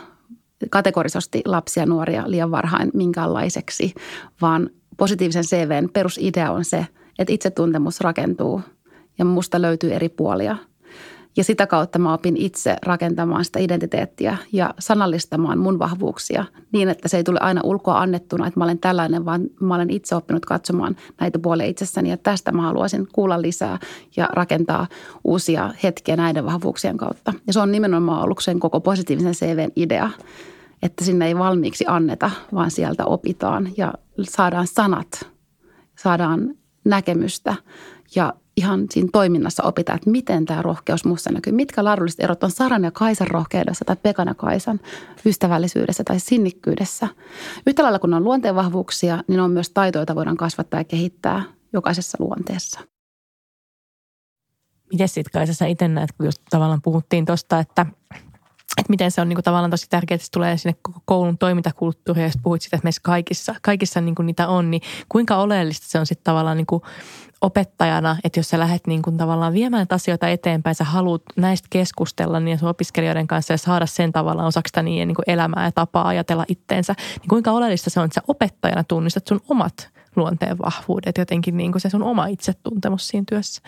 kategorisesti 0.69 1.41
lapsia 1.45 1.83
ja 1.83 1.87
nuoria 1.87 2.23
liian 2.31 2.51
varhain 2.51 2.91
minkäänlaiseksi, 2.93 3.93
vaan 4.41 4.69
positiivisen 4.97 5.43
CVn 5.43 5.89
perusidea 5.93 6.51
on 6.51 6.65
se, 6.65 6.87
että 7.19 7.33
itsetuntemus 7.33 8.01
rakentuu– 8.01 8.61
ja 9.17 9.25
musta 9.25 9.61
löytyy 9.61 9.93
eri 9.93 10.09
puolia. 10.09 10.57
Ja 11.37 11.43
sitä 11.43 11.67
kautta 11.67 11.99
mä 11.99 12.13
opin 12.13 12.37
itse 12.37 12.75
rakentamaan 12.81 13.45
sitä 13.45 13.59
identiteettiä 13.59 14.37
ja 14.51 14.73
sanallistamaan 14.79 15.59
mun 15.59 15.79
vahvuuksia 15.79 16.45
niin, 16.71 16.89
että 16.89 17.07
se 17.07 17.17
ei 17.17 17.23
tule 17.23 17.39
aina 17.39 17.61
ulkoa 17.63 17.99
annettuna, 17.99 18.47
että 18.47 18.59
mä 18.59 18.63
olen 18.63 18.79
tällainen, 18.79 19.25
vaan 19.25 19.41
mä 19.59 19.75
olen 19.75 19.89
itse 19.89 20.15
oppinut 20.15 20.45
katsomaan 20.45 20.95
näitä 21.19 21.39
puolia 21.39 21.65
itsessäni. 21.65 22.09
Ja 22.09 22.17
tästä 22.17 22.51
mä 22.51 22.61
haluaisin 22.61 23.07
kuulla 23.13 23.41
lisää 23.41 23.79
ja 24.15 24.29
rakentaa 24.33 24.87
uusia 25.23 25.73
hetkiä 25.83 26.15
näiden 26.15 26.45
vahvuuksien 26.45 26.97
kautta. 26.97 27.33
Ja 27.47 27.53
se 27.53 27.59
on 27.59 27.71
nimenomaan 27.71 28.23
ollut 28.23 28.39
sen 28.41 28.59
koko 28.59 28.79
positiivisen 28.79 29.33
CVn 29.33 29.71
idea, 29.75 30.09
että 30.81 31.03
sinne 31.03 31.27
ei 31.27 31.37
valmiiksi 31.37 31.85
anneta, 31.87 32.31
vaan 32.53 32.71
sieltä 32.71 33.05
opitaan 33.05 33.69
ja 33.77 33.93
saadaan 34.21 34.67
sanat, 34.67 35.27
saadaan 35.95 36.55
näkemystä 36.85 37.55
ja 38.15 38.33
ihan 38.57 38.85
siinä 38.91 39.09
toiminnassa 39.13 39.63
opitaan, 39.63 39.95
että 39.95 40.09
miten 40.09 40.45
tämä 40.45 40.61
rohkeus 40.61 41.05
muussa 41.05 41.31
näkyy. 41.31 41.53
Mitkä 41.53 41.83
laadulliset 41.83 42.19
erot 42.19 42.43
on 42.43 42.51
Saran 42.51 42.83
ja 42.83 42.91
Kaisan 42.91 43.27
rohkeudessa 43.27 43.85
tai 43.85 43.95
Pekan 43.95 44.27
ja 44.27 44.33
Kaisan 44.33 44.79
ystävällisyydessä 45.25 46.03
tai 46.03 46.19
sinnikkyydessä. 46.19 47.07
Yhtä 47.67 47.83
lailla 47.83 47.99
kun 47.99 48.13
on 48.13 48.23
luonteenvahvuuksia, 48.23 49.23
niin 49.27 49.39
on 49.39 49.51
myös 49.51 49.69
taitoja, 49.69 49.99
joita 49.99 50.15
voidaan 50.15 50.37
kasvattaa 50.37 50.79
ja 50.79 50.83
kehittää 50.83 51.43
jokaisessa 51.73 52.17
luonteessa. 52.19 52.79
Miten 54.91 55.09
sitten 55.09 55.31
Kaisa 55.33 55.53
sä 55.53 55.65
itse 55.65 55.87
näet, 55.87 56.11
kun 56.11 56.25
just 56.25 56.41
tavallaan 56.49 56.81
puhuttiin 56.81 57.25
tuosta, 57.25 57.59
että 57.59 57.85
että 58.77 58.89
miten 58.89 59.11
se 59.11 59.21
on 59.21 59.29
niin 59.29 59.35
kuin 59.35 59.43
tavallaan 59.43 59.71
tosi 59.71 59.89
tärkeää, 59.89 60.15
että 60.15 60.25
se 60.25 60.31
tulee 60.31 60.57
sinne 60.57 60.75
koko 60.81 60.99
koulun 61.05 61.37
toimintakulttuuriin, 61.37 62.25
ja 62.25 62.31
puhuit 62.43 62.61
siitä, 62.61 62.77
että 62.77 62.85
meissä 62.85 63.01
kaikissa, 63.03 63.55
kaikissa 63.61 64.01
niin 64.01 64.15
kuin 64.15 64.25
niitä 64.25 64.47
on, 64.47 64.71
niin 64.71 64.81
kuinka 65.09 65.37
oleellista 65.37 65.85
se 65.89 65.99
on 65.99 66.05
sitten 66.05 66.23
tavallaan 66.23 66.57
niin 66.57 66.67
kuin 66.67 66.81
opettajana, 67.41 68.17
että 68.23 68.39
jos 68.39 68.49
sä 68.49 68.59
lähdet 68.59 68.87
niin 68.87 69.01
kuin 69.01 69.17
tavallaan 69.17 69.53
viemään 69.53 69.87
asioita 69.89 70.27
eteenpäin, 70.27 70.75
sä 70.75 70.83
haluat 70.83 71.21
näistä 71.35 71.67
keskustella 71.69 72.39
niin 72.39 72.59
sun 72.59 72.69
opiskelijoiden 72.69 73.27
kanssa 73.27 73.53
ja 73.53 73.57
saada 73.57 73.85
sen 73.85 74.11
tavallaan 74.11 74.47
osaksi 74.47 74.69
sitä 74.69 74.83
niiden 74.83 75.07
niin 75.07 75.15
kuin 75.15 75.25
elämää 75.27 75.65
ja 75.65 75.71
tapaa 75.71 76.07
ajatella 76.07 76.45
itteensä, 76.47 76.95
niin 77.19 77.29
kuinka 77.29 77.51
oleellista 77.51 77.89
se 77.89 77.99
on, 77.99 78.05
että 78.05 78.15
sä 78.15 78.25
opettajana 78.27 78.83
tunnistat 78.83 79.27
sun 79.27 79.41
omat 79.49 79.89
luonteen 80.15 80.57
vahvuudet, 80.57 81.17
jotenkin 81.17 81.57
niin 81.57 81.71
kuin 81.71 81.81
se 81.81 81.89
sun 81.89 82.03
oma 82.03 82.25
itsetuntemus 82.25 83.07
siinä 83.07 83.25
työssä? 83.29 83.61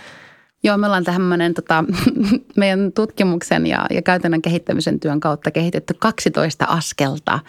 Joo, 0.64 0.78
me 0.78 0.86
ollaan 0.86 1.04
tämmöinen 1.04 1.54
tota, 1.54 1.84
meidän 2.58 2.92
tutkimuksen 2.92 3.68
ja, 3.68 3.86
ja 3.90 4.02
käytännön 4.02 4.42
kehittämisen 4.42 5.00
työn 5.00 5.20
kautta 5.20 5.52
kehitetty 5.52 5.94
12 5.94 6.66
askelta 6.66 7.40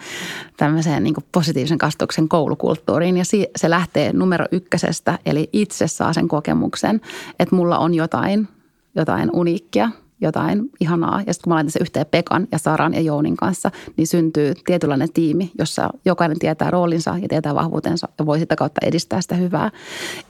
tämmöiseen 0.57 1.03
niin 1.03 1.15
positiivisen 1.31 1.77
kasvatuksen 1.77 2.29
koulukulttuuriin. 2.29 3.17
Ja 3.17 3.23
se 3.55 3.69
lähtee 3.69 4.13
numero 4.13 4.45
ykkösestä, 4.51 5.19
eli 5.25 5.49
itse 5.53 5.87
saa 5.87 6.13
sen 6.13 6.27
kokemuksen, 6.27 7.01
että 7.39 7.55
mulla 7.55 7.77
on 7.77 7.93
jotain, 7.93 8.47
jotain 8.95 9.29
uniikkia– 9.33 9.89
jotain 10.21 10.69
ihanaa. 10.79 11.21
Ja 11.27 11.33
sitten 11.33 11.43
kun 11.43 11.51
mä 11.51 11.55
laitan 11.55 11.71
sen 11.71 11.81
yhteen 11.81 12.05
Pekan 12.11 12.47
ja 12.51 12.57
Saran 12.57 12.93
ja 12.93 13.01
Jounin 13.01 13.37
kanssa, 13.37 13.71
niin 13.97 14.07
syntyy 14.07 14.53
tietynlainen 14.65 15.13
tiimi, 15.13 15.51
jossa 15.57 15.89
jokainen 16.05 16.39
tietää 16.39 16.71
roolinsa 16.71 17.17
ja 17.21 17.27
tietää 17.27 17.55
vahvuutensa 17.55 18.09
ja 18.19 18.25
voi 18.25 18.39
sitä 18.39 18.55
kautta 18.55 18.85
edistää 18.85 19.21
sitä 19.21 19.35
hyvää. 19.35 19.71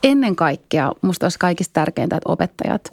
Ennen 0.02 0.36
kaikkea 0.36 0.92
musta 1.02 1.26
olisi 1.26 1.38
kaikista 1.38 1.72
tärkeintä, 1.72 2.16
että 2.16 2.32
opettajat 2.32 2.92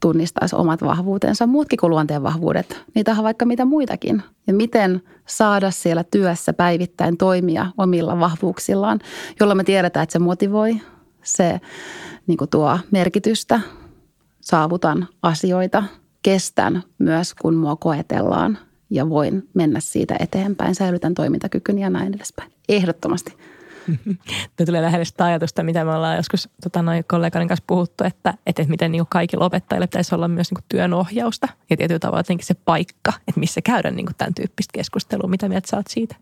tunnistaisi 0.00 0.56
omat 0.56 0.82
vahvuutensa, 0.82 1.46
muutkin 1.46 1.78
kuin 1.78 1.90
luonteen 1.90 2.22
vahvuudet. 2.22 2.84
Niitä 2.94 3.10
on 3.10 3.24
vaikka 3.24 3.44
mitä 3.44 3.64
muitakin. 3.64 4.22
Ja 4.46 4.54
miten 4.54 5.02
saada 5.26 5.70
siellä 5.70 6.04
työssä 6.04 6.52
päivittäin 6.52 7.16
toimia 7.16 7.66
omilla 7.78 8.20
vahvuuksillaan, 8.20 8.98
jolla 9.40 9.54
me 9.54 9.64
tiedetään, 9.64 10.02
että 10.02 10.12
se 10.12 10.18
motivoi, 10.18 10.80
se 11.22 11.60
niin 12.26 12.38
tuo 12.50 12.78
merkitystä, 12.90 13.60
saavutan 14.40 15.08
asioita– 15.22 15.84
kestän 16.22 16.82
myös, 16.98 17.34
kun 17.34 17.54
mua 17.54 17.76
koetellaan 17.76 18.58
ja 18.90 19.08
voin 19.08 19.48
mennä 19.54 19.80
siitä 19.80 20.16
eteenpäin, 20.20 20.74
säilytän 20.74 21.14
toimintakykyn 21.14 21.78
ja 21.78 21.90
näin 21.90 22.14
edespäin. 22.14 22.52
Ehdottomasti. 22.68 23.36
Tämä 24.56 24.66
tulee 24.66 24.82
lähelle 24.82 25.04
sitä 25.04 25.24
ajatusta, 25.24 25.62
mitä 25.62 25.84
me 25.84 25.94
ollaan 25.94 26.16
joskus 26.16 26.48
tota, 26.62 26.82
noin 26.82 27.04
kollegan 27.08 27.48
kanssa 27.48 27.64
puhuttu, 27.66 28.04
että, 28.04 28.34
että 28.46 28.64
miten 28.68 28.92
niin 28.92 29.04
kaikilla 29.08 29.44
opettajilla 29.44 29.86
pitäisi 29.86 30.14
olla 30.14 30.28
myös 30.28 30.50
niin 30.50 30.64
työnohjausta 30.68 31.48
ja 31.70 31.76
tietyllä 31.76 31.98
tavalla 31.98 32.24
se 32.40 32.54
paikka, 32.54 33.12
että 33.28 33.40
missä 33.40 33.60
käydään 33.62 33.96
niin 33.96 34.06
tämän 34.18 34.34
tyyppistä 34.34 34.72
keskustelua. 34.74 35.28
Mitä 35.28 35.48
mieltä 35.48 35.68
saat 35.68 35.86
siitä? 35.88 36.16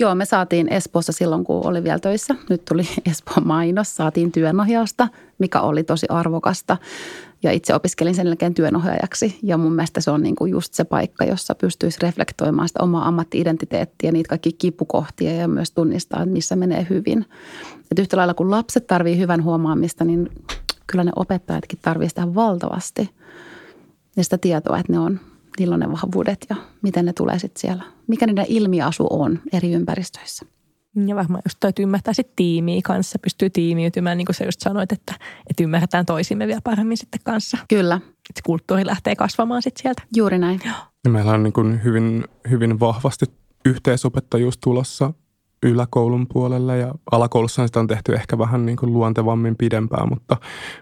Joo, 0.00 0.14
me 0.14 0.24
saatiin 0.24 0.72
Espoossa 0.72 1.12
silloin, 1.12 1.44
kun 1.44 1.66
oli 1.66 1.84
vielä 1.84 1.98
töissä. 1.98 2.34
Nyt 2.50 2.64
tuli 2.64 2.82
Espoon 3.10 3.46
mainos, 3.46 3.96
saatiin 3.96 4.32
työnohjausta, 4.32 5.08
mikä 5.38 5.60
oli 5.60 5.84
tosi 5.84 6.06
arvokasta. 6.08 6.76
Ja 7.42 7.52
itse 7.52 7.74
opiskelin 7.74 8.14
sen 8.14 8.26
jälkeen 8.26 8.54
työnohjaajaksi 8.54 9.38
ja 9.42 9.58
mun 9.58 9.72
mielestä 9.72 10.00
se 10.00 10.10
on 10.10 10.22
niin 10.22 10.36
kuin 10.36 10.50
just 10.50 10.74
se 10.74 10.84
paikka, 10.84 11.24
jossa 11.24 11.54
pystyisi 11.54 11.98
reflektoimaan 12.02 12.68
sitä 12.68 12.82
omaa 12.82 13.08
ammatti-identiteettiä, 13.08 14.12
niitä 14.12 14.28
kaikki 14.28 14.52
kipukohtia 14.52 15.32
ja 15.32 15.48
myös 15.48 15.70
tunnistaa, 15.70 16.22
että 16.22 16.32
missä 16.32 16.56
menee 16.56 16.86
hyvin. 16.90 17.26
Et 17.90 17.98
yhtä 17.98 18.16
lailla 18.16 18.34
kun 18.34 18.50
lapset 18.50 18.86
tarvii 18.86 19.18
hyvän 19.18 19.44
huomaamista, 19.44 20.04
niin 20.04 20.30
kyllä 20.86 21.04
ne 21.04 21.12
opettajatkin 21.16 21.78
tarvii 21.82 22.08
sitä 22.08 22.34
valtavasti. 22.34 23.10
Ja 24.16 24.24
sitä 24.24 24.38
tietoa, 24.38 24.78
että 24.78 24.92
ne 24.92 24.98
on, 24.98 25.20
niillä 25.58 25.74
on 25.74 25.80
ne 25.80 25.92
vahvuudet 25.92 26.46
ja 26.50 26.56
miten 26.82 27.04
ne 27.04 27.12
tulee 27.12 27.38
sitten 27.38 27.60
siellä. 27.60 27.82
Mikä 28.06 28.26
niiden 28.26 28.46
ilmiasu 28.48 29.06
on 29.10 29.40
eri 29.52 29.72
ympäristöissä. 29.72 30.46
Ja 31.06 31.16
varmaan 31.16 31.42
just 31.44 31.56
täytyy 31.60 31.82
ymmärtää 31.82 32.14
sitten 32.14 32.36
tiimiä 32.36 32.80
kanssa, 32.84 33.18
pystyy 33.18 33.50
tiimiytymään, 33.50 34.18
niin 34.18 34.26
kuin 34.26 34.36
sä 34.36 34.44
just 34.44 34.60
sanoit, 34.60 34.92
että, 34.92 35.14
että 35.50 35.62
ymmärretään 35.62 36.06
toisimme 36.06 36.46
vielä 36.46 36.60
paremmin 36.64 36.96
sitten 36.96 37.20
kanssa. 37.24 37.58
Kyllä. 37.68 38.00
Että 38.30 38.40
kulttuuri 38.46 38.86
lähtee 38.86 39.16
kasvamaan 39.16 39.62
sitten 39.62 39.82
sieltä. 39.82 40.02
Juuri 40.16 40.38
näin. 40.38 40.60
Ja 41.04 41.10
meillä 41.10 41.32
on 41.32 41.42
niin 41.42 41.52
kuin 41.52 41.84
hyvin, 41.84 42.24
hyvin 42.50 42.80
vahvasti 42.80 43.26
yhteisopettajuus 43.64 44.58
tulossa 44.58 45.12
yläkoulun 45.62 46.26
puolelle 46.32 46.78
ja 46.78 46.94
alakoulussa 47.12 47.66
sitä 47.66 47.80
on 47.80 47.86
tehty 47.86 48.14
ehkä 48.14 48.38
vähän 48.38 48.66
niin 48.66 48.76
kuin 48.76 48.92
luontevammin 48.92 49.56
pidempään, 49.56 50.08
mutta, 50.08 50.36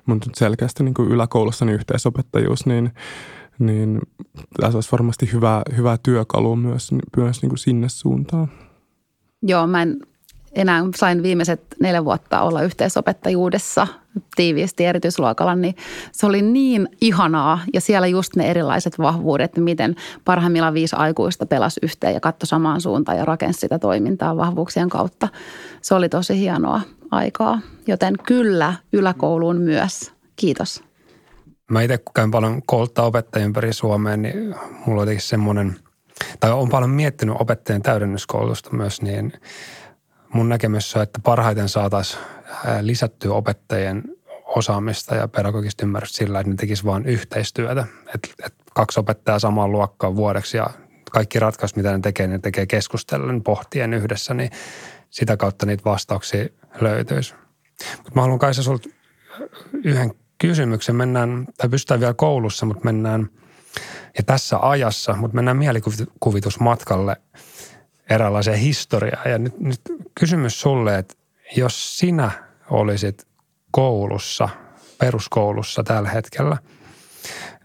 mutta 0.06 0.30
selkeästi 0.34 0.84
niin 0.84 0.94
kuin 0.94 1.08
yläkoulussa 1.08 1.64
niin 1.64 1.74
yhteisopettajuus, 1.74 2.66
niin, 2.66 2.92
niin 3.58 4.00
tässä 4.60 4.76
olisi 4.76 4.92
varmasti 4.92 5.32
hyvä, 5.32 5.62
hyvä 5.76 5.98
työkalu 6.02 6.56
myös, 6.56 6.90
myös 7.16 7.42
niin 7.42 7.50
kuin 7.50 7.58
sinne 7.58 7.88
suuntaan. 7.88 8.48
Joo, 9.42 9.66
mä 9.66 9.82
en 9.82 10.00
enää 10.56 10.84
sain 10.96 11.22
viimeiset 11.22 11.62
neljä 11.80 12.04
vuotta 12.04 12.40
olla 12.40 12.62
yhteisopettajuudessa 12.62 13.86
tiiviisti 14.36 14.84
erityisluokalla, 14.84 15.54
niin 15.54 15.74
se 16.12 16.26
oli 16.26 16.42
niin 16.42 16.88
ihanaa. 17.00 17.58
Ja 17.74 17.80
siellä 17.80 18.06
just 18.06 18.36
ne 18.36 18.50
erilaiset 18.50 18.98
vahvuudet, 18.98 19.56
miten 19.56 19.96
parhaimmillaan 20.24 20.74
viisi 20.74 20.96
aikuista 20.96 21.46
pelasi 21.46 21.80
yhteen 21.82 22.14
ja 22.14 22.20
katsoi 22.20 22.46
samaan 22.46 22.80
suuntaan 22.80 23.18
ja 23.18 23.24
rakensi 23.24 23.60
sitä 23.60 23.78
toimintaa 23.78 24.36
vahvuuksien 24.36 24.88
kautta. 24.88 25.28
Se 25.82 25.94
oli 25.94 26.08
tosi 26.08 26.38
hienoa 26.38 26.80
aikaa, 27.10 27.60
joten 27.86 28.14
kyllä 28.26 28.74
yläkouluun 28.92 29.60
myös. 29.60 30.12
Kiitos. 30.36 30.85
Mä 31.70 31.82
itse 31.82 31.98
kun 31.98 32.14
käyn 32.14 32.30
paljon 32.30 32.62
kouluttaa 32.66 33.06
opettajien 33.06 33.46
ympäri 33.46 33.72
Suomeen, 33.72 34.22
niin 34.22 34.54
mulla 34.86 35.02
on 35.02 35.08
semmoinen– 35.18 35.76
tai 36.40 36.52
on 36.52 36.68
paljon 36.68 36.90
miettinyt 36.90 37.36
opettajien 37.38 37.82
täydennyskoulutusta 37.82 38.70
myös, 38.72 39.02
niin 39.02 39.32
mun 40.32 40.48
näkemys 40.48 40.96
on, 40.96 41.02
että 41.02 41.20
parhaiten 41.22 41.68
saataisiin 41.68 42.22
lisättyä 42.80 43.32
opettajien 43.32 44.02
osaamista 44.44 45.14
ja 45.14 45.28
pedagogista 45.28 45.84
ymmärrystä 45.84 46.16
sillä, 46.16 46.40
että 46.40 46.50
ne 46.50 46.56
tekisivät 46.56 46.92
vain 46.92 47.06
yhteistyötä. 47.06 47.86
Että 48.14 48.28
et 48.46 48.54
kaksi 48.74 49.00
opettajaa 49.00 49.38
samaan 49.38 49.72
luokkaan 49.72 50.16
vuodeksi 50.16 50.56
ja 50.56 50.66
kaikki 51.10 51.38
ratkaisut, 51.38 51.76
mitä 51.76 51.92
ne 51.92 51.98
tekee, 52.02 52.26
ne 52.26 52.38
tekee 52.38 52.66
keskustellen, 52.66 53.42
pohtien 53.42 53.94
yhdessä, 53.94 54.34
niin 54.34 54.50
sitä 55.10 55.36
kautta 55.36 55.66
niitä 55.66 55.84
vastauksia 55.84 56.46
löytyisi. 56.80 57.34
Mutta 57.96 58.12
mä 58.14 58.20
haluan 58.20 58.38
Kaisa 58.38 58.62
sulta 58.62 58.88
yhden 59.84 60.14
kysymyksen. 60.38 60.96
Mennään, 60.96 61.46
tai 61.58 61.68
pystytään 61.68 62.00
vielä 62.00 62.14
koulussa, 62.14 62.66
mutta 62.66 62.84
mennään– 62.84 63.28
ja 64.18 64.22
tässä 64.22 64.58
ajassa, 64.62 65.16
mutta 65.16 65.34
mennään 65.34 65.56
mielikuvitusmatkalle 65.56 67.16
eräänlaiseen 68.10 68.58
historiaan. 68.58 69.30
Ja 69.30 69.38
nyt, 69.38 69.60
nyt 69.60 69.80
kysymys 70.14 70.60
sulle, 70.60 70.98
että 70.98 71.14
jos 71.56 71.98
sinä 71.98 72.30
olisit 72.70 73.26
koulussa, 73.70 74.48
peruskoulussa 74.98 75.82
tällä 75.82 76.08
hetkellä, 76.08 76.56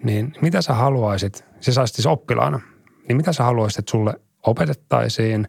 niin 0.03 0.33
mitä 0.41 0.61
sä 0.61 0.73
haluaisit, 0.73 1.45
saisit 1.59 1.95
siis 1.95 2.05
oppilaana, 2.05 2.59
niin 3.07 3.17
mitä 3.17 3.33
sä 3.33 3.43
haluaisit, 3.43 3.79
että 3.79 3.91
sulle 3.91 4.13
opetettaisiin 4.45 5.47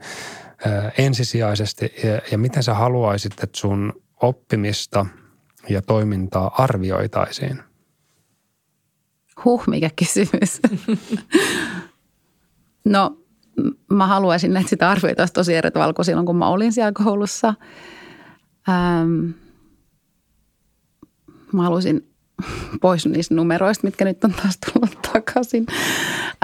ensisijaisesti 0.99 1.95
ja, 2.05 2.21
ja 2.31 2.39
miten 2.39 2.63
sä 2.63 2.75
haluaisit, 2.75 3.33
että 3.33 3.59
sun 3.59 4.03
oppimista 4.23 5.07
ja 5.69 5.83
toimintaa 5.83 6.55
arvioitaisiin– 6.59 7.63
Huh, 9.45 9.63
mikä 9.67 9.91
kysymys. 9.97 10.61
no, 12.85 13.19
mä 13.91 14.07
haluaisin, 14.07 14.57
että 14.57 14.71
sitä 14.71 14.91
arvioitaisiin 14.91 15.35
tosi 15.35 15.55
eri 15.55 15.71
tavalla 15.71 15.93
kuin 15.93 16.07
silloin, 16.07 16.27
kun 16.27 16.37
mä 16.37 16.49
olin 16.49 16.73
siellä 16.73 16.93
koulussa. 17.05 17.55
Ähm, 18.69 19.31
mä 21.53 21.63
haluaisin 21.63 22.09
pois 22.81 23.07
niistä 23.07 23.35
numeroista, 23.35 23.87
mitkä 23.87 24.05
nyt 24.05 24.25
on 24.25 24.33
taas 24.43 24.59
tullut 24.59 24.99
takaisin. 25.13 25.67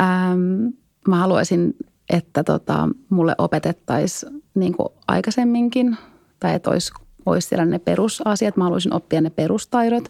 Ähm, 0.01 0.66
mä 1.09 1.16
haluaisin, 1.16 1.75
että 2.11 2.45
tota, 2.45 2.89
mulle 3.09 3.35
opetettaisiin 3.39 4.43
niin 4.55 4.73
kuin 4.73 4.89
aikaisemminkin, 5.09 5.97
tai 6.41 6.55
että 6.55 6.71
olisi, 6.71 6.93
olisi 7.29 7.49
siellä 7.49 7.64
ne 7.64 7.79
perusasiat. 7.79 8.57
Mä 8.57 8.64
haluaisin 8.64 8.95
oppia 8.95 9.20
ne 9.20 9.31
perustaidot, 9.31 10.09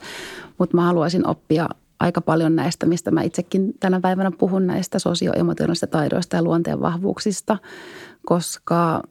mutta 0.59 0.77
mä 0.77 0.83
haluaisin 0.83 1.27
oppia– 1.27 1.69
aika 2.01 2.21
paljon 2.21 2.57
näistä, 2.57 2.87
mistä 2.87 3.11
mä 3.11 3.23
itsekin 3.23 3.75
tänä 3.81 4.01
päivänä 4.01 4.31
puhun 4.39 4.67
näistä 4.67 4.99
sosioemotionaalisista 4.99 5.87
taidoista 5.87 6.37
ja 6.37 6.43
luonteen 6.43 6.81
vahvuuksista, 6.81 7.59
koska 8.27 9.03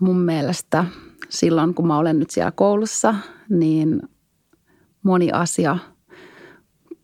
mun 0.00 0.20
mielestä 0.20 0.84
silloin, 1.28 1.74
kun 1.74 1.86
mä 1.86 1.98
olen 1.98 2.18
nyt 2.18 2.30
siellä 2.30 2.50
koulussa, 2.50 3.14
niin 3.48 4.02
moni 5.02 5.30
asia 5.32 5.78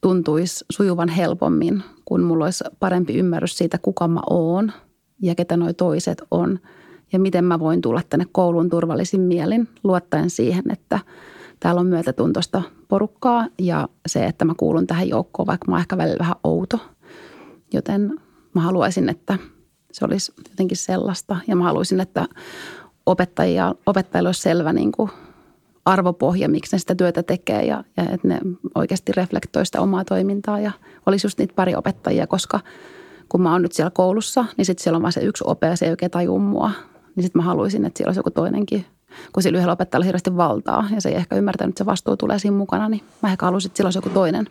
tuntuisi 0.01 0.65
sujuvan 0.71 1.09
helpommin, 1.09 1.83
kun 2.05 2.23
mulla 2.23 2.45
olisi 2.45 2.65
parempi 2.81 3.15
ymmärrys 3.15 3.59
siitä, 3.59 3.79
kuka 3.79 4.09
mä 4.09 4.21
oon 4.31 4.73
ja 5.23 5.35
ketä 5.35 5.57
noi 5.57 5.75
toiset 5.75 6.23
on 6.31 6.59
ja 7.13 7.19
miten 7.19 7.45
mä 7.45 7.59
voin 7.59 7.81
tulla 7.81 8.01
tänne 8.11 8.27
kouluun 8.33 8.71
turvallisin 8.71 9.21
mielin 9.21 9.69
luottaen 9.85 10.31
siihen, 10.31 10.65
että– 10.71 10.99
täällä 11.63 11.81
on 11.81 11.87
myötätuntoista 11.87 12.63
porukkaa 12.89 13.47
ja 13.59 13.89
se, 14.07 14.27
että 14.27 14.45
mä 14.45 14.55
kuulun 14.57 14.87
tähän 14.87 15.09
joukkoon, 15.09 15.47
vaikka 15.47 15.71
mä 15.71 15.75
oon 15.75 15.81
ehkä 15.81 15.97
välillä 15.97 16.19
vähän 16.19 16.37
outo. 16.45 16.79
Joten 17.73 18.21
mä 18.55 18.61
haluaisin, 18.61 19.09
että 19.09 19.39
se 19.93 20.05
olisi 20.05 20.33
jotenkin 20.51 20.77
sellaista 20.77 21.37
ja 21.47 21.57
mä 21.57 21.65
haluaisin, 21.65 22.01
että 22.01 22.27
opettajia, 23.07 23.75
opettajilla 23.87 24.29
olisi 24.29 24.43
selvä 24.43 24.73
niin 24.73 24.93
kuin 24.93 25.11
arvopohja, 25.85 26.49
miksi 26.49 26.75
ne 26.77 26.79
sitä 26.79 26.95
työtä 26.95 27.23
tekee 27.23 27.65
ja, 27.65 27.85
ja 27.97 28.03
että 28.03 28.29
ne 28.29 28.41
oikeasti 28.75 29.13
reflektoi 29.17 29.67
sitä 29.67 29.81
omaa 29.81 30.05
toimintaa 30.05 30.61
ja 30.61 30.73
olisi 31.07 31.27
just 31.27 31.39
niitä 31.39 31.55
pari 31.55 31.75
opettajia, 31.75 32.27
koska 32.27 32.61
kun 33.29 33.43
mä 33.43 33.53
oon 33.53 33.63
nyt 33.63 33.73
siellä 33.73 33.91
koulussa, 33.91 34.45
niin 34.57 34.65
sitten 34.65 34.83
siellä 34.83 34.97
on 34.97 35.03
vain 35.03 35.13
se 35.13 35.21
yksi 35.21 35.45
ope 35.47 35.67
ja 35.67 35.77
se 35.77 35.85
ei 35.85 35.91
oikein 35.91 36.11
tajua 36.11 36.39
mua. 36.39 36.71
Niin 37.17 37.23
sitten 37.25 37.43
mä 37.43 37.47
haluaisin, 37.47 37.85
että 37.85 37.99
siellä 37.99 38.09
olisi 38.09 38.19
joku 38.19 38.31
toinenkin 38.31 38.87
kun 39.33 39.43
sillä 39.43 39.59
yhdellä 39.59 39.73
opettajalla 39.73 40.05
hirveästi 40.05 40.37
valtaa 40.37 40.89
ja 40.95 41.01
se 41.01 41.09
ei 41.09 41.15
ehkä 41.15 41.37
ymmärtänyt, 41.37 41.73
että 41.73 41.85
se 41.85 41.87
vastuu 41.87 42.17
tulee 42.17 42.39
siinä 42.39 42.57
mukana, 42.57 42.89
niin 42.89 43.05
mä 43.23 43.31
ehkä 43.33 43.47
halusin, 43.47 43.69
että 43.69 43.77
sillä 43.77 43.87
olisi 43.87 43.99
joku 43.99 44.11
toinen, 44.11 44.49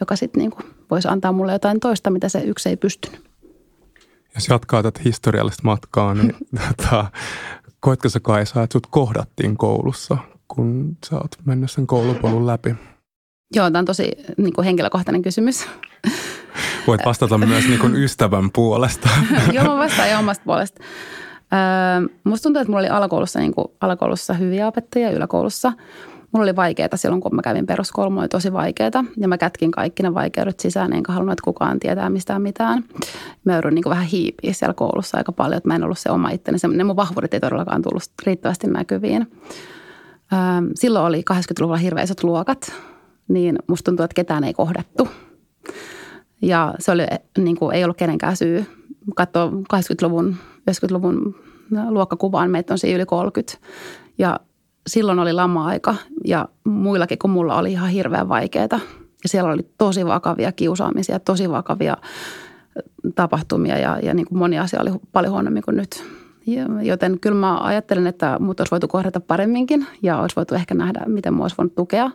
joka 0.00 0.16
sitten 0.16 0.40
niin 0.40 0.52
voisi 0.90 1.08
antaa 1.08 1.32
mulle 1.32 1.52
jotain 1.52 1.80
toista, 1.80 2.10
mitä 2.10 2.28
se 2.28 2.40
yksi 2.40 2.68
ei 2.68 2.76
pystynyt. 2.76 3.26
Jos 4.34 4.48
jatkaa 4.48 4.82
tätä 4.82 5.00
historiallista 5.04 5.62
matkaa, 5.64 6.14
niin 6.14 6.34
tota, 6.76 7.06
koetko 7.80 8.08
sä 8.08 8.20
Kaisa, 8.20 8.62
että 8.62 8.72
sut 8.72 8.86
kohdattiin 8.90 9.56
koulussa, 9.56 10.18
kun 10.48 10.96
sä 11.06 11.16
oot 11.16 11.36
mennyt 11.44 11.70
sen 11.70 11.86
koulupolun 11.86 12.46
läpi? 12.46 12.74
Joo, 13.54 13.70
tämä 13.70 13.78
on 13.78 13.84
tosi 13.84 14.12
niin 14.38 14.52
kuin 14.52 14.64
henkilökohtainen 14.64 15.22
kysymys. 15.22 15.66
Voit 16.86 17.00
vastata 17.04 17.38
myös 17.38 17.64
niin 17.64 17.80
kuin 17.80 17.94
ystävän 17.94 18.50
puolesta. 18.50 19.08
Joo, 19.52 19.64
mä 19.64 19.76
vastaan 19.76 20.10
jo 20.10 20.18
omasta 20.18 20.44
puolesta. 20.44 20.80
Öö, 21.52 22.08
musta 22.24 22.42
tuntuu, 22.42 22.60
että 22.60 22.70
mulla 22.70 22.80
oli 22.80 22.88
alakoulussa, 22.88 23.38
niin 23.38 23.54
kuin, 23.54 23.66
alakoulussa 23.80 24.34
hyviä 24.34 24.66
opettajia 24.66 25.10
yläkoulussa. 25.10 25.72
Mulla 26.32 26.44
oli 26.44 26.56
vaikeaa 26.56 26.88
silloin, 26.94 27.20
kun 27.20 27.34
mä 27.34 27.42
kävin 27.42 27.66
peruskoulun, 27.66 28.12
mulla 28.12 28.22
oli 28.22 28.28
tosi 28.28 28.52
vaikeaa. 28.52 29.04
Ja 29.16 29.28
mä 29.28 29.38
kätkin 29.38 29.70
kaikki 29.70 30.02
ne 30.02 30.14
vaikeudet 30.14 30.60
sisään, 30.60 30.92
enkä 30.92 31.12
halunnut, 31.12 31.32
että 31.32 31.44
kukaan 31.44 31.80
tietää 31.80 32.10
mistään 32.10 32.42
mitään. 32.42 32.84
Mä 33.44 33.52
joudun 33.52 33.74
niin 33.74 33.84
vähän 33.88 34.06
hiipiä 34.06 34.52
siellä 34.52 34.74
koulussa 34.74 35.18
aika 35.18 35.32
paljon, 35.32 35.56
että 35.56 35.68
mä 35.68 35.74
en 35.74 35.84
ollut 35.84 35.98
se 35.98 36.10
oma 36.10 36.30
itteni. 36.30 36.58
Ne 36.74 36.84
mun 36.84 36.96
vahvuudet 36.96 37.34
ei 37.34 37.40
todellakaan 37.40 37.82
tullut 37.82 38.02
riittävästi 38.26 38.66
näkyviin. 38.66 39.30
Öö, 40.32 40.38
silloin 40.74 41.06
oli 41.06 41.24
80-luvulla 41.32 41.76
hirveän 41.76 42.04
isot 42.04 42.24
luokat, 42.24 42.72
niin 43.28 43.58
musta 43.66 43.84
tuntuu, 43.84 44.04
että 44.04 44.14
ketään 44.14 44.44
ei 44.44 44.54
kohdattu. 44.54 45.08
Ja 46.42 46.74
se 46.78 46.92
oli, 46.92 47.02
niin 47.38 47.56
kuin, 47.56 47.76
ei 47.76 47.84
ollut 47.84 47.96
kenenkään 47.96 48.36
syy. 48.36 48.66
Katsoa 49.16 49.50
80-luvun, 49.50 50.36
90-luvun 50.70 51.34
luokkakuvaan, 51.88 52.50
meitä 52.50 52.74
on 52.74 52.78
siinä 52.78 52.96
yli 52.96 53.06
30. 53.06 53.58
Ja 54.18 54.40
silloin 54.86 55.18
oli 55.18 55.32
lama-aika 55.32 55.94
ja 56.24 56.48
muillakin 56.64 57.18
kuin 57.18 57.30
mulla 57.30 57.58
oli 57.58 57.72
ihan 57.72 57.90
hirveän 57.90 58.28
vaikeaa. 58.28 58.80
Ja 59.22 59.28
siellä 59.28 59.52
oli 59.52 59.70
tosi 59.78 60.06
vakavia 60.06 60.52
kiusaamisia, 60.52 61.20
tosi 61.20 61.50
vakavia 61.50 61.96
tapahtumia 63.14 63.78
ja, 63.78 63.98
ja 64.02 64.14
niin 64.14 64.26
kuin 64.26 64.38
moni 64.38 64.58
asia 64.58 64.80
oli 64.80 64.90
paljon 65.12 65.32
huonommin 65.32 65.62
kuin 65.62 65.76
nyt. 65.76 66.04
Joten 66.82 67.20
kyllä 67.20 67.36
mä 67.36 67.58
ajattelen, 67.58 68.06
että 68.06 68.36
mut 68.40 68.60
olisi 68.60 68.70
voitu 68.70 68.88
kohdata 68.88 69.20
paremminkin 69.20 69.86
ja 70.02 70.20
olisi 70.20 70.36
voitu 70.36 70.54
ehkä 70.54 70.74
nähdä, 70.74 71.00
miten 71.06 71.34
mua 71.34 71.44
olisi 71.44 71.56
voinut 71.58 71.74
tukea. 71.74 72.10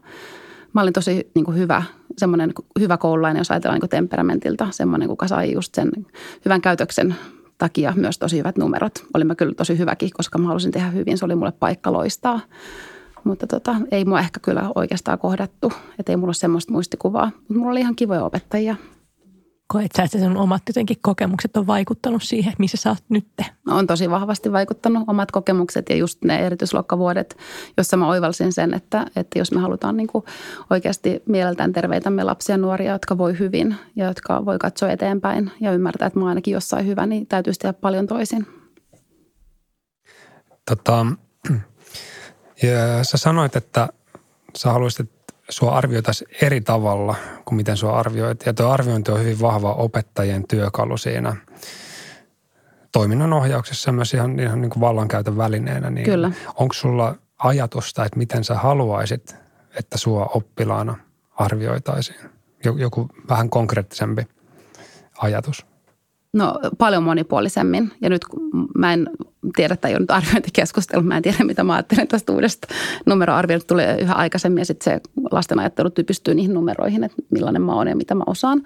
Mä 0.74 0.82
olin 0.82 0.94
tosi 0.94 1.32
niin 1.36 1.46
kuin 1.46 1.58
hyvä, 1.58 1.84
semmoinen 2.18 2.54
hyvä 2.80 2.98
koululainen, 2.98 3.40
jos 3.40 3.52
ajatellaan 3.52 3.76
niin 3.76 3.82
kuin 3.82 3.90
temperamentilta. 3.90 4.68
Semmoinen, 4.72 5.08
kuka 5.08 5.28
sai 5.28 5.54
just 5.54 5.76
sen 5.76 5.92
hyvän 6.46 6.62
käytöksen 6.62 7.16
takia 7.62 7.94
myös 7.96 8.20
tosi 8.20 8.38
hyvät 8.38 8.58
numerot. 8.58 9.06
Olin 9.14 9.28
mä 9.28 9.36
kyllä 9.36 9.54
tosi 9.54 9.78
hyväkin, 9.78 10.10
koska 10.18 10.38
mä 10.38 10.48
halusin 10.48 10.72
tehdä 10.72 10.90
hyvin. 10.90 11.18
Se 11.18 11.26
oli 11.26 11.36
mulle 11.36 11.52
paikka 11.52 11.94
loistaa. 11.94 12.40
Mutta 13.24 13.48
tota, 13.48 13.76
ei 13.92 14.06
mua 14.06 14.20
ehkä 14.20 14.40
kyllä 14.40 14.72
oikeastaan 14.76 15.20
kohdattu. 15.20 15.74
Että 16.00 16.12
ei 16.12 16.18
mulla 16.18 16.28
ole 16.28 16.34
semmoista 16.34 16.74
muistikuvaa. 16.74 17.32
Mutta 17.36 17.54
mulla 17.54 17.72
oli 17.72 17.80
ihan 17.80 17.96
kivoja 17.96 18.24
opettajia 18.24 18.76
koet 19.72 19.92
sä, 19.98 20.04
että 20.04 20.20
sun 20.20 20.38
omat 20.38 20.62
jotenkin 20.68 20.98
kokemukset 21.02 21.58
on 21.58 21.68
vaikuttanut 21.68 22.24
siihen, 22.24 22.54
missä 22.60 22.78
sä 22.78 22.90
oot 22.90 23.04
nyt? 23.10 23.28
No, 23.66 23.78
on 23.78 23.88
tosi 23.88 24.10
vahvasti 24.10 24.52
vaikuttanut 24.52 25.04
omat 25.08 25.32
kokemukset 25.32 25.90
ja 25.90 25.96
just 25.96 26.24
ne 26.24 26.46
erityisluokkavuodet, 26.46 27.38
jossa 27.78 27.98
mä 27.98 28.08
oivalsin 28.08 28.54
sen, 28.54 28.74
että, 28.74 29.06
että 29.16 29.40
jos 29.40 29.52
me 29.52 29.60
halutaan 29.60 29.98
niin 29.98 30.08
kuin 30.08 30.26
oikeasti 30.70 31.24
mieleltään 31.26 31.74
terveitämme 31.74 32.24
lapsia 32.24 32.54
ja 32.54 32.58
nuoria, 32.58 32.92
jotka 32.92 33.18
voi 33.18 33.40
hyvin 33.40 33.76
ja 33.96 34.06
jotka 34.06 34.46
voi 34.46 34.60
katsoa 34.60 34.90
eteenpäin 34.90 35.52
ja 35.60 35.72
ymmärtää, 35.72 36.06
että 36.08 36.20
mä 36.20 36.28
ainakin 36.28 36.54
jossain 36.54 36.88
hyvä, 36.88 37.06
niin 37.06 37.28
täytyisi 37.28 37.60
tehdä 37.60 37.74
paljon 37.74 38.08
toisin. 38.08 38.48
Tota, 40.70 41.06
ja 42.64 43.04
sä 43.04 43.18
sanoit, 43.18 43.56
että 43.56 43.90
sä 44.56 44.72
haluaisit, 44.72 45.12
sua 45.52 45.72
arvioitaisiin 45.72 46.30
eri 46.42 46.62
tavalla 46.62 47.16
kuin 47.46 47.56
miten 47.56 47.78
sua 47.78 48.00
arvioit. 48.00 48.46
Ja 48.46 48.54
tuo 48.54 48.68
arviointi 48.68 49.12
on 49.12 49.20
hyvin 49.20 49.42
vahva 49.42 49.74
opettajien 49.74 50.48
työkalu 50.48 50.98
siinä 50.98 51.36
toiminnan 52.92 53.34
ohjauksessa 53.34 53.90
ja 53.90 53.94
myös 53.94 54.14
ihan, 54.14 54.40
ihan 54.40 54.62
niin 54.62 54.70
kuin 54.70 54.82
vallankäytön 54.82 55.38
välineenä. 55.38 55.90
Niin 55.90 56.06
Kyllä. 56.06 56.32
Onko 56.56 56.74
sulla 56.74 57.16
ajatusta, 57.38 58.06
että 58.06 58.18
miten 58.18 58.44
sä 58.44 58.56
haluaisit, 58.56 59.36
että 59.80 59.98
sua 59.98 60.26
oppilaana 60.26 60.96
arvioitaisiin? 61.36 62.20
Joku 62.64 63.10
vähän 63.30 63.50
konkreettisempi 63.50 64.28
ajatus. 65.18 65.66
No 66.34 66.60
paljon 66.78 67.04
monipuolisemmin. 67.04 67.92
Ja 68.02 68.10
nyt 68.10 68.22
mä 68.78 68.94
en 68.94 69.10
tiedä, 69.56 69.76
tai 69.76 69.96
on 69.96 70.02
nyt 70.02 70.12
arviointikeskustelu, 70.12 71.02
mä 71.02 71.18
en 71.18 71.24
tiedä 71.24 71.44
mitä 71.44 71.64
mä 71.64 71.74
ajattelen 71.74 72.08
tästä 72.08 72.32
uudesta 72.32 72.68
numeroarvioinnista 73.06 73.68
tulee 73.68 73.98
yhä 74.02 74.14
aikaisemmin 74.14 74.62
ja 74.62 74.66
sitten 74.66 74.94
se 74.94 75.02
lasten 75.32 75.60
ajattelu 75.60 75.90
typistyy 75.90 76.34
niihin 76.34 76.54
numeroihin, 76.54 77.04
että 77.04 77.18
millainen 77.32 77.62
mä 77.62 77.74
oon 77.74 77.88
ja 77.88 77.96
mitä 77.96 78.16
mä 78.16 78.24
osaan. 78.28 78.64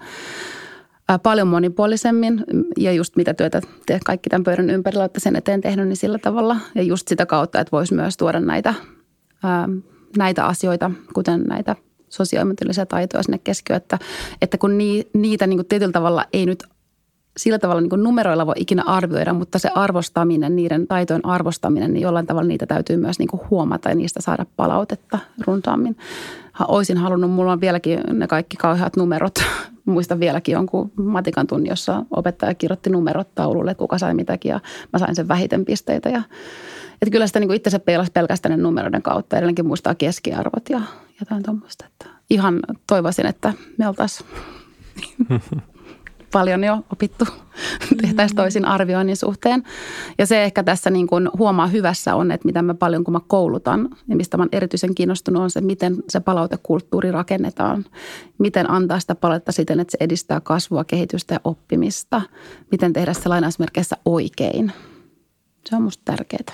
Paljon 1.22 1.48
monipuolisemmin 1.48 2.44
ja 2.76 2.92
just 2.92 3.16
mitä 3.16 3.34
työtä 3.34 3.60
te 3.86 4.00
kaikki 4.04 4.30
tämän 4.30 4.44
pöydän 4.44 4.70
ympärillä 4.70 5.02
olette 5.02 5.20
sen 5.20 5.36
eteen 5.36 5.60
tehnyt, 5.60 5.88
niin 5.88 5.96
sillä 5.96 6.18
tavalla. 6.18 6.56
Ja 6.74 6.82
just 6.82 7.08
sitä 7.08 7.26
kautta, 7.26 7.60
että 7.60 7.72
voisi 7.72 7.94
myös 7.94 8.16
tuoda 8.16 8.40
näitä, 8.40 8.74
näitä 10.18 10.46
asioita, 10.46 10.90
kuten 11.12 11.42
näitä 11.42 11.76
sosioemotiivisia 12.08 12.86
taitoja 12.86 13.22
sinne 13.22 13.38
keskiöön, 13.44 13.76
että, 13.76 13.98
että 14.42 14.58
kun 14.58 14.78
niitä 15.14 15.46
niin 15.46 15.66
tietyllä 15.66 15.92
tavalla 15.92 16.24
ei 16.32 16.46
nyt 16.46 16.64
sillä 17.36 17.58
tavalla 17.58 17.80
niin 17.80 18.02
numeroilla 18.02 18.46
voi 18.46 18.54
ikinä 18.56 18.82
arvioida, 18.86 19.32
mutta 19.32 19.58
se 19.58 19.70
arvostaminen, 19.74 20.56
niiden 20.56 20.86
taitojen 20.86 21.24
arvostaminen, 21.26 21.92
niin 21.92 22.02
jollain 22.02 22.26
tavalla 22.26 22.48
niitä 22.48 22.66
täytyy 22.66 22.96
myös 22.96 23.18
niin 23.18 23.28
huomata 23.50 23.88
ja 23.88 23.94
niistä 23.94 24.22
saada 24.22 24.46
palautetta 24.56 25.18
runtaammin. 25.46 25.96
Oisin 26.68 26.96
halunnut, 26.96 27.30
mulla 27.30 27.52
on 27.52 27.60
vieläkin 27.60 28.00
ne 28.12 28.26
kaikki 28.26 28.56
kauheat 28.56 28.96
numerot. 28.96 29.34
Muistan 29.84 30.20
vieläkin 30.20 30.52
jonkun 30.52 30.92
matikan 30.96 31.46
tunnin, 31.46 31.70
jossa 31.70 32.04
opettaja 32.10 32.54
kirjoitti 32.54 32.90
numerot 32.90 33.34
taululle, 33.34 33.70
että 33.70 33.78
kuka 33.78 33.98
sai 33.98 34.14
mitäkin 34.14 34.50
ja 34.50 34.60
mä 34.92 34.98
sain 34.98 35.14
sen 35.14 35.28
vähiten 35.28 35.64
pisteitä. 35.64 36.08
Ja, 36.08 36.22
että 37.02 37.10
kyllä 37.10 37.26
sitä 37.26 37.40
niin 37.40 37.54
itse 37.54 37.70
se 37.70 37.78
peilasi 37.78 38.12
pelkästään 38.12 38.62
numeroiden 38.62 39.02
kautta. 39.02 39.36
Edelleenkin 39.36 39.66
muistaa 39.66 39.94
keskiarvot 39.94 40.70
ja 40.70 40.80
jotain 41.20 41.42
tuommoista. 41.42 41.84
Ihan 42.30 42.60
toivoisin, 42.86 43.26
että 43.26 43.52
me 43.78 43.88
oltaisiin 43.88 44.30
paljon 46.36 46.64
jo 46.64 46.78
opittu 46.92 47.24
tehtäisiin 48.02 48.36
toisin 48.36 48.64
arvioinnin 48.64 49.16
suhteen. 49.16 49.62
Ja 50.18 50.26
se 50.26 50.44
ehkä 50.44 50.62
tässä 50.62 50.90
niin 50.90 51.06
kuin 51.06 51.28
huomaa 51.38 51.66
hyvässä 51.66 52.14
on, 52.14 52.30
että 52.30 52.46
mitä 52.46 52.62
mä 52.62 52.74
paljon 52.74 53.04
kun 53.04 53.12
mä 53.12 53.20
koulutan 53.26 53.88
ja 54.08 54.16
mistä 54.16 54.36
mä 54.36 54.42
olen 54.42 54.48
erityisen 54.52 54.94
kiinnostunut 54.94 55.42
on 55.42 55.50
se, 55.50 55.60
miten 55.60 55.96
se 56.08 56.20
palautekulttuuri 56.20 57.12
rakennetaan. 57.12 57.84
Miten 58.38 58.70
antaa 58.70 59.00
sitä 59.00 59.14
palautetta 59.14 59.52
siten, 59.52 59.80
että 59.80 59.90
se 59.90 59.98
edistää 60.00 60.40
kasvua, 60.40 60.84
kehitystä 60.84 61.34
ja 61.34 61.40
oppimista. 61.44 62.22
Miten 62.70 62.92
tehdä 62.92 63.12
se 63.12 63.28
lainausmerkeissä 63.28 63.96
oikein. 64.04 64.72
Se 65.66 65.76
on 65.76 65.82
musta 65.82 66.02
tärkeää. 66.04 66.52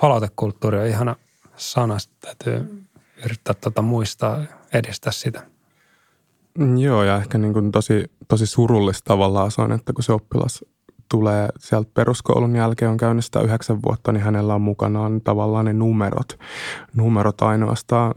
Palautekulttuuri 0.00 0.78
on 0.78 0.86
ihana 0.86 1.16
sana. 1.56 1.96
Täytyy 2.20 2.82
yrittää 3.24 3.54
tuota 3.54 3.82
muistaa 3.82 4.42
edistää 4.72 5.12
sitä. 5.12 5.55
Joo, 6.78 7.02
ja 7.02 7.16
ehkä 7.16 7.38
niin 7.38 7.52
kuin 7.52 7.72
tosi, 7.72 8.04
tosi 8.28 8.46
surullista 8.46 9.08
tavallaan 9.08 9.50
se 9.50 9.62
on, 9.62 9.72
että 9.72 9.92
kun 9.92 10.04
se 10.04 10.12
oppilas 10.12 10.64
tulee 11.08 11.48
sieltä 11.58 11.90
peruskoulun 11.94 12.56
jälkeen, 12.56 12.90
on 12.90 12.96
käynyt 12.96 13.24
sitä 13.24 13.40
yhdeksän 13.40 13.82
vuotta, 13.82 14.12
niin 14.12 14.22
hänellä 14.22 14.54
on 14.54 14.60
mukanaan 14.60 15.20
tavallaan 15.20 15.64
ne 15.64 15.72
numerot. 15.72 16.38
Numerot 16.94 17.42
ainoastaan. 17.42 18.14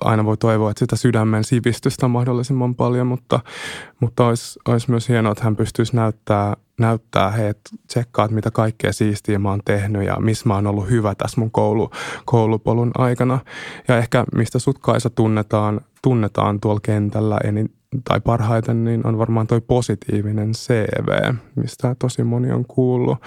Aina 0.00 0.24
voi 0.24 0.36
toivoa, 0.36 0.70
että 0.70 0.78
sitä 0.78 0.96
sydämen 0.96 1.44
sivistystä 1.44 2.08
mahdollisimman 2.08 2.74
paljon, 2.74 3.06
mutta, 3.06 3.40
mutta 4.00 4.26
olisi, 4.26 4.58
olisi 4.68 4.90
myös 4.90 5.08
hienoa, 5.08 5.32
että 5.32 5.44
hän 5.44 5.56
pystyisi 5.56 5.96
näyttää, 5.96 6.56
näyttää 6.80 7.30
he, 7.30 7.48
että 7.48 7.70
mitä 8.30 8.50
kaikkea 8.50 8.92
siistiä 8.92 9.38
mä 9.38 9.50
oon 9.50 9.60
tehnyt 9.64 10.06
ja 10.06 10.16
missä 10.20 10.48
mä 10.48 10.54
oon 10.54 10.66
ollut 10.66 10.90
hyvä 10.90 11.14
tässä 11.14 11.40
mun 11.40 11.50
koulu, 11.50 11.90
koulupolun 12.24 12.90
aikana. 12.98 13.38
Ja 13.88 13.98
ehkä 13.98 14.24
mistä 14.34 14.58
sut 14.58 14.78
Kaisa 14.78 15.10
tunnetaan, 15.10 15.80
tunnetaan 16.02 16.60
tuolla 16.60 16.80
kentällä 16.82 17.38
tai 18.04 18.20
parhaiten, 18.20 18.84
niin 18.84 19.06
on 19.06 19.18
varmaan 19.18 19.46
toi 19.46 19.60
positiivinen 19.60 20.52
CV, 20.52 21.34
mistä 21.56 21.96
tosi 21.98 22.24
moni 22.24 22.52
on 22.52 22.64
kuullut. 22.66 23.18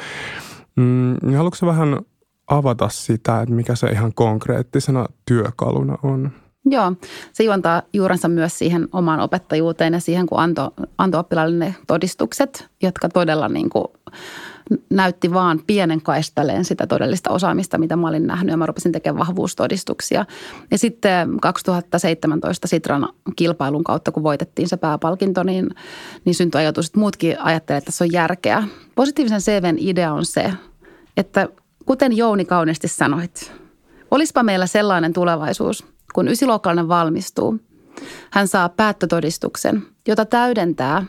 Mm, 0.75 1.15
niin 1.23 1.37
haluatko 1.37 1.67
vähän 1.67 1.99
avata 2.47 2.89
sitä, 2.89 3.41
että 3.41 3.55
mikä 3.55 3.75
se 3.75 3.87
ihan 3.87 4.13
konkreettisena 4.13 5.05
työkaluna 5.25 5.97
on? 6.03 6.31
Joo, 6.65 6.93
se 7.33 7.43
juontaa 7.43 7.81
juurensa 7.93 8.27
myös 8.27 8.59
siihen 8.59 8.87
omaan 8.91 9.19
opettajuuteen 9.19 9.93
ja 9.93 9.99
siihen, 9.99 10.27
kun 10.27 10.39
antoi 10.39 10.71
anto 10.97 11.19
oppilaille 11.19 11.65
ne 11.65 11.75
todistukset, 11.87 12.69
jotka 12.83 13.09
todella 13.09 13.49
niin 13.49 13.69
kuin 13.69 13.85
näytti 14.89 15.33
vaan 15.33 15.61
pienen 15.67 16.01
kaistaleen 16.01 16.65
sitä 16.65 16.87
todellista 16.87 17.29
osaamista, 17.29 17.77
mitä 17.77 17.95
mä 17.95 18.07
olin 18.07 18.27
nähnyt 18.27 18.51
ja 18.51 18.57
mä 18.57 18.65
rupesin 18.65 18.91
tekemään 18.91 19.19
vahvuustodistuksia. 19.27 20.25
Ja 20.71 20.77
sitten 20.77 21.39
2017 21.41 22.67
Sitran 22.67 23.09
kilpailun 23.35 23.83
kautta, 23.83 24.11
kun 24.11 24.23
voitettiin 24.23 24.67
se 24.67 24.77
pääpalkinto, 24.77 25.43
niin, 25.43 25.69
niin 26.25 26.35
syntyi 26.35 26.59
ajatus, 26.59 26.85
että 26.85 26.99
muutkin 26.99 27.41
ajattelevat, 27.41 27.81
että 27.81 27.85
tässä 27.85 28.03
on 28.03 28.11
järkeä. 28.11 28.63
Positiivisen 28.95 29.41
CVn 29.41 29.77
idea 29.79 30.13
on 30.13 30.25
se, 30.25 30.53
että 31.17 31.47
kuten 31.85 32.17
Jouni 32.17 32.45
kauniisti 32.45 32.87
sanoit, 32.87 33.51
olispa 34.11 34.43
meillä 34.43 34.67
sellainen 34.67 35.13
tulevaisuus, 35.13 35.85
kun 36.13 36.27
ysiluokkalainen 36.27 36.87
valmistuu. 36.87 37.59
Hän 38.31 38.47
saa 38.47 38.69
päättötodistuksen, 38.69 39.83
jota 40.07 40.25
täydentää 40.25 41.05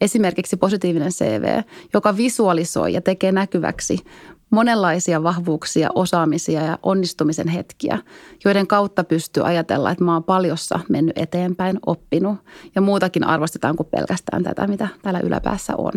esimerkiksi 0.00 0.56
positiivinen 0.56 1.12
CV, 1.12 1.62
joka 1.94 2.16
visualisoi 2.16 2.92
ja 2.92 3.00
tekee 3.00 3.32
näkyväksi 3.32 3.98
monenlaisia 4.56 5.22
vahvuuksia, 5.22 5.88
osaamisia 5.94 6.62
ja 6.62 6.78
onnistumisen 6.82 7.48
hetkiä, 7.48 7.98
joiden 8.44 8.66
kautta 8.66 9.04
pystyy 9.04 9.46
ajatella, 9.46 9.90
että 9.90 10.04
mä 10.04 10.12
oon 10.12 10.24
paljossa 10.24 10.80
mennyt 10.88 11.18
eteenpäin, 11.18 11.78
oppinut. 11.86 12.36
Ja 12.74 12.80
muutakin 12.80 13.24
arvostetaan 13.24 13.76
kuin 13.76 13.88
pelkästään 13.90 14.42
tätä, 14.42 14.66
mitä 14.66 14.88
täällä 15.02 15.20
yläpäässä 15.20 15.72
on. 15.78 15.92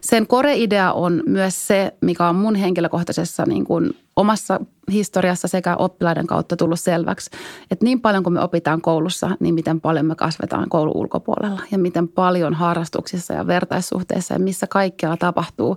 Sen 0.00 0.26
kore-idea 0.26 0.92
on 0.92 1.22
myös 1.26 1.66
se, 1.66 1.94
mikä 2.00 2.28
on 2.28 2.34
mun 2.34 2.54
henkilökohtaisessa 2.54 3.44
niin 3.46 3.64
kuin 3.64 3.96
omassa 4.16 4.60
historiassa 4.92 5.48
sekä 5.48 5.76
oppilaiden 5.76 6.26
kautta 6.26 6.56
tullut 6.56 6.80
selväksi, 6.80 7.30
että 7.70 7.84
niin 7.84 8.00
paljon 8.00 8.22
kuin 8.22 8.34
me 8.34 8.40
opitaan 8.40 8.80
koulussa, 8.80 9.30
niin 9.40 9.54
miten 9.54 9.80
paljon 9.80 10.06
me 10.06 10.14
kasvetaan 10.14 10.68
koulun 10.68 10.96
ulkopuolella. 10.96 11.60
Ja 11.70 11.78
miten 11.78 12.08
paljon 12.08 12.54
harrastuksissa 12.54 13.34
ja 13.34 13.46
vertaissuhteissa 13.46 14.34
ja 14.34 14.40
missä 14.40 14.66
kaikkialla 14.66 15.16
tapahtuu 15.16 15.76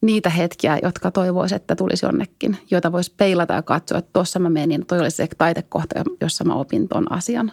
niitä 0.00 0.30
hetkiä, 0.30 0.78
jotka 0.82 1.10
toivoisi, 1.10 1.54
että 1.54 1.76
tulisi 1.76 2.06
jonnekin, 2.06 2.56
joita 2.70 2.92
voisi 2.92 3.14
peilata 3.16 3.54
ja 3.54 3.62
katsoa, 3.62 3.98
että 3.98 4.10
tuossa 4.12 4.38
mä 4.38 4.50
menin, 4.50 4.86
toi 4.86 5.00
oli 5.00 5.10
se 5.10 5.28
taitekohta, 5.38 6.02
jossa 6.20 6.44
mä 6.44 6.54
opin 6.54 6.88
ton 6.88 7.12
asian. 7.12 7.52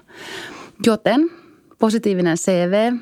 Joten 0.85 1.31
positiivinen 1.79 2.37
CV 2.37 2.93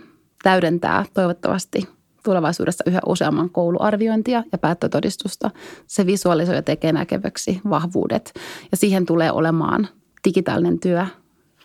täydentää 0.44 1.06
toivottavasti 1.14 1.88
tulevaisuudessa 2.24 2.84
yhä 2.88 3.00
useamman 3.06 3.50
kouluarviointia 3.50 4.44
ja 4.52 4.58
päättötodistusta. 4.58 5.52
Se 5.88 6.06
visualisoi 6.06 6.56
ja 6.56 6.62
tekee 6.62 6.92
näkeväksi 6.92 7.62
vahvuudet 7.70 8.34
ja 8.72 8.78
siihen 8.78 9.06
tulee 9.06 9.32
olemaan 9.32 9.88
digitaalinen 10.28 10.80
työ, 10.80 11.06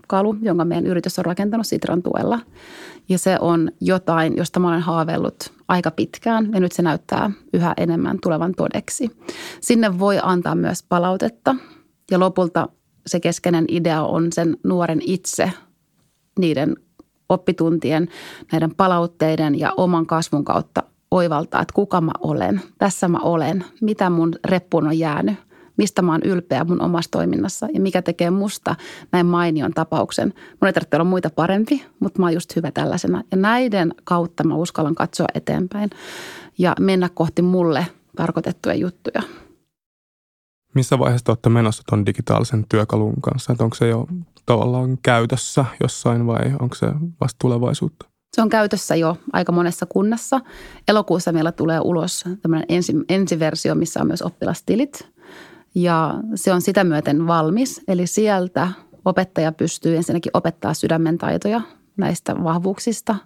kalu, 0.08 0.36
jonka 0.42 0.64
meidän 0.64 0.86
yritys 0.86 1.18
on 1.18 1.24
rakentanut 1.24 1.66
Sitran 1.66 2.02
tuella. 2.02 2.40
Ja 3.08 3.18
se 3.18 3.36
on 3.40 3.70
jotain, 3.80 4.36
josta 4.36 4.60
mä 4.60 4.68
olen 4.68 4.80
haaveillut 4.80 5.52
aika 5.68 5.90
pitkään 5.90 6.52
ja 6.52 6.60
nyt 6.60 6.72
se 6.72 6.82
näyttää 6.82 7.30
yhä 7.52 7.74
enemmän 7.76 8.18
tulevan 8.22 8.54
todeksi. 8.56 9.10
Sinne 9.60 9.98
voi 9.98 10.18
antaa 10.22 10.54
myös 10.54 10.82
palautetta 10.82 11.56
ja 12.10 12.20
lopulta 12.20 12.68
se 13.06 13.20
keskeinen 13.20 13.64
idea 13.68 14.02
on 14.02 14.32
sen 14.32 14.56
nuoren 14.64 15.00
itse 15.02 15.52
niiden 16.38 16.76
oppituntien, 17.28 18.08
näiden 18.52 18.74
palautteiden 18.74 19.58
ja 19.58 19.72
oman 19.76 20.06
kasvun 20.06 20.44
kautta 20.44 20.82
oivaltaa, 21.10 21.62
että 21.62 21.74
kuka 21.74 22.00
mä 22.00 22.12
olen, 22.20 22.62
tässä 22.78 23.08
mä 23.08 23.18
olen, 23.18 23.64
mitä 23.80 24.10
mun 24.10 24.34
reppuun 24.44 24.86
on 24.86 24.98
jäänyt, 24.98 25.47
mistä 25.78 26.02
mä 26.02 26.12
oon 26.12 26.22
ylpeä 26.24 26.64
mun 26.64 26.82
omassa 26.82 27.10
toiminnassa 27.10 27.68
ja 27.74 27.80
mikä 27.80 28.02
tekee 28.02 28.30
musta 28.30 28.76
näin 29.12 29.26
mainion 29.26 29.72
tapauksen. 29.74 30.34
Mun 30.60 30.66
ei 30.66 30.72
tarvitse 30.72 30.96
olla 30.96 31.04
muita 31.04 31.30
parempi, 31.30 31.84
mutta 32.00 32.20
mä 32.20 32.26
oon 32.26 32.34
just 32.34 32.56
hyvä 32.56 32.70
tällaisena. 32.70 33.22
Ja 33.30 33.36
näiden 33.36 33.94
kautta 34.04 34.44
mä 34.44 34.54
uskallan 34.54 34.94
katsoa 34.94 35.26
eteenpäin 35.34 35.90
ja 36.58 36.74
mennä 36.80 37.08
kohti 37.14 37.42
mulle 37.42 37.86
tarkoitettuja 38.16 38.74
juttuja. 38.74 39.22
Missä 40.74 40.98
vaiheessa 40.98 41.24
te 41.24 41.30
olette 41.30 41.48
menossa 41.48 41.82
tuon 41.88 42.06
digitaalisen 42.06 42.64
työkalun 42.68 43.20
kanssa? 43.20 43.52
Että 43.52 43.64
onko 43.64 43.76
se 43.76 43.88
jo 43.88 44.06
tavallaan 44.46 44.98
käytössä 45.02 45.64
jossain 45.82 46.26
vai 46.26 46.52
onko 46.60 46.74
se 46.74 46.86
vasta 47.20 47.36
tulevaisuutta? 47.38 48.06
Se 48.36 48.42
on 48.42 48.48
käytössä 48.48 48.96
jo 48.96 49.16
aika 49.32 49.52
monessa 49.52 49.86
kunnassa. 49.86 50.40
Elokuussa 50.88 51.32
meillä 51.32 51.52
tulee 51.52 51.80
ulos 51.80 52.24
tämmöinen 52.42 52.66
ensi, 52.68 52.92
ensiversio, 53.08 53.74
missä 53.74 54.00
on 54.00 54.06
myös 54.06 54.22
oppilastilit. 54.22 55.08
Ja 55.74 56.14
se 56.34 56.52
on 56.52 56.60
sitä 56.62 56.84
myöten 56.84 57.26
valmis. 57.26 57.80
Eli 57.88 58.06
sieltä 58.06 58.68
opettaja 59.04 59.52
pystyy 59.52 59.96
ensinnäkin 59.96 60.30
opettaa 60.34 60.74
sydämen 60.74 61.18
taitoja 61.18 61.60
näistä 61.96 62.44
vahvuuksista. 62.44 63.16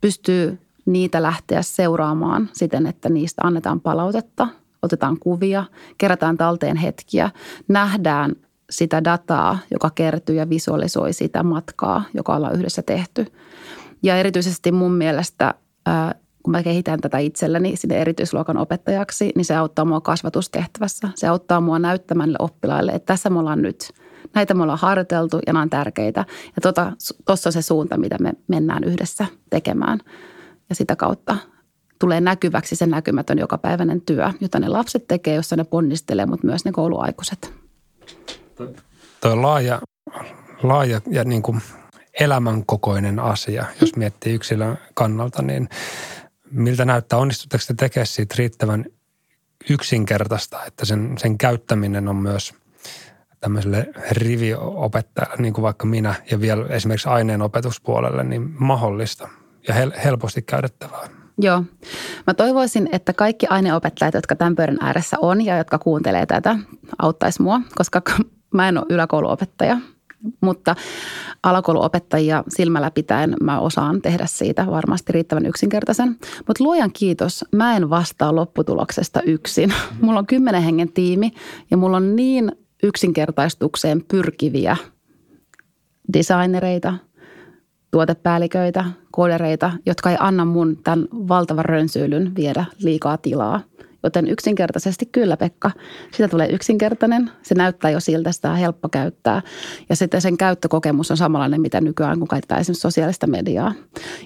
Pystyy 0.00 0.58
niitä 0.86 1.22
lähteä 1.22 1.62
seuraamaan 1.62 2.48
siten, 2.52 2.86
että 2.86 3.08
niistä 3.08 3.42
annetaan 3.44 3.80
palautetta, 3.80 4.48
otetaan 4.82 5.18
kuvia, 5.20 5.64
kerätään 5.98 6.36
talteen 6.36 6.76
hetkiä, 6.76 7.30
nähdään 7.68 8.36
sitä 8.70 9.04
dataa, 9.04 9.58
joka 9.70 9.90
kertyy 9.90 10.36
ja 10.36 10.48
visualisoi 10.48 11.12
sitä 11.12 11.42
matkaa, 11.42 12.02
joka 12.14 12.36
ollaan 12.36 12.54
yhdessä 12.54 12.82
tehty. 12.82 13.26
Ja 14.02 14.16
erityisesti 14.16 14.72
mun 14.72 14.92
mielestä, 14.92 15.54
kun 16.42 16.50
mä 16.50 16.62
kehitän 16.62 17.00
tätä 17.00 17.18
itselleni 17.18 17.76
sinne 17.76 18.00
erityisluokan 18.00 18.56
opettajaksi, 18.56 19.32
niin 19.36 19.44
se 19.44 19.56
auttaa 19.56 19.84
mua 19.84 20.00
kasvatustehtävässä. 20.00 21.08
Se 21.14 21.28
auttaa 21.28 21.60
mua 21.60 21.78
näyttämään 21.78 22.34
oppilaille, 22.38 22.92
että 22.92 23.06
tässä 23.06 23.30
me 23.30 23.38
ollaan 23.38 23.62
nyt. 23.62 23.92
Näitä 24.34 24.54
me 24.54 24.62
ollaan 24.62 24.78
harjoiteltu 24.78 25.36
ja 25.46 25.52
nämä 25.52 25.62
on 25.62 25.70
tärkeitä. 25.70 26.24
Ja 26.56 26.72
tuossa 26.72 26.92
tota, 27.24 27.48
on 27.48 27.52
se 27.52 27.62
suunta, 27.62 27.96
mitä 27.96 28.16
me 28.20 28.32
mennään 28.48 28.84
yhdessä 28.84 29.26
tekemään. 29.50 29.98
Ja 30.68 30.74
sitä 30.74 30.96
kautta 30.96 31.36
tulee 31.98 32.20
näkyväksi 32.20 32.76
se 32.76 32.86
näkymätön 32.86 33.38
jokapäiväinen 33.38 34.00
työ, 34.00 34.30
jota 34.40 34.58
ne 34.58 34.68
lapset 34.68 35.08
tekee, 35.08 35.34
jossa 35.34 35.56
ne 35.56 35.64
ponnistelee, 35.64 36.26
mutta 36.26 36.46
myös 36.46 36.64
ne 36.64 36.72
kouluaikuiset. 36.72 37.54
Tuo 39.20 39.42
laaja, 39.42 39.80
laaja 40.62 41.00
ja 41.10 41.24
niin 41.24 41.42
kuin 41.42 41.60
elämänkokoinen 42.20 43.18
asia, 43.18 43.64
jos 43.80 43.96
miettii 43.96 44.34
yksilön 44.34 44.78
kannalta, 44.94 45.42
niin 45.42 45.68
miltä 46.50 46.84
näyttää, 46.84 47.18
onnistutteko 47.18 47.64
te 47.66 47.74
tekemään 47.74 48.06
siitä 48.06 48.34
riittävän 48.38 48.84
yksinkertaista, 49.70 50.64
että 50.64 50.84
sen, 50.84 51.14
sen 51.18 51.38
käyttäminen 51.38 52.08
on 52.08 52.16
myös 52.16 52.54
tämmöiselle 53.40 53.86
riviopettajalle, 54.10 55.36
niin 55.38 55.54
kuin 55.54 55.62
vaikka 55.62 55.86
minä, 55.86 56.14
ja 56.30 56.40
vielä 56.40 56.66
esimerkiksi 56.66 57.08
aineen 57.08 57.42
opetuspuolelle, 57.42 58.24
niin 58.24 58.54
mahdollista 58.58 59.28
ja 59.68 59.74
hel- 59.74 60.00
helposti 60.04 60.42
käytettävää. 60.42 61.08
Joo. 61.38 61.64
Mä 62.26 62.34
toivoisin, 62.34 62.88
että 62.92 63.12
kaikki 63.12 63.46
aineopettajat, 63.46 64.14
jotka 64.14 64.36
tämän 64.36 64.56
pöydän 64.56 64.78
ääressä 64.80 65.16
on 65.20 65.44
ja 65.44 65.58
jotka 65.58 65.78
kuuntelee 65.78 66.26
tätä, 66.26 66.56
auttaisi 66.98 67.42
mua, 67.42 67.60
koska 67.74 68.02
mä 68.54 68.68
en 68.68 68.78
ole 68.78 68.86
yläkouluopettaja, 68.88 69.76
mutta 70.40 70.76
alakouluopettajia 71.42 72.44
silmällä 72.48 72.90
pitäen 72.90 73.34
mä 73.42 73.60
osaan 73.60 74.02
tehdä 74.02 74.26
siitä 74.26 74.66
varmasti 74.66 75.12
riittävän 75.12 75.46
yksinkertaisen. 75.46 76.08
Mutta 76.46 76.64
luojan 76.64 76.92
kiitos, 76.92 77.44
mä 77.52 77.76
en 77.76 77.90
vastaa 77.90 78.34
lopputuloksesta 78.34 79.22
yksin. 79.22 79.74
Mulla 80.00 80.18
on 80.18 80.26
kymmenen 80.26 80.62
hengen 80.62 80.92
tiimi 80.92 81.30
ja 81.70 81.76
mulla 81.76 81.96
on 81.96 82.16
niin 82.16 82.52
yksinkertaistukseen 82.82 84.04
pyrkiviä 84.08 84.76
designereita, 86.12 86.94
tuotepäälliköitä, 87.90 88.84
koodereita, 89.10 89.72
jotka 89.86 90.10
ei 90.10 90.16
anna 90.20 90.44
mun 90.44 90.76
tämän 90.84 91.08
valtavan 91.12 91.64
rönsyylyn 91.64 92.34
viedä 92.34 92.64
liikaa 92.82 93.16
tilaa. 93.16 93.60
Joten 94.02 94.28
yksinkertaisesti 94.28 95.06
kyllä 95.06 95.36
Pekka, 95.36 95.70
sitä 96.12 96.28
tulee 96.28 96.48
yksinkertainen. 96.48 97.30
Se 97.42 97.54
näyttää 97.54 97.90
jo 97.90 98.00
siltä, 98.00 98.32
sitä 98.32 98.50
on 98.50 98.56
helppo 98.56 98.88
käyttää. 98.88 99.42
Ja 99.88 99.96
sitten 99.96 100.20
sen 100.20 100.36
käyttökokemus 100.36 101.10
on 101.10 101.16
samanlainen, 101.16 101.60
mitä 101.60 101.80
nykyään 101.80 102.18
kun 102.18 102.28
käytetään 102.28 102.60
esimerkiksi 102.60 102.82
sosiaalista 102.82 103.26
mediaa. 103.26 103.72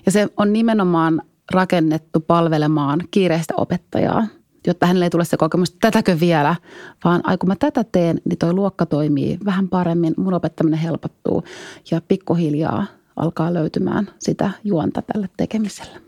Ja 0.07 0.12
se 0.12 0.29
on 0.37 0.53
nimenomaan 0.53 1.22
rakennettu 1.53 2.20
palvelemaan 2.20 3.01
kiireistä 3.11 3.55
opettajaa, 3.57 4.27
jotta 4.66 4.87
hänelle 4.87 5.07
ei 5.07 5.11
tule 5.11 5.25
se 5.25 5.37
kokemus, 5.37 5.68
että 5.68 5.91
tätäkö 5.91 6.20
vielä, 6.20 6.57
vaan 7.05 7.20
ai 7.25 7.39
kun 7.39 7.49
mä 7.49 7.57
tätä 7.57 7.85
teen, 7.93 8.20
niin 8.25 8.39
toi 8.39 8.53
luokka 8.53 8.87
toimii 8.87 9.39
vähän 9.45 9.68
paremmin, 9.68 10.14
mun 10.16 10.35
opettaminen 10.35 10.79
helpottuu 10.79 11.45
ja 11.91 12.01
pikkuhiljaa 12.09 12.87
alkaa 13.16 13.55
löytymään 13.55 14.09
sitä 14.18 14.51
juonta 14.64 15.03
tälle 15.03 15.29
tekemiselle. 15.37 16.01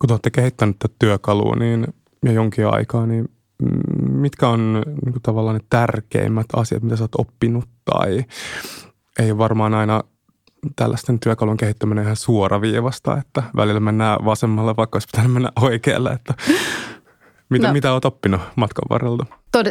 Kun 0.00 0.08
te 0.08 0.12
olette 0.12 0.30
kehittänyt 0.30 0.78
tätä 0.78 0.94
työkalua 0.98 1.56
niin, 1.56 1.86
ja 2.24 2.32
jonkin 2.32 2.66
aikaa, 2.66 3.06
niin 3.06 3.28
mitkä 4.08 4.48
on 4.48 4.72
niin 5.04 5.12
kuin 5.12 5.22
tavallaan 5.22 5.56
ne 5.56 5.64
tärkeimmät 5.70 6.46
asiat, 6.56 6.82
mitä 6.82 6.96
sä 6.96 7.04
oot 7.04 7.14
oppinut 7.18 7.68
tai 7.84 8.24
ei 9.18 9.38
varmaan 9.38 9.74
aina 9.74 10.04
tällaisten 10.76 11.20
työkalun 11.20 11.56
kehittäminen 11.56 12.04
ihan 12.04 12.16
suoraviivasta, 12.16 13.18
että 13.18 13.42
välillä 13.56 13.80
mennään 13.80 14.24
vasemmalle, 14.24 14.76
vaikka 14.76 14.96
olisi 14.96 15.08
pitänyt 15.12 15.32
mennä 15.32 15.52
oikealle, 15.60 16.10
että 16.10 16.34
mitä, 17.50 17.66
no, 17.66 17.72
mitä 17.72 17.92
oot 17.92 18.04
oppinut 18.04 18.40
matkan 18.56 18.84
varrelta? 18.90 19.26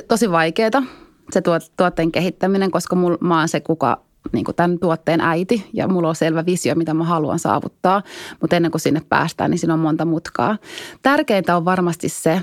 tosi 0.08 0.32
vaikeaa 0.32 0.84
se 1.32 1.42
tuotteen 1.78 2.12
kehittäminen, 2.12 2.72
koska 2.72 2.96
mul, 2.96 3.18
mä 3.22 3.40
oon 3.40 3.48
se, 3.48 3.60
kuka 3.60 4.02
niin 4.32 4.46
kuin 4.46 4.56
tämän 4.56 4.80
tuotteen 4.80 5.22
äiti 5.22 5.70
ja 5.74 5.88
mulla 5.88 6.10
on 6.10 6.16
selvä 6.16 6.46
visio, 6.46 6.76
mitä 6.76 6.94
mä 6.94 7.04
haluan 7.04 7.40
saavuttaa. 7.40 8.02
Mutta 8.42 8.56
ennen 8.56 8.72
kuin 8.72 8.82
sinne 8.82 9.02
päästään, 9.10 9.52
niin 9.52 9.60
siinä 9.60 9.74
on 9.74 9.80
monta 9.80 10.06
mutkaa. 10.06 10.58
Tärkeintä 11.02 11.58
on 11.58 11.66
varmasti 11.66 12.10
se, 12.10 12.42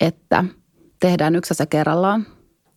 että 0.00 0.44
tehdään 1.00 1.36
yksi 1.36 1.54
asia 1.54 1.66
kerrallaan 1.66 2.26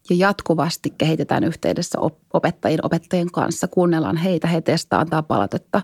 ja 0.10 0.16
jatkuvasti 0.16 0.94
kehitetään 0.98 1.44
yhteydessä 1.44 2.00
opettajien, 2.34 2.86
opettajien 2.86 3.32
kanssa. 3.32 3.68
Kuunnellaan 3.68 4.18
heitä, 4.18 4.48
he 4.48 4.62
testaa, 4.62 5.00
antaa 5.00 5.24
palautetta. 5.24 5.82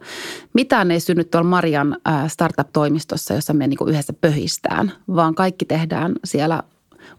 Mitään 0.53 0.91
ei 0.91 0.99
synny 0.99 1.23
tuolla 1.23 1.49
Marian 1.49 1.97
startup-toimistossa, 2.27 3.33
jossa 3.33 3.53
me 3.53 3.67
niin 3.67 3.89
yhdessä 3.89 4.13
pöhistään, 4.13 4.91
vaan 5.15 5.35
kaikki 5.35 5.65
tehdään 5.65 6.15
siellä 6.23 6.63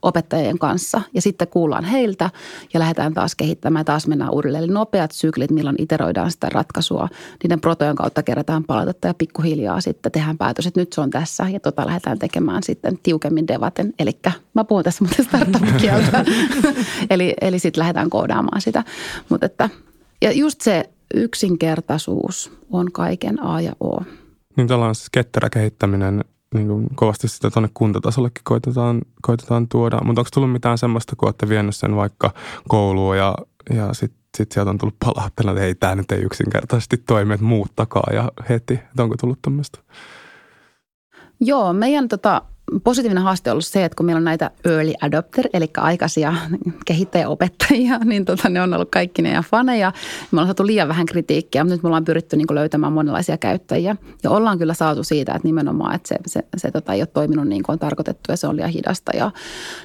opettajien 0.03 0.59
kanssa 0.59 1.03
ja 1.15 1.23
sitten 1.23 1.49
kuullaan 1.49 1.85
heiltä 1.85 2.31
ja 2.75 2.81
lähdetään 2.81 3.15
taas 3.15 3.35
kehittämään. 3.35 3.85
Taas 3.85 4.07
mennään 4.07 4.31
uudelleen. 4.31 4.65
Eli 4.65 4.73
nopeat 4.73 5.13
syklit, 5.13 5.51
milloin 5.51 5.83
iteroidaan 5.83 6.31
sitä 6.31 6.49
ratkaisua. 6.49 7.09
Niiden 7.43 7.61
protojen 7.61 7.97
kautta 7.97 8.23
kerätään 8.23 8.65
palautetta 8.65 9.07
ja 9.07 9.15
pikkuhiljaa 9.15 9.81
sitten 9.81 10.13
tehdään 10.13 10.39
päätös, 10.39 10.67
että 10.67 10.81
nyt 10.81 10.93
se 10.93 11.01
on 11.01 11.11
tässä 11.11 11.49
ja 11.49 11.61
tota 11.61 11.87
lähdetään 11.87 12.19
tekemään 12.19 12.63
sitten 12.63 12.99
tiukemmin 13.03 13.49
devaten. 13.49 13.95
Eli 13.99 14.19
mä 14.55 14.65
puhun 14.65 14.85
tässä 14.85 15.05
muuten 15.05 15.25
startup-kieltä. 15.25 16.25
eli, 17.11 17.35
eli 17.41 17.59
sitten 17.59 17.81
lähdetään 17.81 18.11
koodaamaan 18.11 18.61
sitä. 18.61 18.85
Mutta 19.29 19.47
että, 19.47 19.69
ja 20.23 20.33
just 20.33 20.61
se 20.61 20.91
yksinkertaisuus 21.15 22.53
on 22.71 22.93
kaiken 22.93 23.43
A 23.43 23.61
ja 23.61 23.73
O. 23.81 24.03
Niin 24.57 24.69
tällainen 24.69 24.95
siis 24.95 25.11
ketterä 25.11 25.51
kehittäminen, 25.51 26.25
niin 26.55 26.67
kuin 26.69 26.87
kovasti 26.95 27.29
sitä 27.29 27.51
tuonne 27.51 27.71
kuntatasollekin 27.75 28.43
koitetaan, 28.45 29.03
koitetaan 29.23 29.69
tuoda. 29.69 30.01
Mutta 30.05 30.21
onko 30.21 30.29
tullut 30.35 30.53
mitään 30.53 30.79
semmoista, 30.79 31.17
kun 31.17 31.27
olette 31.27 31.49
vienyt 31.49 31.77
sen 31.77 31.97
vaikka 31.97 32.31
kouluun 32.69 33.19
ja, 33.19 33.35
ja 33.75 33.95
sitten 33.95 34.21
sit 34.37 34.53
sieltä 34.53 34.71
on 34.71 34.79
tullut 34.79 34.97
palautteena, 35.05 35.53
että 35.53 35.65
ei 35.65 35.75
tämä 35.75 35.95
nyt 35.95 36.13
ei 36.13 36.23
yksinkertaisesti 36.23 36.97
toimi, 36.97 37.35
että 37.35 37.47
muuttakaa 37.47 38.11
ja 38.13 38.33
heti. 38.49 38.75
Että 38.75 39.03
onko 39.03 39.17
tullut 39.17 39.39
tämmöistä? 39.43 39.79
Joo, 41.41 41.73
meidän 41.73 42.09
tota, 42.09 42.43
positiivinen 42.85 43.25
haaste 43.25 43.51
on 43.51 43.53
ollut 43.53 43.65
se, 43.65 43.85
että 43.85 43.97
kun 43.97 44.07
meillä 44.07 44.19
on 44.19 44.25
näitä 44.25 44.51
early 44.65 44.93
adopter, 45.01 45.49
eli 45.53 45.71
aikaisia 45.77 46.35
kehittäjäopettajia, 46.87 47.99
niin 48.05 48.25
tota, 48.25 48.49
ne 48.49 48.63
on 48.63 48.75
ollut 48.75 48.91
kaikki 48.91 49.23
ne 49.23 49.33
ja 49.33 49.43
faneja. 49.51 49.93
Me 50.31 50.37
ollaan 50.37 50.47
saatu 50.47 50.67
liian 50.67 50.89
vähän 50.89 51.07
kritiikkiä, 51.07 51.65
mutta 51.65 51.75
nyt 51.75 51.83
me 51.83 51.87
ollaan 51.87 52.05
pyritty 52.05 52.37
niin 52.37 52.47
löytämään 52.51 52.93
monenlaisia 52.93 53.39
käyttäjiä. 53.39 53.97
Ja 54.23 54.31
ollaan 54.31 54.59
kyllä 54.59 54.75
saatu 54.75 55.05
siitä, 55.05 55.33
että 55.35 55.49
nimenomaan, 55.49 55.95
että 55.95 56.09
se, 56.09 56.17
se, 56.27 56.43
se 56.57 56.71
tota, 56.71 56.93
ei 56.93 57.01
ole 57.01 57.07
toiminut 57.07 57.49
niin 57.49 57.63
kuin 57.63 57.75
on 57.75 57.79
tarkoitettu 57.79 58.33
ja 58.33 58.37
se 58.37 58.47
on 58.47 58.57
liian 58.57 58.71
hidasta 58.71 59.17
ja, 59.17 59.31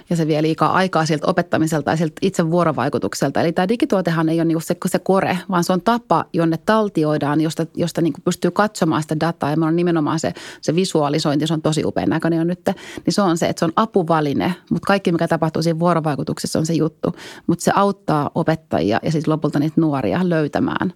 ja 0.10 0.16
se 0.16 0.28
vie 0.28 0.42
liikaa 0.42 0.74
aikaa 0.74 1.06
siltä 1.06 1.28
opettamiselta 1.28 1.92
ja 1.92 1.98
siltä 1.98 2.14
itse 2.22 2.52
vuorovaikutukselta. 2.52 3.42
Eli 3.42 3.52
tämä 3.52 3.68
digituotehan 3.68 4.30
ei 4.30 4.40
ole 4.40 4.46
niin 4.46 4.62
se, 4.62 4.78
se 4.86 5.00
kore, 5.00 5.38
vaan 5.50 5.64
se 5.64 5.74
on 5.74 5.82
tapa, 5.82 6.26
jonne 6.34 6.58
taltioidaan, 6.66 7.42
josta, 7.42 7.66
josta 7.76 8.02
niin 8.02 8.14
pystyy 8.26 8.52
katsomaan 8.52 9.02
sitä 9.02 9.20
dataa. 9.20 9.50
Ja 9.50 9.58
me 9.58 9.66
on 9.66 9.76
nimenomaan 9.76 10.20
se, 10.20 10.34
se 10.62 10.76
visualisointi, 10.76 11.48
se 11.48 11.54
on 11.54 11.62
tosi 11.62 11.86
upean 11.86 12.10
näköinen 12.10 12.38
jo 12.38 12.44
nyt 12.44 12.75
niin 13.06 13.14
se 13.14 13.22
on 13.22 13.38
se, 13.38 13.50
että 13.50 13.60
se 13.60 13.66
on 13.66 13.74
apuvaline, 13.76 14.56
mutta 14.70 14.88
kaikki 14.88 15.12
mikä 15.12 15.28
tapahtuu 15.28 15.62
siinä 15.64 15.80
vuorovaikutuksessa 15.80 16.60
on 16.60 16.66
se 16.66 16.74
juttu. 16.74 17.16
Mutta 17.48 17.64
se 17.64 17.72
auttaa 17.76 18.32
opettajia 18.36 19.00
ja 19.04 19.12
siis 19.12 19.28
lopulta 19.28 19.60
niitä 19.60 19.82
nuoria 19.82 20.30
löytämään 20.30 20.94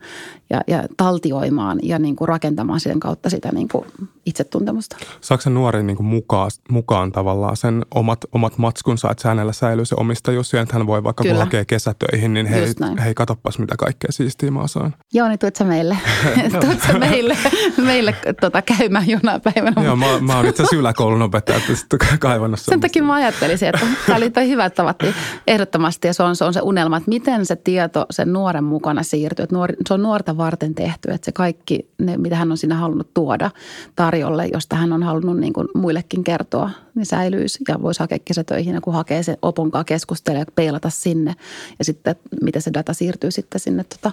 ja, 0.49 0.61
ja 0.67 0.83
taltioimaan 0.97 1.79
ja 1.83 1.99
niin 1.99 2.15
kuin 2.15 2.27
rakentamaan 2.27 2.79
sen 2.79 2.99
kautta 2.99 3.29
sitä 3.29 3.49
niin 3.51 3.67
kuin 3.67 3.85
itsetuntemusta. 4.25 4.97
Saako 5.21 5.41
se 5.41 5.49
nuori 5.49 5.83
niin 5.83 5.97
kuin 5.97 6.07
mukaan, 6.07 6.51
mukaan 6.69 7.11
tavallaan 7.11 7.57
sen 7.57 7.85
omat, 7.95 8.19
omat 8.31 8.57
matskunsa, 8.57 9.11
että 9.11 9.29
hänellä 9.29 9.53
säilyy 9.53 9.85
se 9.85 9.95
omistajuus 9.97 10.53
ja 10.53 10.61
että 10.61 10.77
hän 10.77 10.87
voi 10.87 11.03
vaikka 11.03 11.23
Kyllä. 11.23 11.35
kun 11.35 11.43
hakee 11.43 11.65
kesätöihin, 11.65 12.33
niin 12.33 12.45
hei, 12.45 12.73
hei 13.03 13.13
katoppas 13.13 13.59
mitä 13.59 13.75
kaikkea 13.77 14.11
siistiä 14.11 14.51
mä 14.51 14.61
osaan. 14.61 14.95
Joo, 15.13 15.27
niin 15.27 15.39
tuut 15.39 15.55
sä 15.55 15.63
meille, 15.63 15.97
tuut 16.65 16.81
sä 16.87 16.93
meille, 16.97 17.37
meille 17.77 18.15
tota, 18.41 18.61
käymään 18.61 19.09
jonain 19.09 19.41
päivänä. 19.41 19.83
Joo, 19.83 19.95
mä, 19.95 20.05
mä 20.19 20.35
oon 20.35 20.45
itse 20.45 20.63
asiassa 20.63 20.75
yläkoulun 20.75 21.21
opettaja, 21.21 21.59
sitten 21.75 21.99
kaivannut 22.19 22.59
Sen 22.59 22.79
takia 22.79 23.03
mä 23.03 23.13
ajattelisin, 23.13 23.69
että 23.69 23.87
tämä 24.05 24.17
oli 24.17 24.29
toi 24.29 24.49
hyvä 24.49 24.69
tavattiin 24.69 25.13
ehdottomasti 25.47 26.07
ja 26.07 26.13
se 26.13 26.23
on, 26.23 26.35
se 26.35 26.45
on 26.45 26.53
se 26.53 26.61
unelma, 26.61 26.97
että 26.97 27.09
miten 27.09 27.45
se 27.45 27.55
tieto 27.55 28.05
sen 28.11 28.33
nuoren 28.33 28.63
mukana 28.63 29.03
siirtyy. 29.03 29.43
Että 29.43 29.55
nuori, 29.55 29.75
se 29.87 29.93
on 29.93 30.01
nuorta 30.01 30.37
varten 30.37 30.75
tehty, 30.75 31.11
että 31.11 31.25
se 31.25 31.31
kaikki, 31.31 31.89
ne, 31.97 32.17
mitä 32.17 32.35
hän 32.35 32.51
on 32.51 32.57
siinä 32.57 32.75
halunnut 32.75 33.13
tuoda 33.13 33.51
tarjolle, 33.95 34.47
josta 34.53 34.75
hän 34.75 34.93
on 34.93 35.03
halunnut 35.03 35.37
niin 35.37 35.53
kuin 35.53 35.67
muillekin 35.75 36.23
kertoa, 36.23 36.69
niin 36.95 37.05
säilyisi 37.05 37.59
ja 37.67 37.81
voisi 37.81 37.99
hakea 37.99 38.19
kesätöihin 38.25 38.75
ja 38.75 38.81
kun 38.81 38.93
hakee 38.93 39.23
se 39.23 39.37
oponkaan 39.41 39.85
keskustella 39.85 40.39
ja 40.39 40.45
peilata 40.55 40.89
sinne 40.89 41.35
ja 41.79 41.85
sitten 41.85 42.15
miten 42.41 42.61
se 42.61 42.73
data 42.73 42.93
siirtyy 42.93 43.31
sitten 43.31 43.59
sinne 43.59 43.83
tota, 43.83 44.11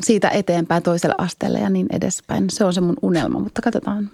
siitä 0.00 0.28
eteenpäin 0.28 0.82
toiselle 0.82 1.14
asteelle 1.18 1.58
ja 1.58 1.70
niin 1.70 1.86
edespäin. 1.92 2.50
Se 2.50 2.64
on 2.64 2.72
se 2.72 2.80
mun 2.80 2.96
unelma, 3.02 3.38
mutta 3.38 3.62
katsotaan. 3.62 4.10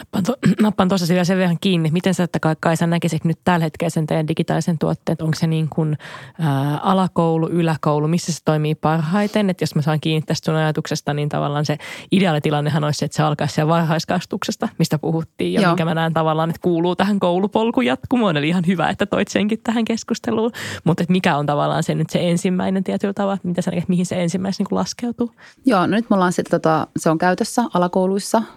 Nappaan, 0.00 0.24
to, 0.24 0.36
nappaan 0.62 0.88
tuossa 0.88 1.06
sillä 1.06 1.24
sen 1.24 1.38
verran 1.38 1.56
kiinni. 1.60 1.90
Miten 1.90 2.14
sä, 2.14 2.24
että 2.24 2.38
Kaisa 2.60 2.86
näkisit 2.86 3.24
nyt 3.24 3.38
tällä 3.44 3.64
hetkellä 3.64 3.90
sen 3.90 4.06
teidän 4.06 4.28
digitaalisen 4.28 4.78
tuotteet? 4.78 5.22
Onko 5.22 5.34
se 5.38 5.46
niin 5.46 5.68
kuin 5.68 5.98
ää, 6.38 6.78
alakoulu, 6.78 7.48
yläkoulu, 7.48 8.08
missä 8.08 8.32
se 8.32 8.38
toimii 8.44 8.74
parhaiten? 8.74 9.50
Että 9.50 9.62
jos 9.62 9.74
mä 9.74 9.82
saan 9.82 10.00
kiinni 10.00 10.22
tästä 10.26 10.44
sun 10.44 10.54
ajatuksesta, 10.54 11.14
niin 11.14 11.28
tavallaan 11.28 11.66
se 11.66 11.78
ideaalitilannehan 12.12 12.84
olisi, 12.84 13.04
että 13.04 13.16
se 13.16 13.22
alkaisi 13.22 13.54
siellä 13.54 13.72
varhaiskastuksesta, 13.72 14.68
mistä 14.78 14.98
puhuttiin. 14.98 15.52
Ja 15.52 15.60
Joo. 15.60 15.70
mikä 15.72 15.84
mä 15.84 15.94
näen 15.94 16.14
tavallaan, 16.14 16.50
että 16.50 16.62
kuuluu 16.62 16.96
tähän 16.96 17.20
koulupolkujatkumoon. 17.20 18.36
Eli 18.36 18.48
ihan 18.48 18.64
hyvä, 18.66 18.88
että 18.88 19.06
toit 19.06 19.28
senkin 19.28 19.60
tähän 19.62 19.84
keskusteluun. 19.84 20.52
Mutta 20.84 21.04
mikä 21.08 21.36
on 21.36 21.46
tavallaan 21.46 21.82
se 21.82 21.94
nyt 21.94 22.10
se 22.10 22.30
ensimmäinen 22.30 22.84
tietyllä 22.84 23.14
tavalla, 23.14 23.38
mitä 23.42 23.62
sä 23.62 23.70
näkee, 23.70 23.84
mihin 23.88 24.06
se 24.06 24.22
ensimmäisen 24.22 24.66
niin 24.70 24.78
laskeutuu? 24.78 25.30
Joo, 25.66 25.80
no 25.80 25.86
nyt 25.86 26.10
me 26.10 26.14
ollaan 26.14 26.32
sitten, 26.32 26.60
tota, 26.60 26.86
se 26.98 27.10
on 27.10 27.18
käytössä 27.18 27.62
alakouluissa– 27.74 28.42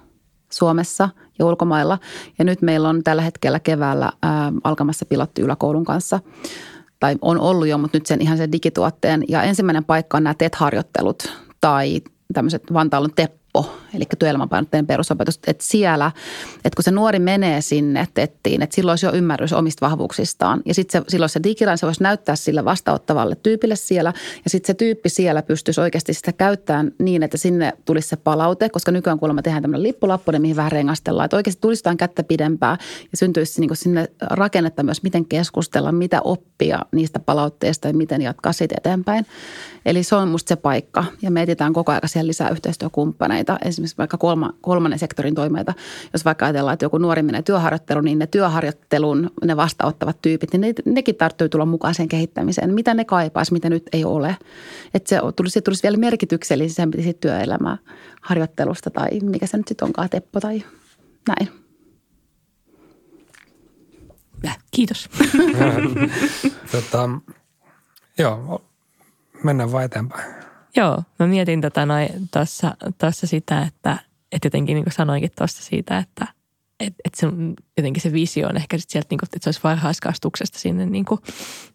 Suomessa 0.54 1.10
ja 1.40 1.46
ulkomailla. 1.46 1.98
Ja 2.40 2.46
nyt 2.46 2.62
meillä 2.62 2.90
on 2.90 3.04
tällä 3.04 3.22
hetkellä 3.22 3.60
keväällä 3.60 4.12
ää, 4.22 4.52
alkamassa 4.64 5.06
pilotti 5.06 5.42
yläkoulun 5.42 5.86
kanssa 5.86 6.20
tai 7.00 7.16
on 7.22 7.40
ollut 7.40 7.68
jo, 7.68 7.78
mutta 7.78 7.98
nyt 7.98 8.06
sen 8.06 8.22
ihan 8.22 8.38
sen 8.38 8.52
digituotteen. 8.52 9.24
Ja 9.28 9.44
ensimmäinen 9.44 9.86
paikka 9.86 10.18
on 10.18 10.24
nämä 10.24 10.34
TET-harjoittelut 10.34 11.32
tai 11.62 12.02
tämmöiset 12.34 12.64
Vantaalla 12.74 13.06
on 13.06 13.14
TEP 13.16 13.43
oppo, 13.54 13.74
eli 13.94 14.04
työelämäpainotteinen 14.20 14.88
perusopetus, 14.88 15.40
että 15.48 15.64
siellä, 15.66 16.12
että 16.56 16.76
kun 16.76 16.84
se 16.84 16.92
nuori 16.92 17.20
menee 17.20 17.62
sinne 17.62 18.08
tettiin, 18.14 18.62
että 18.62 18.76
silloin 18.76 18.92
olisi 18.92 19.06
jo 19.06 19.12
ymmärrys 19.12 19.54
omista 19.54 19.86
vahvuuksistaan. 19.86 20.62
Ja 20.66 20.74
sitten 20.74 21.04
silloin 21.08 21.30
se 21.30 21.40
digirain 21.44 21.78
se 21.78 21.86
voisi 21.86 22.04
näyttää 22.04 22.36
sille 22.36 22.66
vastaanottavalle 22.66 23.36
tyypille 23.36 23.76
siellä, 23.76 24.14
ja 24.44 24.50
sitten 24.50 24.68
se 24.68 24.74
tyyppi 24.74 25.10
siellä 25.10 25.42
pystyisi 25.42 25.82
oikeasti 25.82 26.14
sitä 26.14 26.34
käyttämään 26.34 26.92
niin, 27.00 27.24
että 27.24 27.38
sinne 27.38 27.74
tulisi 27.86 28.10
se 28.10 28.16
palaute, 28.16 28.70
koska 28.70 28.92
nykyään 28.92 29.20
kuulemma 29.20 29.42
tehdään 29.42 29.62
tämmöinen 29.62 29.84
lippulappu, 29.84 30.32
mihin 30.40 30.56
vähän 30.56 30.72
rengastellaan, 30.72 31.26
että 31.26 31.38
oikeasti 31.38 31.62
tulisi 31.62 31.80
jotain 31.80 31.98
kättä 31.98 32.24
pidempää 32.24 32.78
ja 33.12 33.18
syntyisi 33.18 33.62
niin 33.62 33.76
sinne 33.76 34.08
rakennetta 34.22 34.84
myös, 34.84 35.04
miten 35.04 35.26
keskustella, 35.26 35.92
mitä 35.92 36.22
oppia 36.22 36.80
niistä 36.92 37.20
palautteista 37.20 37.88
ja 37.88 37.94
miten 37.94 38.22
jatkaa 38.22 38.54
siitä 38.54 38.76
eteenpäin. 38.78 39.26
Eli 39.86 40.04
se 40.04 40.16
on 40.16 40.28
musta 40.28 40.50
se 40.50 40.56
paikka 40.56 41.06
ja 41.22 41.32
me 41.32 41.42
etsitään 41.42 41.74
koko 41.74 41.92
ajan 41.92 42.02
siellä 42.06 42.28
lisää 42.28 42.50
yhteistyökumppaneita, 42.50 43.43
esimerkiksi 43.66 43.98
vaikka 43.98 44.18
kolma, 44.18 44.54
kolmannen 44.62 45.00
sektorin 45.00 45.36
toimijoita. 45.36 45.74
Jos 46.14 46.26
vaikka 46.26 46.46
ajatellaan, 46.46 46.74
että 46.74 46.86
joku 46.86 46.98
nuori 46.98 47.24
menee 47.24 47.42
työharjoitteluun, 47.42 48.06
niin 48.06 48.20
ne 48.20 48.28
työharjoittelun, 48.28 49.32
ne 49.46 49.58
vastaanottavat 49.58 50.22
tyypit, 50.22 50.54
niin 50.54 50.62
ne, 50.62 50.74
nekin 50.86 51.16
tarttuu 51.16 51.50
tulla 51.50 51.66
mukaan 51.66 51.96
sen 51.96 52.08
kehittämiseen. 52.08 52.74
Mitä 52.74 52.94
ne 52.94 53.06
kaipaisi, 53.06 53.54
mitä 53.54 53.70
nyt 53.70 53.90
ei 53.94 54.06
ole. 54.06 54.38
Että 54.94 55.10
se 55.10 55.20
tulisi, 55.36 55.62
tulisi 55.62 55.84
vielä 55.84 55.98
merkityksellisempi 55.98 57.04
siitä 57.04 57.20
työelämää 57.20 57.78
harjoittelusta 58.22 58.90
tai 58.90 59.20
mikä 59.20 59.48
se 59.48 59.58
nyt 59.58 59.68
sitten 59.68 59.86
onkaan, 59.86 60.10
teppo 60.10 60.40
tai 60.40 60.64
näin. 61.28 61.64
Kiitos. 64.74 65.10
tota, 66.72 67.10
joo, 68.18 68.62
mennään 69.44 69.72
vaan 69.72 69.84
eteenpäin. 69.84 70.43
Joo, 70.76 71.04
mä 71.20 71.28
mietin 71.28 71.62
tätä 71.62 71.86
noin 71.86 72.10
tuossa, 72.34 72.78
tuossa 72.98 73.28
sitä, 73.28 73.62
että, 73.62 73.98
että 74.32 74.46
jotenkin 74.46 74.76
niin 74.76 74.84
kuin 74.84 74.94
sanoinkin 74.94 75.32
tuossa 75.38 75.64
siitä, 75.64 75.98
että 75.98 76.28
että 76.80 77.02
et 77.06 77.16
se, 77.16 77.28
jotenkin 77.78 78.02
se 78.02 78.14
visio 78.14 78.48
on 78.48 78.58
ehkä 78.58 78.78
sit 78.78 78.90
sieltä, 78.90 79.08
niin 79.10 79.18
kuin, 79.18 79.28
että 79.28 79.38
se 79.42 79.48
olisi 79.48 79.60
varhaiskastuksesta 79.64 80.60
sinne 80.60 80.86
niin 80.86 81.06
kuin, 81.06 81.20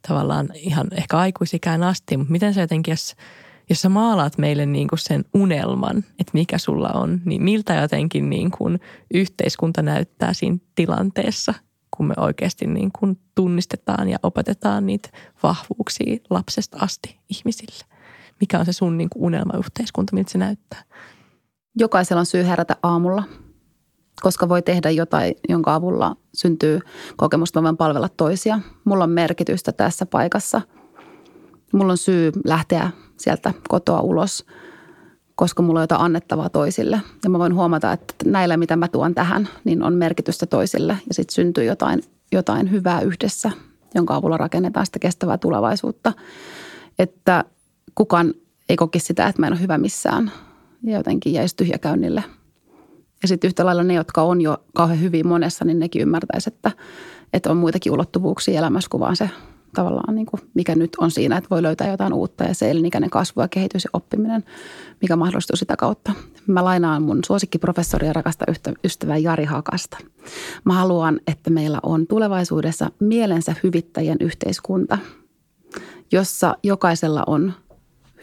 tavallaan 0.09 0.49
ihan 0.55 0.87
ehkä 0.93 1.19
aikuisikään 1.19 1.83
asti. 1.83 2.17
Mutta 2.17 2.33
miten 2.33 2.55
se 2.55 2.61
jotenkin, 2.61 2.93
jos, 2.93 3.17
jos 3.71 3.83
sä 3.83 3.89
maalaat 3.89 4.39
meille 4.39 4.67
niin 4.67 4.89
kuin 4.89 4.99
sen 4.99 5.25
unelman, 5.35 5.99
että 5.99 6.31
mikä 6.33 6.59
sulla 6.59 6.89
on, 6.89 7.21
niin 7.25 7.43
miltä 7.43 7.75
jotenkin 7.75 8.31
niin 8.31 8.51
kuin 8.51 8.81
yhteiskunta 9.15 9.83
näyttää 9.83 10.33
siinä 10.33 10.59
tilanteessa– 10.75 11.55
kun 11.99 12.07
me 12.07 12.15
oikeasti 12.17 12.67
niin 12.67 12.91
kuin 12.99 13.19
tunnistetaan 13.35 14.09
ja 14.09 14.19
opetetaan 14.23 14.87
niitä 14.87 15.09
vahvuuksia 15.43 16.17
lapsesta 16.31 16.77
asti 16.81 17.17
ihmisille. 17.29 17.98
Mikä 18.41 18.59
on 18.59 18.67
se 18.67 18.73
sun 18.73 18.99
niin 18.99 19.11
kuin 19.11 19.23
unelmayhteiskunta, 19.23 20.15
miltä 20.15 20.33
se 20.33 20.39
näyttää? 20.39 20.83
Jokaisella 21.77 22.21
on 22.21 22.27
syy 22.27 22.47
herätä 22.47 22.77
aamulla, 22.83 23.23
koska 24.23 24.49
voi 24.49 24.63
tehdä 24.63 24.91
jotain, 24.91 25.35
jonka 25.49 25.75
avulla 25.75 26.17
syntyy 26.35 26.81
kokemusta, 27.17 27.63
voin 27.63 27.77
palvella 27.77 28.09
toisia. 28.09 28.61
Mulla 28.85 29.05
on 29.05 29.11
merkitystä 29.11 29.73
tässä 29.73 30.07
paikassa. 30.07 30.61
Mulla 31.73 31.93
on 31.93 31.99
syy 31.99 32.33
lähteä 32.45 32.91
sieltä 33.17 33.55
kotoa 33.69 34.01
ulos– 34.01 34.45
koska 35.39 35.63
mulla 35.63 35.81
on 35.81 35.83
jotain 35.83 36.01
annettavaa 36.01 36.49
toisille. 36.49 37.01
Ja 37.25 37.31
mä 37.31 37.39
voin 37.39 37.55
huomata, 37.55 37.93
että 37.93 38.15
näillä, 38.25 38.57
mitä 38.57 38.77
mä 38.77 38.89
tuon 38.89 39.15
tähän, 39.15 39.49
niin 39.65 39.83
on 39.83 39.95
merkitystä 39.95 40.47
toisille. 40.47 40.93
Ja 41.09 41.15
sitten 41.15 41.35
syntyy 41.35 41.65
jotain, 41.65 42.03
jotain 42.33 42.71
hyvää 42.71 43.01
yhdessä, 43.01 43.51
jonka 43.95 44.15
avulla 44.15 44.37
rakennetaan 44.37 44.87
sitä 44.87 44.99
kestävää 44.99 45.39
tulevaisuutta. 45.39 46.13
Että 46.99 47.45
kukaan 47.99 48.35
ei 48.69 48.77
kokisi 48.77 49.07
sitä, 49.07 49.27
että 49.27 49.43
mä 49.43 49.47
en 49.47 49.53
ole 49.53 49.61
hyvä 49.61 49.79
missään 49.79 50.33
ja 50.83 50.97
jotenkin 50.97 51.33
jäisi 51.33 51.57
tyhjäkäynnille. 51.57 52.25
Ja 53.23 53.29
sitten 53.29 53.49
yhtä 53.49 53.67
lailla 53.67 53.83
ne, 53.83 53.95
jotka 53.95 54.23
on 54.23 54.41
jo 54.41 54.59
kauhean 54.75 55.01
hyvin 55.01 55.29
monessa, 55.29 55.65
niin 55.65 55.79
nekin 55.79 56.03
ymmärtäisi, 56.03 56.51
että, 56.51 56.71
että 57.33 57.51
on 57.51 57.57
muitakin 57.57 57.93
ulottuvuuksia 57.93 58.59
elämässä 58.59 58.91
kuin 58.91 59.01
vaan 59.01 59.17
se 59.17 59.31
tavallaan, 59.75 60.15
niin 60.15 60.27
kuin, 60.27 60.41
mikä 60.55 60.75
nyt 60.75 60.91
on 60.99 61.11
siinä, 61.11 61.37
että 61.37 61.51
voi 61.51 61.63
löytää 61.63 61.91
jotain 61.91 62.13
uutta 62.13 62.45
ja 62.45 62.55
se 62.55 62.71
elinikäinen 62.71 63.11
kasvu 63.11 63.41
ja 63.41 63.49
kehitys 63.49 63.85
ja 63.85 63.91
oppiminen, 63.93 64.45
mikä 65.03 65.17
mahdollistuu 65.17 65.57
sitä 65.57 65.77
kautta. 65.77 66.13
Mä 66.47 66.65
lainaan 66.65 67.03
mun 67.03 67.19
suosikkiprofessori 67.27 68.07
ja 68.07 68.13
rakasta 68.13 68.45
ystävää 68.85 69.17
Jari 69.17 69.45
Hakasta. 69.45 69.99
Mä 70.65 70.73
haluan, 70.73 71.21
että 71.27 71.51
meillä 71.51 71.79
on 71.83 72.07
tulevaisuudessa 72.07 72.91
mielensä 73.01 73.55
hyvittäjien 73.63 74.19
yhteiskunta, 74.21 74.99
jossa 76.13 76.57
jokaisella 76.63 77.23
on 77.27 77.53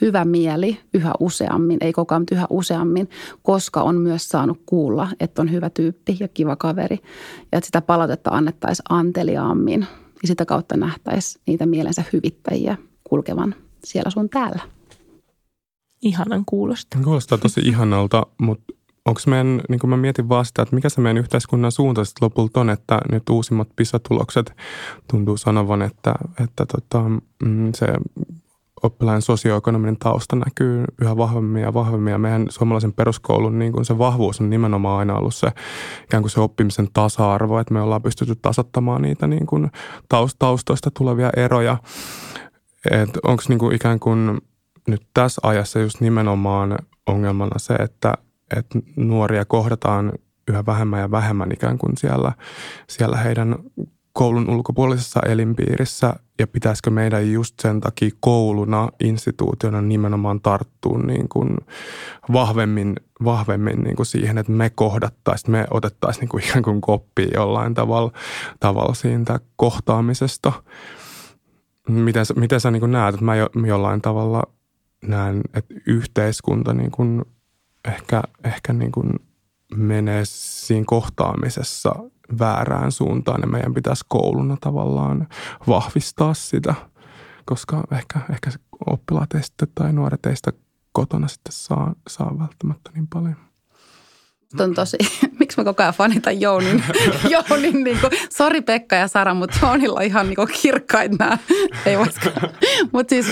hyvä 0.01 0.25
mieli 0.25 0.77
yhä 0.93 1.11
useammin, 1.19 1.77
ei 1.81 1.93
koko 1.93 2.13
ajan, 2.13 2.21
mutta 2.21 2.35
yhä 2.35 2.45
useammin, 2.49 3.09
koska 3.43 3.81
on 3.81 3.95
myös 3.95 4.29
saanut 4.29 4.61
kuulla, 4.65 5.07
että 5.19 5.41
on 5.41 5.51
hyvä 5.51 5.69
tyyppi 5.69 6.17
ja 6.19 6.27
kiva 6.27 6.55
kaveri 6.55 6.99
ja 7.51 7.57
että 7.57 7.65
sitä 7.65 7.81
palautetta 7.81 8.29
annettaisiin 8.31 8.85
anteliaammin– 8.89 9.87
ja 10.25 10.27
sitä 10.27 10.45
kautta 10.45 10.77
nähtäisi 10.77 11.39
niitä 11.47 11.65
mielensä 11.65 12.03
hyvittäjiä 12.13 12.77
kulkevan 13.03 13.55
siellä 13.83 14.09
sun 14.09 14.29
täällä. 14.29 14.59
Ihanan 16.01 16.43
kuulosta. 16.45 16.97
Kuulostaa 17.03 17.37
tosi 17.37 17.61
ihanalta, 17.63 18.25
mutta 18.37 18.73
onko 19.05 19.21
meidän, 19.27 19.61
niin 19.69 19.79
kuin 19.79 19.89
mä 19.89 19.97
mietin 19.97 20.29
vaan 20.29 20.45
sitä, 20.45 20.61
että 20.61 20.75
mikä 20.75 20.89
se 20.89 21.01
meidän 21.01 21.17
yhteiskunnan 21.17 21.71
suunta 21.71 22.05
sitten 22.05 22.25
lopulta 22.25 22.59
on, 22.59 22.69
että 22.69 22.99
nyt 23.11 23.29
uusimmat 23.29 23.67
PISA-tulokset 23.75 24.53
tuntuu 25.11 25.37
sanovan, 25.37 25.81
että, 25.81 26.15
että 26.43 26.65
tota, 26.65 27.09
mm, 27.45 27.71
se 27.73 27.87
oppilaan 28.84 29.21
sosioekonominen 29.21 29.97
tausta 29.97 30.36
näkyy 30.36 30.86
yhä 31.01 31.17
vahvemmin 31.17 31.61
ja 31.61 31.73
vahvemmin. 31.73 32.11
Ja 32.11 32.17
meidän 32.17 32.47
suomalaisen 32.49 32.93
peruskoulun 32.93 33.59
niin 33.59 33.71
kuin 33.71 33.86
se 33.86 33.97
vahvuus 33.97 34.41
on 34.41 34.49
nimenomaan 34.49 34.99
aina 34.99 35.17
ollut 35.17 35.36
se 35.36 35.47
ikään 36.03 36.23
kuin 36.23 36.32
se 36.32 36.39
oppimisen 36.39 36.88
tasa-arvo, 36.93 37.59
että 37.59 37.73
me 37.73 37.82
ollaan 37.82 38.01
pystytty 38.01 38.36
tasottamaan 38.41 39.01
niitä 39.01 39.28
niin 39.28 39.45
kuin 39.45 39.71
taustoista 40.39 40.91
tulevia 40.91 41.30
eroja. 41.38 41.78
Onko 43.23 43.43
niin 43.49 43.73
ikään 43.73 43.99
kuin 43.99 44.41
nyt 44.88 45.07
tässä 45.13 45.41
ajassa 45.43 45.80
just 45.80 46.01
nimenomaan 46.01 46.78
ongelmana 47.07 47.59
se, 47.59 47.73
että, 47.73 48.13
että 48.57 48.80
nuoria 48.95 49.45
kohdataan 49.45 50.13
yhä 50.47 50.65
vähemmän 50.65 50.99
ja 50.99 51.11
vähemmän 51.11 51.51
ikään 51.51 51.78
kuin 51.78 51.97
siellä, 51.97 52.32
siellä 52.88 53.17
heidän 53.17 53.55
koulun 54.16 54.49
ulkopuolisessa 54.49 55.20
elinpiirissä 55.26 56.16
ja 56.39 56.47
pitäisikö 56.47 56.89
meidän 56.89 57.32
just 57.32 57.59
sen 57.59 57.82
takia 57.82 58.09
kouluna, 58.20 58.89
instituutiona 58.99 59.82
nimenomaan 59.82 60.41
tarttua 60.41 60.97
niin 60.97 61.30
kuin 61.30 61.57
vahvemmin, 62.34 62.95
vahvemmin 63.24 63.84
niin 63.84 63.95
kuin 63.95 64.05
siihen, 64.05 64.38
että 64.38 64.51
me 64.51 64.70
kohdattaisiin, 64.70 65.51
me 65.51 65.68
otettaisiin 65.72 66.22
niin 66.22 66.30
kuin 66.30 66.43
ikään 66.43 66.63
kuin 66.63 66.82
koppia 66.82 67.28
jollain 67.34 67.74
tavalla, 67.74 68.11
tavalla 68.59 68.93
siitä 68.93 69.39
kohtaamisesta. 69.55 70.53
Miten, 71.89 72.26
miten 72.36 72.59
sä 72.59 72.72
niin 72.72 72.80
kuin 72.80 72.91
näet, 72.91 73.16
että 73.16 73.26
mä 73.26 73.36
jo, 73.36 73.49
jollain 73.68 74.01
tavalla 74.01 74.43
näen, 75.07 75.41
että 75.53 75.74
yhteiskunta 75.88 76.74
niin 76.74 76.91
kuin 76.91 77.26
ehkä, 77.88 78.24
ehkä 78.43 78.74
niin 78.74 78.91
kuin 78.91 79.09
menee 79.76 80.22
siinä 80.26 80.84
kohtaamisessa 80.88 81.95
väärään 82.39 82.91
suuntaan 82.91 83.41
ja 83.41 83.47
meidän 83.47 83.74
pitäisi 83.74 84.05
kouluna 84.07 84.57
tavallaan 84.61 85.28
vahvistaa 85.68 86.34
sitä, 86.34 86.76
koska 87.45 87.84
ehkä, 87.91 88.20
ehkä 88.34 88.51
oppilaat 88.88 89.34
ei 89.34 89.43
sitten 89.43 89.68
tai 89.76 89.93
nuoret 89.93 90.26
ei 90.26 90.36
sitä 90.36 90.51
kotona 90.91 91.28
sitten 91.28 91.53
saa, 91.53 91.95
saa 92.09 92.39
välttämättä 92.39 92.91
niin 92.93 93.07
paljon. 93.07 93.36
On 94.59 94.74
tosi, 94.74 94.97
miksi 95.39 95.57
mä 95.57 95.63
koko 95.63 95.84
ajan 95.84 95.93
fanitan 95.93 96.41
Jounin, 96.41 96.84
Jounin 97.49 97.84
niin 97.84 97.99
kuin, 97.99 98.11
sori 98.30 98.61
Pekka 98.61 98.95
ja 98.95 99.07
Sara, 99.07 99.34
mutta 99.34 99.57
Jounilla 99.61 99.99
on 99.99 100.05
ihan 100.05 100.26
niin 100.26 100.36
kuin 100.36 100.47
kirkkait 100.61 101.11
nämä, 101.20 101.38
ei 101.86 101.95
Mutta 102.91 103.09
siis 103.09 103.28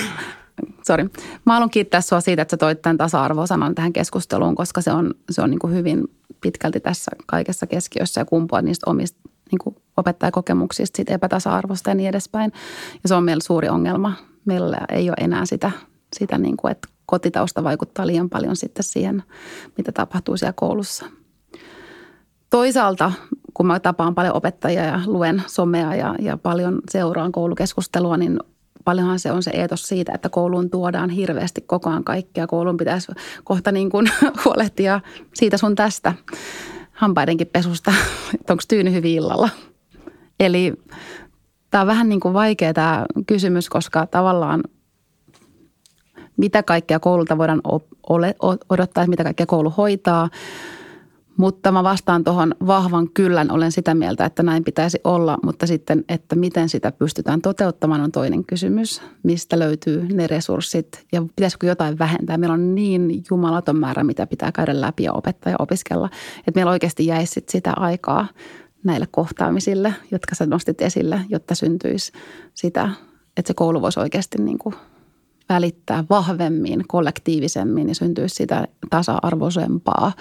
Sori. 0.88 1.04
Mä 1.46 1.54
haluan 1.54 1.70
kiittää 1.70 2.02
sua 2.02 2.22
siitä, 2.22 2.42
että 2.42 2.54
sä 2.54 2.58
toit 2.58 2.82
tämän 2.82 2.98
tasa-arvosanan 2.98 3.76
tähän 3.76 3.94
keskusteluun, 3.94 4.56
koska 4.56 4.82
se 4.82 4.92
on, 4.92 5.14
se 5.32 5.42
on 5.42 5.50
niin 5.50 5.60
kuin 5.60 5.74
hyvin 5.74 6.04
pitkälti 6.44 6.80
tässä 6.80 7.12
kaikessa 7.26 7.68
keskiössä 7.68 8.22
ja 8.22 8.26
kumpua 8.26 8.62
niistä 8.62 8.90
omista 8.90 9.20
niin 9.52 9.60
kuin 9.60 9.76
opettajakokemuksista, 9.98 10.98
siitä 10.98 11.14
epätasa-arvosta 11.14 11.90
ja 11.90 11.96
niin 11.96 12.10
edespäin. 12.10 12.52
Ja 13.04 13.10
se 13.10 13.16
on 13.16 13.24
meillä 13.24 13.44
suuri 13.44 13.70
ongelma. 13.70 14.14
Meillä 14.46 14.78
ei 14.92 15.10
ole 15.10 15.18
enää 15.20 15.46
sitä, 15.46 15.72
sitä 16.16 16.38
niin 16.38 16.58
kuin, 16.58 16.72
että 16.72 16.88
kotitausta 17.06 17.64
vaikuttaa 17.64 18.08
liian 18.08 18.30
paljon 18.30 18.56
sitten 18.56 18.84
siihen, 18.84 19.24
mitä 19.78 19.92
tapahtuu 19.92 20.38
siellä 20.38 20.54
koulussa. 20.56 21.06
Toisaalta, 22.50 23.12
kun 23.54 23.68
mä 23.68 23.80
tapaan 23.80 24.16
paljon 24.16 24.36
opettajia 24.36 24.84
ja 24.84 25.00
luen 25.06 25.44
somea 25.48 25.96
ja, 25.96 26.16
ja 26.20 26.38
paljon 26.38 26.82
seuraan 26.90 27.32
koulukeskustelua, 27.32 28.18
niin 28.18 28.40
paljonhan 28.84 29.20
se 29.20 29.32
on 29.32 29.44
se 29.44 29.52
eetos 29.52 29.88
siitä, 29.88 30.12
että 30.16 30.30
kouluun 30.30 30.70
tuodaan 30.70 31.10
hirveästi 31.10 31.62
koko 31.62 31.90
ajan 31.90 32.04
kaikkea. 32.04 32.48
Koulun 32.48 32.78
pitäisi 32.78 33.12
kohta 33.44 33.72
niin 33.72 33.90
kuin 33.90 34.12
huolehtia 34.46 35.02
siitä 35.34 35.58
sun 35.58 35.76
tästä 35.76 36.14
hampaidenkin 36.92 37.48
pesusta, 37.48 37.94
että 38.40 38.54
onko 38.54 38.64
tyyny 38.68 38.92
hyvin 38.94 39.12
illalla. 39.12 39.50
Eli 40.40 40.74
tämä 41.72 41.82
on 41.82 41.88
vähän 41.88 42.10
niin 42.10 42.20
kuin 42.20 42.34
vaikea 42.34 42.74
tämä 42.74 43.06
kysymys, 43.28 43.70
koska 43.70 44.06
tavallaan 44.06 44.64
mitä 46.38 46.64
kaikkea 46.64 47.00
koululta 47.00 47.38
voidaan 47.38 47.62
odottaa, 48.70 49.08
mitä 49.08 49.24
kaikkea 49.24 49.46
koulu 49.46 49.70
hoitaa– 49.70 50.30
mutta 51.38 51.72
mä 51.72 51.84
vastaan 51.84 52.24
tuohon 52.24 52.56
vahvan 52.68 53.10
kyllän, 53.14 53.52
olen 53.52 53.72
sitä 53.72 53.96
mieltä, 53.96 54.26
että 54.26 54.44
näin 54.44 54.64
pitäisi 54.64 55.00
olla, 55.04 55.38
mutta 55.44 55.68
sitten, 55.68 56.06
että 56.10 56.36
miten 56.36 56.70
sitä 56.70 56.92
pystytään 56.92 57.42
toteuttamaan 57.42 58.02
on 58.02 58.12
toinen 58.12 58.46
kysymys. 58.46 59.02
Mistä 59.24 59.60
löytyy 59.60 60.08
ne 60.14 60.28
resurssit 60.28 61.06
ja 61.12 61.24
pitäisikö 61.36 61.68
jotain 61.68 62.00
vähentää? 62.00 62.38
Meillä 62.38 62.54
on 62.54 62.76
niin 62.76 63.24
jumalaton 63.30 63.80
määrä, 63.80 64.04
mitä 64.04 64.28
pitää 64.28 64.52
käydä 64.52 64.82
läpi 64.82 65.04
ja 65.04 65.14
opettaa 65.14 65.52
ja 65.52 65.58
opiskella, 65.60 66.10
että 66.38 66.52
meillä 66.56 66.72
oikeasti 66.72 67.06
jäisi 67.06 67.44
sitä 67.50 67.74
aikaa 67.76 68.28
näille 68.84 69.08
kohtaamisille, 69.12 69.94
jotka 70.12 70.36
sä 70.36 70.46
nostit 70.46 70.82
esille, 70.82 71.22
jotta 71.30 71.56
syntyisi 71.56 72.12
sitä, 72.54 72.90
että 73.38 73.48
se 73.48 73.54
koulu 73.54 73.82
voisi 73.82 74.00
oikeasti 74.00 74.38
niin 74.42 74.58
kuin 74.58 74.76
välittää 75.50 76.04
vahvemmin, 76.10 76.84
kollektiivisemmin 76.88 77.88
ja 77.88 77.96
syntyisi 77.96 78.36
sitä 78.36 78.68
tasa-arvoisempaa 78.90 80.12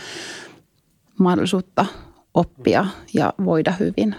mahdollisuutta 1.19 1.87
oppia 2.35 2.87
ja 3.15 3.33
voida 3.45 3.73
hyvin. 3.81 4.17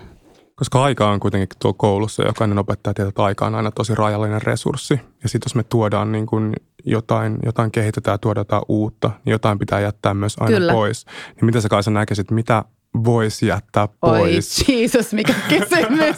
Koska 0.55 0.83
aika 0.83 1.09
on 1.09 1.19
kuitenkin 1.19 1.49
tuo 1.61 1.73
koulussa, 1.73 2.23
jokainen 2.23 2.57
opettaja 2.57 2.93
tietää, 2.93 3.09
että 3.09 3.23
aika 3.23 3.45
on 3.45 3.55
aina 3.55 3.71
tosi 3.71 3.95
rajallinen 3.95 4.41
resurssi. 4.41 4.93
Ja 5.23 5.29
sitten 5.29 5.45
jos 5.45 5.55
me 5.55 5.63
tuodaan 5.63 6.11
niin 6.11 6.25
kuin 6.25 6.53
jotain, 6.85 7.37
jotain 7.45 7.71
kehitetään 7.71 8.13
ja 8.13 8.17
tuodaan 8.17 8.41
jotain 8.41 8.63
uutta, 8.67 9.11
niin 9.25 9.31
jotain 9.31 9.59
pitää 9.59 9.79
jättää 9.79 10.13
myös 10.13 10.35
aina 10.39 10.57
Kyllä. 10.57 10.73
pois. 10.73 11.05
Niin 11.35 11.45
mitä 11.45 11.61
sä 11.61 11.69
Kaisa 11.69 11.91
näkisit, 11.91 12.31
mitä 12.31 12.63
voisi 13.03 13.47
jättää 13.47 13.87
pois. 14.01 14.63
Oi 14.69 14.75
Jesus, 14.81 15.13
mikä 15.13 15.33
kysymys. 15.49 16.15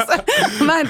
Mä 0.65 0.79
en 0.79 0.89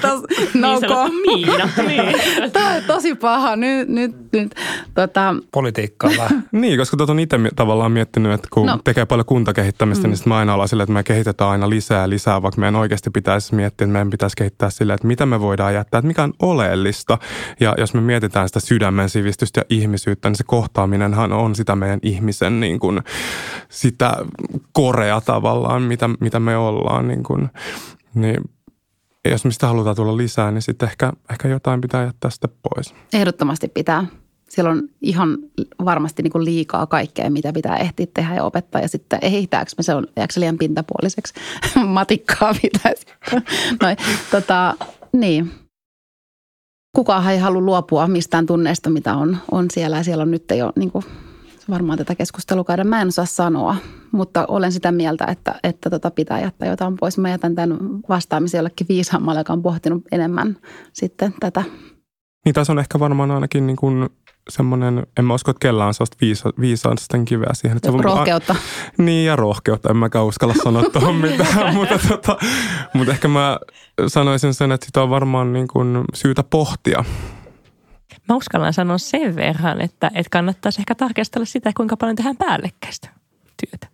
no 0.54 0.72
niin 0.78 1.22
Miina. 1.26 1.68
niin. 1.88 2.52
Tämä 2.52 2.74
on 2.74 2.82
tosi 2.86 3.14
paha. 3.14 3.56
Nyt, 3.56 3.88
nyt, 3.88 4.32
nyt. 4.32 4.54
Tota. 4.94 5.34
Politiikkaa 5.52 6.10
vähän. 6.18 6.44
niin, 6.52 6.78
koska 6.78 6.96
tuota 6.96 7.12
on 7.12 7.18
itse 7.18 7.38
tavallaan 7.56 7.92
miettinyt, 7.92 8.32
että 8.32 8.48
kun 8.52 8.66
no. 8.66 8.78
tekee 8.84 9.06
paljon 9.06 9.26
kuntakehittämistä, 9.26 10.04
mm. 10.06 10.10
niin 10.10 10.16
sitten 10.16 10.30
mä 10.30 10.38
aina 10.38 10.54
ollaan 10.54 10.68
silleen, 10.68 10.84
että 10.84 10.92
me 10.92 11.02
kehitetään 11.02 11.50
aina 11.50 11.70
lisää 11.70 12.00
ja 12.00 12.08
lisää, 12.08 12.42
vaikka 12.42 12.60
meidän 12.60 12.76
oikeasti 12.76 13.10
pitäisi 13.10 13.54
miettiä, 13.54 13.84
että 13.84 13.92
meidän 13.92 14.10
pitäisi 14.10 14.36
kehittää 14.36 14.70
silleen, 14.70 14.94
että 14.94 15.06
mitä 15.06 15.26
me 15.26 15.40
voidaan 15.40 15.74
jättää, 15.74 15.98
että 15.98 16.06
mikä 16.06 16.22
on 16.22 16.32
oleellista. 16.42 17.18
Ja 17.60 17.74
jos 17.78 17.94
me 17.94 18.00
mietitään 18.00 18.48
sitä 18.48 18.60
sydämen 18.60 19.08
sivistystä 19.08 19.60
ja 19.60 19.64
ihmisyyttä, 19.70 20.28
niin 20.28 20.36
se 20.36 20.44
kohtaaminenhan 20.46 21.32
on 21.32 21.54
sitä 21.54 21.76
meidän 21.76 22.00
ihmisen 22.02 22.60
niin 22.60 22.78
kuin, 22.78 23.00
sitä 23.68 24.16
korea 24.72 25.20
tavallaan 25.20 25.82
mitä, 25.82 26.10
mitä 26.20 26.40
me 26.40 26.56
ollaan. 26.56 27.08
Niin, 27.08 27.22
kuin, 27.22 27.48
niin 28.14 28.36
jos 29.30 29.44
mistä 29.44 29.66
halutaan 29.66 29.96
tulla 29.96 30.16
lisää, 30.16 30.50
niin 30.50 30.62
sitten 30.62 30.88
ehkä, 30.88 31.12
ehkä 31.30 31.48
jotain 31.48 31.80
pitää 31.80 32.04
jättää 32.04 32.30
sitä 32.30 32.48
pois. 32.48 32.94
Ehdottomasti 33.12 33.68
pitää. 33.68 34.06
Siellä 34.48 34.70
on 34.70 34.88
ihan 35.02 35.38
varmasti 35.84 36.22
niin 36.22 36.44
liikaa 36.44 36.86
kaikkea, 36.86 37.30
mitä 37.30 37.52
pitää 37.52 37.76
ehtiä 37.76 38.06
tehdä 38.14 38.34
ja 38.34 38.44
opettaa. 38.44 38.80
Ja 38.80 38.88
sitten 38.88 39.18
ehitääkö 39.22 39.70
me 39.78 39.82
se 39.82 39.94
on, 39.94 40.06
jääkö 40.16 40.32
liian 40.36 40.58
pintapuoliseksi? 40.58 41.34
Matikkaa 41.86 42.54
pitäisi. 42.62 43.06
Noin, 43.82 43.96
tota, 44.30 44.74
niin. 45.12 45.52
Kukaan 46.96 47.30
ei 47.30 47.38
halua 47.38 47.60
luopua 47.60 48.06
mistään 48.06 48.46
tunneista, 48.46 48.90
mitä 48.90 49.14
on, 49.14 49.36
on 49.50 49.66
siellä. 49.72 49.96
Ja 49.96 50.02
siellä 50.02 50.22
on 50.22 50.30
nyt 50.30 50.44
jo 50.56 50.72
niin 50.76 50.90
kuin 50.90 51.04
varmaan 51.70 51.98
tätä 51.98 52.14
keskustelua 52.14 52.64
käydä. 52.64 52.84
Mä 52.84 53.02
en 53.02 53.08
osaa 53.08 53.26
sanoa, 53.26 53.76
mutta 54.12 54.44
olen 54.48 54.72
sitä 54.72 54.92
mieltä, 54.92 55.24
että, 55.24 55.54
että 55.62 55.90
tota 55.90 56.10
pitää 56.10 56.40
jättää 56.40 56.68
jotain 56.68 56.96
pois. 57.00 57.18
Mä 57.18 57.30
jätän 57.30 57.54
tämän 57.54 57.78
vastaamisen 58.08 58.58
jollekin 58.58 58.88
viisaammalle, 58.88 59.40
joka 59.40 59.52
on 59.52 59.62
pohtinut 59.62 60.02
enemmän 60.12 60.56
sitten 60.92 61.34
tätä. 61.40 61.64
Niin 62.44 62.54
tässä 62.54 62.72
on 62.72 62.78
ehkä 62.78 62.98
varmaan 62.98 63.30
ainakin 63.30 63.66
niin 63.66 63.76
kuin 63.76 64.08
semmoinen, 64.48 65.06
en 65.18 65.24
mä 65.24 65.34
usko, 65.34 65.50
että 65.50 65.60
kellään 65.60 65.88
on 65.88 65.94
sellaista 65.94 66.16
viisa, 66.20 66.50
viisausten 66.60 67.24
kiveä 67.24 67.50
siihen. 67.52 67.76
Että 67.76 67.92
rohkeutta. 68.02 68.52
A, 68.52 68.56
niin 69.02 69.26
ja 69.26 69.36
rohkeutta, 69.36 69.90
en 69.90 69.96
mäkään 69.96 70.24
uskalla 70.24 70.54
sanoa 70.64 70.82
tuohon 70.82 71.14
mitään, 71.26 71.74
mutta, 71.74 71.98
tota, 72.08 72.36
mutta 72.92 73.12
ehkä 73.12 73.28
mä 73.28 73.58
sanoisin 74.06 74.54
sen, 74.54 74.72
että 74.72 74.86
sitä 74.86 75.02
on 75.02 75.10
varmaan 75.10 75.52
niin 75.52 75.68
kuin 75.68 76.04
syytä 76.14 76.42
pohtia. 76.42 77.04
Mä 78.28 78.36
uskallan 78.36 78.72
sanoa 78.72 78.98
sen 78.98 79.36
verran, 79.36 79.80
että, 79.80 80.10
että 80.14 80.30
kannattaisi 80.30 80.80
ehkä 80.80 80.94
tarkastella 80.94 81.46
sitä, 81.46 81.72
kuinka 81.76 81.96
paljon 81.96 82.16
tehdään 82.16 82.36
päällekkäistä 82.36 83.08
työtä. 83.64 83.86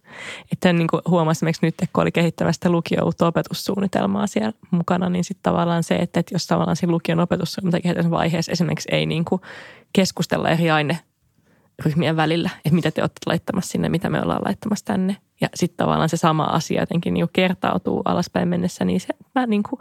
Että 0.52 0.72
niin 0.72 0.88
kuin 0.88 1.02
huomasi 1.08 1.38
esimerkiksi 1.38 1.66
nyt, 1.66 1.74
kun 1.92 2.02
oli 2.02 2.12
kehittämästä 2.12 2.70
lukio 2.70 3.10
opetussuunnitelmaa 3.20 4.26
siellä 4.26 4.52
mukana, 4.70 5.08
niin 5.08 5.24
sitten 5.24 5.42
tavallaan 5.42 5.82
se, 5.82 5.94
että, 5.94 6.20
että 6.20 6.34
jos 6.34 6.46
tavallaan 6.46 6.76
siinä 6.76 6.92
lukion 6.92 7.20
opetussuunnitelman 7.20 8.10
vaiheessa 8.10 8.52
esimerkiksi 8.52 8.88
ei 8.92 9.06
niin 9.06 9.24
kuin 9.24 9.40
keskustella 9.92 10.48
eri 10.48 10.70
aineryhmien 10.70 12.16
välillä, 12.16 12.50
että 12.56 12.74
mitä 12.74 12.90
te 12.90 13.02
olette 13.02 13.20
laittamassa 13.26 13.70
sinne, 13.70 13.88
mitä 13.88 14.10
me 14.10 14.22
ollaan 14.22 14.42
laittamassa 14.44 14.84
tänne. 14.84 15.16
Ja 15.40 15.48
sitten 15.54 15.76
tavallaan 15.76 16.08
se 16.08 16.16
sama 16.16 16.44
asia 16.44 16.82
jotenkin 16.82 17.14
niin 17.14 17.28
kertautuu 17.32 18.02
alaspäin 18.04 18.48
mennessä, 18.48 18.84
niin 18.84 19.00
se 19.00 19.08
mä 19.34 19.46
niin 19.46 19.62
kuin 19.62 19.80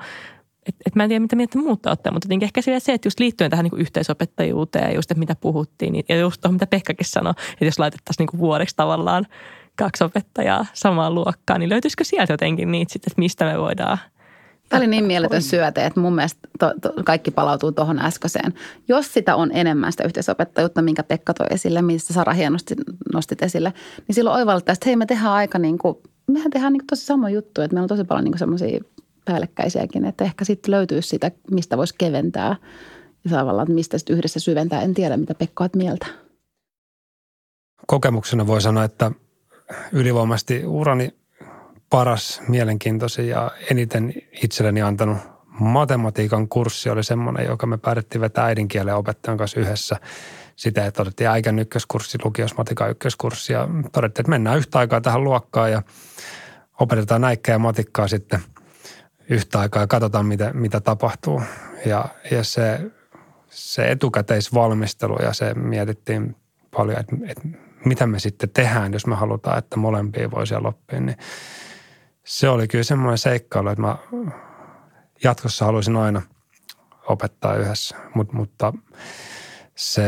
et, 0.68 0.76
et 0.86 0.95
mä 0.95 1.03
en 1.03 1.09
tiedä, 1.09 1.20
mitä 1.20 1.36
mieltä 1.36 1.57
muut 1.57 1.86
ottaa, 1.86 2.14
mutta 2.14 2.26
jotenkin 2.26 2.45
ehkä 2.45 2.62
se, 2.62 2.93
että 2.93 3.07
just 3.07 3.20
liittyen 3.20 3.49
tähän 3.49 3.64
niin 3.64 3.70
kuin 3.70 3.82
yhteisopettajuuteen 3.82 4.89
ja 4.89 4.95
just, 4.95 5.12
että 5.12 5.20
mitä 5.20 5.36
puhuttiin, 5.36 5.93
niin, 5.93 6.05
ja 6.09 6.20
just 6.20 6.41
tuohon, 6.41 6.55
mitä 6.55 6.68
Pekkakin 6.68 7.05
sanoi, 7.05 7.34
että 7.51 7.66
jos 7.66 7.80
laitettaisiin 7.80 8.24
niin 8.24 8.32
kuin 8.32 8.41
vuodeksi 8.41 8.76
tavallaan 8.76 9.28
kaksi 9.76 10.03
opettajaa 10.03 10.66
samaan 10.74 11.16
luokkaan, 11.16 11.59
niin 11.59 11.70
löytyisikö 11.70 12.03
sieltä 12.03 12.34
jotenkin 12.34 12.72
niitä 12.72 12.93
sitten, 12.93 13.12
että 13.12 13.20
mistä 13.20 13.45
me 13.45 13.59
voidaan 13.59 13.97
Tämä 14.70 14.80
oli 14.80 14.88
niin 14.88 15.05
mieletön 15.05 15.41
syöte, 15.41 15.86
että 15.86 15.99
mun 15.99 16.16
mielestä 16.16 16.39
to, 16.59 16.74
to, 16.82 17.03
kaikki 17.03 17.32
palautuu 17.32 17.72
tuohon 17.72 17.99
äskeiseen. 17.99 18.53
Jos 18.88 19.14
sitä 19.14 19.36
on 19.36 19.51
enemmän 19.53 19.91
sitä 19.91 20.03
yhteisopettajuutta, 20.03 20.82
minkä 20.82 21.03
Pekka 21.03 21.34
toi 21.34 21.47
esille, 21.49 21.82
mistä 21.82 22.14
Sara 22.14 22.34
hienosti 22.34 22.76
nostit 23.14 23.43
esille, 23.43 23.74
niin 24.07 24.16
silloin 24.16 24.36
oivaltaa, 24.36 24.74
että 24.74 24.86
hei 24.86 24.95
me 24.95 25.05
tehdään 25.05 25.32
aika 25.32 25.59
niin 25.59 25.78
kuin, 25.78 25.97
mehän 26.28 26.51
tehdään 26.51 26.74
niin 26.74 26.82
kuin 26.82 26.88
tosi 26.88 27.05
sama 27.05 27.30
juttu, 27.30 27.62
että 27.62 27.76
meillä 27.76 27.86
on 27.86 27.89
tosi 27.89 28.03
paljon 28.03 28.24
niin 28.24 28.38
semmoisia 28.38 28.80
päällekkäisiäkin, 29.26 30.05
että 30.05 30.24
ehkä 30.24 30.45
sitten 30.45 30.72
löytyisi 30.72 31.09
sitä, 31.09 31.32
mistä 31.51 31.78
voisi 31.78 31.95
keventää 31.97 32.55
ja 33.24 33.32
tavallaan, 33.32 33.72
mistä 33.72 33.97
sitten 33.97 34.15
yhdessä 34.15 34.39
syventää. 34.39 34.82
En 34.82 34.93
tiedä, 34.93 35.17
mitä 35.17 35.36
Pekka 35.36 35.63
olet 35.63 35.76
mieltä. 35.76 36.05
Kokemuksena 37.88 38.47
voi 38.47 38.61
sanoa, 38.61 38.84
että 38.84 39.11
ylivoimasti 39.91 40.65
urani 40.65 41.13
paras, 41.89 42.41
mielenkiintoisin 42.47 43.28
ja 43.28 43.51
eniten 43.72 44.13
itselleni 44.43 44.82
antanut 44.82 45.17
matematiikan 45.59 46.47
kurssi 46.47 46.89
oli 46.89 47.03
semmoinen, 47.03 47.45
joka 47.45 47.67
me 47.67 47.78
päädyttiin 47.78 48.22
vetää 48.22 48.45
äidinkielen 48.45 48.95
opettajan 48.95 49.38
kanssa 49.38 49.59
yhdessä. 49.59 49.95
Sitä, 50.55 50.86
että 50.86 51.01
otettiin 51.01 51.30
äikän 51.30 51.59
ykköskurssi, 51.59 52.17
lukios 52.24 52.57
matikan 52.57 52.91
ykköskurssi 52.91 53.53
ja 53.53 53.67
todettiin, 53.91 54.24
että 54.24 54.30
mennään 54.30 54.57
yhtä 54.57 54.80
aikaa 54.80 55.01
tähän 55.01 55.24
luokkaan 55.24 55.72
ja 55.72 55.82
opetetaan 56.80 57.22
näikkää 57.22 57.53
ja 57.53 57.59
matikkaa 57.59 58.07
sitten 58.07 58.39
yhtä 59.32 59.59
aikaa 59.59 59.84
ja 59.84 59.88
katsotaan, 59.88 60.25
mitä, 60.25 60.51
mitä 60.53 60.79
tapahtuu. 60.82 61.41
Ja, 61.86 62.05
ja 62.32 62.43
se, 62.43 62.91
se 63.49 63.91
etukäteisvalmistelu 63.91 65.17
ja 65.21 65.34
se 65.34 65.53
mietittiin 65.53 66.36
paljon, 66.75 66.99
että, 66.99 67.15
että 67.27 67.41
mitä 67.86 68.07
me 68.07 68.19
sitten 68.19 68.49
tehdään, 68.49 68.93
jos 68.93 69.07
me 69.07 69.15
halutaan, 69.15 69.57
että 69.57 69.77
molempia 69.77 70.32
voi 70.32 70.47
siellä 70.47 70.67
oppia, 70.67 70.99
niin 70.99 71.17
se 72.23 72.49
oli 72.49 72.67
kyllä 72.67 72.84
semmoinen 72.84 73.17
seikkailu, 73.17 73.69
että 73.69 73.82
mä 73.82 73.97
jatkossa 75.23 75.65
haluaisin 75.65 75.95
aina 75.95 76.21
opettaa 77.07 77.55
yhdessä, 77.55 77.95
Mut, 78.15 78.34
mutta 78.34 78.73
se, 79.75 80.03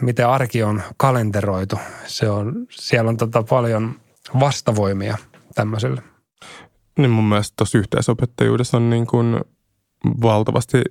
miten 0.00 0.28
arki 0.28 0.62
on 0.62 0.82
kalenteroitu, 0.96 1.78
se 2.06 2.30
on, 2.30 2.66
siellä 2.70 3.08
on 3.08 3.16
tota 3.16 3.42
paljon 3.42 4.00
vastavoimia 4.40 5.16
tämmöiselle. 5.54 6.02
Niin 7.00 7.10
mun 7.10 7.24
mielestä 7.24 7.54
tuossa 7.56 7.78
yhteisopettajuudessa 7.78 8.76
on 8.76 8.90
niin 8.90 9.06
kuin 9.06 9.40
valtavasti 10.22 10.82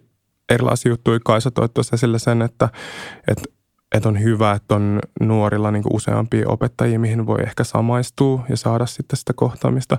erilaisia 0.49 0.89
juttuja. 0.89 1.19
Kaisa 1.25 1.51
toi 1.51 1.69
tuossa 1.69 1.95
esille 1.95 2.19
sen, 2.19 2.41
että, 2.41 2.69
että 3.27 3.43
että 3.95 4.09
on 4.09 4.23
hyvä, 4.23 4.51
että 4.51 4.75
on 4.75 4.99
nuorilla 5.19 5.71
niin 5.71 5.83
useampia 5.93 6.49
opettajia, 6.49 6.99
mihin 6.99 7.25
voi 7.25 7.41
ehkä 7.41 7.63
samaistua 7.63 8.45
ja 8.49 8.57
saada 8.57 8.85
sitten 8.85 9.17
sitä 9.17 9.33
kohtaamista. 9.35 9.97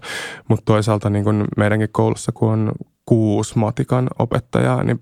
Mutta 0.49 0.65
toisaalta 0.65 1.11
niin 1.11 1.25
kuin 1.25 1.45
meidänkin 1.57 1.89
koulussa, 1.93 2.33
kun 2.33 2.53
on 2.53 2.73
kuusi 3.07 3.59
matikan 3.59 4.09
opettajaa, 4.19 4.85
niin 4.85 5.01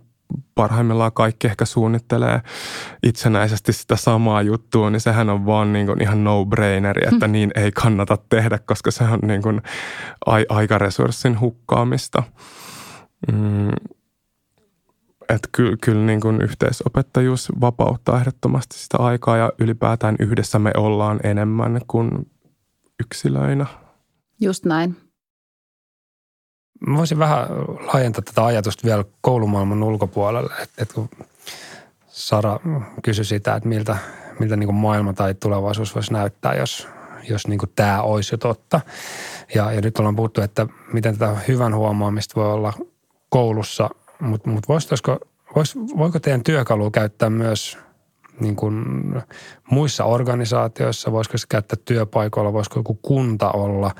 parhaimmillaan 0.54 1.12
kaikki 1.12 1.46
ehkä 1.46 1.64
suunnittelee 1.64 2.40
itsenäisesti 3.02 3.72
sitä 3.72 3.96
samaa 3.96 4.42
juttua, 4.42 4.90
niin 4.90 5.00
sehän 5.00 5.30
on 5.30 5.46
vaan 5.46 5.72
niin 5.72 5.86
kuin 5.86 6.02
ihan 6.02 6.24
no-braineri, 6.24 7.08
että 7.14 7.26
mm. 7.26 7.32
niin 7.32 7.50
ei 7.54 7.72
kannata 7.72 8.18
tehdä, 8.28 8.58
koska 8.58 8.90
se 8.90 9.04
on 9.04 9.18
niin 9.22 9.42
kuin 9.42 9.62
aikaresurssin 10.48 11.40
hukkaamista. 11.40 12.22
Mm 13.32 13.70
että 15.28 15.48
kyllä, 15.52 15.76
kyllä 15.84 16.06
niin 16.06 16.20
kuin 16.20 16.42
yhteisopettajuus 16.42 17.52
vapauttaa 17.60 18.20
ehdottomasti 18.20 18.78
sitä 18.78 18.98
aikaa 18.98 19.36
ja 19.36 19.52
ylipäätään 19.58 20.16
yhdessä 20.18 20.58
me 20.58 20.70
ollaan 20.76 21.20
enemmän 21.24 21.80
kuin 21.88 22.10
yksilöinä. 23.00 23.66
Just 24.40 24.64
näin. 24.64 24.96
Mä 26.86 26.98
voisin 26.98 27.18
vähän 27.18 27.48
laajentaa 27.92 28.22
tätä 28.22 28.44
ajatusta 28.44 28.86
vielä 28.86 29.04
koulumaailman 29.20 29.82
ulkopuolelle, 29.82 30.52
että, 30.62 30.82
että 30.82 30.94
kun 30.94 31.08
Sara 32.08 32.60
kysyi 33.02 33.24
sitä, 33.24 33.54
että 33.54 33.68
miltä, 33.68 33.96
miltä 34.38 34.56
niin 34.56 34.66
kuin 34.66 34.76
maailma 34.76 35.12
tai 35.12 35.34
tulevaisuus 35.34 35.94
voisi 35.94 36.12
näyttää, 36.12 36.54
jos, 36.54 36.88
jos 37.28 37.46
niin 37.46 37.58
kuin 37.58 37.72
tämä 37.76 38.02
olisi 38.02 38.34
jo 38.34 38.38
totta. 38.38 38.80
Ja, 39.54 39.72
ja 39.72 39.80
nyt 39.80 39.98
ollaan 39.98 40.16
puhuttu, 40.16 40.40
että 40.40 40.66
miten 40.92 41.18
tätä 41.18 41.36
hyvän 41.48 41.74
huomaamista 41.74 42.40
voi 42.40 42.52
olla 42.52 42.72
koulussa– 43.28 43.90
mutta 44.20 44.50
mut 44.50 44.68
vois, 44.68 45.76
voiko 45.96 46.20
teidän 46.20 46.44
työkalu 46.44 46.90
käyttää 46.90 47.30
myös 47.30 47.78
niin 48.40 48.56
kuin 48.56 48.84
muissa 49.70 50.04
organisaatioissa? 50.04 51.12
Voisiko 51.12 51.38
se 51.38 51.46
käyttää 51.48 51.78
työpaikoilla? 51.84 52.52
Voisiko 52.52 52.78
joku 52.80 52.94
kunta 52.94 53.50
olla 53.50 53.94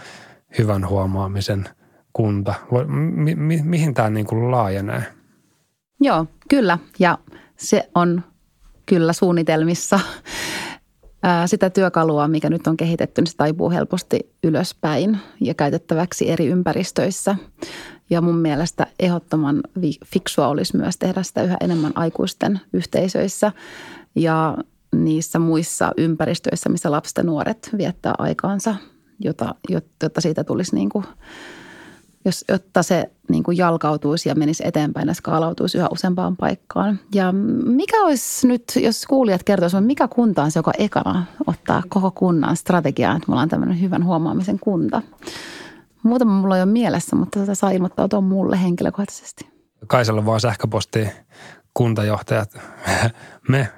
hyvän 0.58 0.88
huomaamisen 0.88 1.68
kunta? 2.18 2.54
Mi, 3.16 3.34
mi, 3.34 3.60
mihin 3.64 3.94
tämä 3.94 4.10
niin 4.10 4.26
kuin 4.26 4.50
laajenee? 4.50 5.02
Joo, 6.00 6.26
kyllä. 6.48 6.78
Ja 6.98 7.18
se 7.56 7.88
on 7.94 8.22
kyllä 8.86 9.12
suunnitelmissa. 9.12 10.00
Sitä 11.46 11.70
työkalua, 11.70 12.28
mikä 12.28 12.50
nyt 12.50 12.66
on 12.66 12.76
kehitetty, 12.76 13.20
niin 13.20 13.30
se 13.30 13.36
taipuu 13.36 13.70
helposti 13.70 14.32
ylöspäin 14.44 15.18
ja 15.40 15.54
käytettäväksi 15.54 16.30
eri 16.30 16.46
ympäristöissä. 16.46 17.36
Ja 18.10 18.20
mun 18.20 18.38
mielestä 18.38 18.86
ehdottoman 18.98 19.60
fiksua 20.06 20.48
olisi 20.48 20.76
myös 20.76 20.96
tehdä 20.96 21.22
sitä 21.22 21.42
yhä 21.42 21.56
enemmän 21.60 21.92
aikuisten 21.94 22.60
yhteisöissä 22.72 23.52
ja 24.14 24.56
niissä 24.94 25.38
muissa 25.38 25.92
ympäristöissä, 25.96 26.68
missä 26.68 26.90
lapset 26.90 27.16
ja 27.16 27.22
nuoret 27.22 27.70
viettää 27.78 28.14
aikaansa, 28.18 28.74
jota, 29.20 29.54
jotta 30.00 30.20
siitä 30.20 30.44
tulisi 30.44 30.74
niin 30.74 30.88
kuin, 30.88 31.04
jos, 32.24 32.44
jotta 32.48 32.82
se 32.82 33.10
niin 33.28 33.42
kuin 33.42 33.56
jalkautuisi 33.56 34.28
ja 34.28 34.34
menisi 34.34 34.62
eteenpäin 34.66 35.08
ja 35.08 35.14
skaalautuisi 35.14 35.78
yhä 35.78 35.88
useampaan 35.92 36.36
paikkaan. 36.36 36.98
Ja 37.14 37.32
mikä 37.66 38.04
olisi 38.04 38.46
nyt, 38.46 38.62
jos 38.76 39.06
kuulijat 39.06 39.42
kertoisivat, 39.42 39.86
mikä 39.86 40.08
kunta 40.08 40.42
on 40.42 40.50
se, 40.50 40.58
joka 40.58 40.72
ekana 40.78 41.24
ottaa 41.46 41.82
koko 41.88 42.10
kunnan 42.10 42.56
strategiaan, 42.56 43.16
että 43.16 43.28
me 43.28 43.32
ollaan 43.32 43.48
tämmöinen 43.48 43.80
hyvän 43.80 44.04
huomaamisen 44.04 44.58
kunta– 44.58 45.02
Muutama 46.02 46.40
mulla 46.40 46.54
on 46.54 46.60
jo 46.60 46.66
mielessä, 46.66 47.16
mutta 47.16 47.40
tätä 47.40 47.54
saa 47.54 47.70
ilmoittautua 47.70 48.20
mulle 48.20 48.62
henkilökohtaisesti. 48.62 49.48
Kaisalla 49.86 50.26
vaan 50.26 50.40
sähköposti 50.40 51.08
kuntajohtajat. 51.74 52.58
Me. 53.48 53.68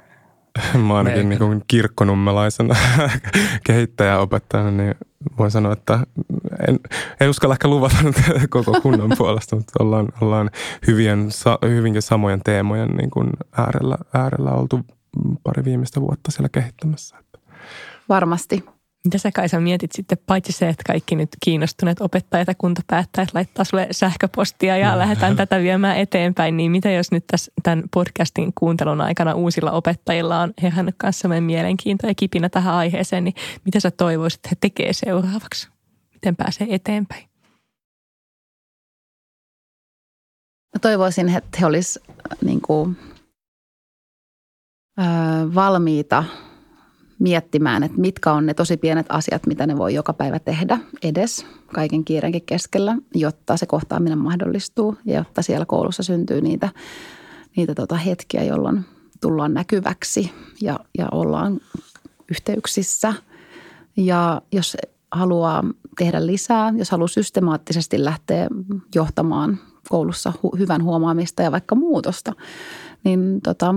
Mä 0.86 0.98
ainakin 0.98 1.28
niin 1.28 1.38
kuin 1.38 1.62
kirkkonummelaisena 1.68 2.76
kehittäjäopettajana, 3.66 4.70
niin 4.70 4.94
voin 5.38 5.50
sanoa, 5.50 5.72
että 5.72 6.00
en, 6.68 6.80
en 7.20 7.30
uskalla 7.30 7.54
ehkä 7.54 7.68
luvata 7.68 7.96
koko 8.50 8.80
kunnan 8.80 9.12
puolesta, 9.18 9.56
mutta 9.56 9.72
ollaan, 9.84 10.08
ollaan 10.20 10.50
hyvien, 10.86 11.28
hyvinkin 11.68 12.02
samojen 12.02 12.40
teemojen 12.44 12.88
niin 12.88 13.10
kuin 13.10 13.30
äärellä, 13.56 13.98
äärellä 14.14 14.50
oltu 14.50 14.80
pari 15.42 15.64
viimeistä 15.64 16.00
vuotta 16.00 16.30
siellä 16.30 16.48
kehittämässä. 16.48 17.16
Varmasti. 18.08 18.64
Mitä 19.04 19.18
sä 19.18 19.30
Kaisa 19.32 19.60
mietit 19.60 19.92
sitten, 19.92 20.18
paitsi 20.26 20.52
se, 20.52 20.68
että 20.68 20.82
kaikki 20.86 21.16
nyt 21.16 21.28
kiinnostuneet 21.44 22.00
opettajat 22.00 22.48
ja 22.48 22.54
kuntapäättäjät 22.54 23.34
laittaa 23.34 23.64
sulle 23.64 23.88
sähköpostia 23.90 24.76
ja 24.76 24.92
no. 24.92 24.98
lähdetään 24.98 25.36
tätä 25.36 25.58
viemään 25.60 25.98
eteenpäin, 25.98 26.56
niin 26.56 26.70
mitä 26.70 26.90
jos 26.90 27.12
nyt 27.12 27.24
tässä 27.26 27.52
tämän 27.62 27.84
podcastin 27.94 28.52
kuuntelun 28.54 29.00
aikana 29.00 29.34
uusilla 29.34 29.70
opettajilla 29.70 30.40
on 30.40 30.54
herännyt 30.62 30.94
kanssa 30.98 31.28
meidän 31.28 31.44
mielenkiinto 31.44 32.06
ja 32.06 32.14
kipinä 32.14 32.48
tähän 32.48 32.74
aiheeseen, 32.74 33.24
niin 33.24 33.34
mitä 33.64 33.80
sä 33.80 33.90
toivoisit, 33.90 34.38
että 34.38 34.48
he 34.48 34.56
tekee 34.60 34.92
seuraavaksi? 34.92 35.68
Miten 36.14 36.36
pääsee 36.36 36.66
eteenpäin? 36.70 37.30
Mä 40.74 40.78
toivoisin, 40.80 41.28
että 41.28 41.58
he 41.60 41.66
olisivat 41.66 42.42
niin 42.44 42.60
kuin 42.60 42.96
valmiita 45.54 46.24
miettimään, 47.20 47.82
että 47.82 48.00
mitkä 48.00 48.32
on 48.32 48.46
ne 48.46 48.54
tosi 48.54 48.76
pienet 48.76 49.06
asiat, 49.08 49.46
mitä 49.46 49.66
ne 49.66 49.78
voi 49.78 49.94
joka 49.94 50.12
päivä 50.12 50.38
tehdä 50.38 50.78
edes 51.02 51.46
kaiken 51.74 52.04
kiireenkin 52.04 52.42
keskellä, 52.46 52.96
jotta 53.14 53.56
se 53.56 53.66
kohtaaminen 53.66 54.18
mahdollistuu 54.18 54.96
ja 55.04 55.18
jotta 55.18 55.42
siellä 55.42 55.66
koulussa 55.66 56.02
syntyy 56.02 56.40
niitä, 56.40 56.68
niitä 57.56 57.74
tota 57.74 57.96
hetkiä, 57.96 58.44
jolloin 58.44 58.84
tullaan 59.20 59.54
näkyväksi 59.54 60.32
ja, 60.62 60.80
ja 60.98 61.08
ollaan 61.12 61.60
yhteyksissä. 62.30 63.14
Ja 63.96 64.42
jos 64.52 64.76
haluaa 65.12 65.64
tehdä 65.98 66.26
lisää, 66.26 66.72
jos 66.76 66.90
haluaa 66.90 67.08
systemaattisesti 67.08 68.04
lähteä 68.04 68.48
johtamaan 68.94 69.58
koulussa 69.88 70.32
hu- 70.36 70.58
hyvän 70.58 70.82
huomaamista 70.82 71.42
ja 71.42 71.52
vaikka 71.52 71.74
muutosta, 71.74 72.32
niin 73.04 73.40
tota, 73.40 73.74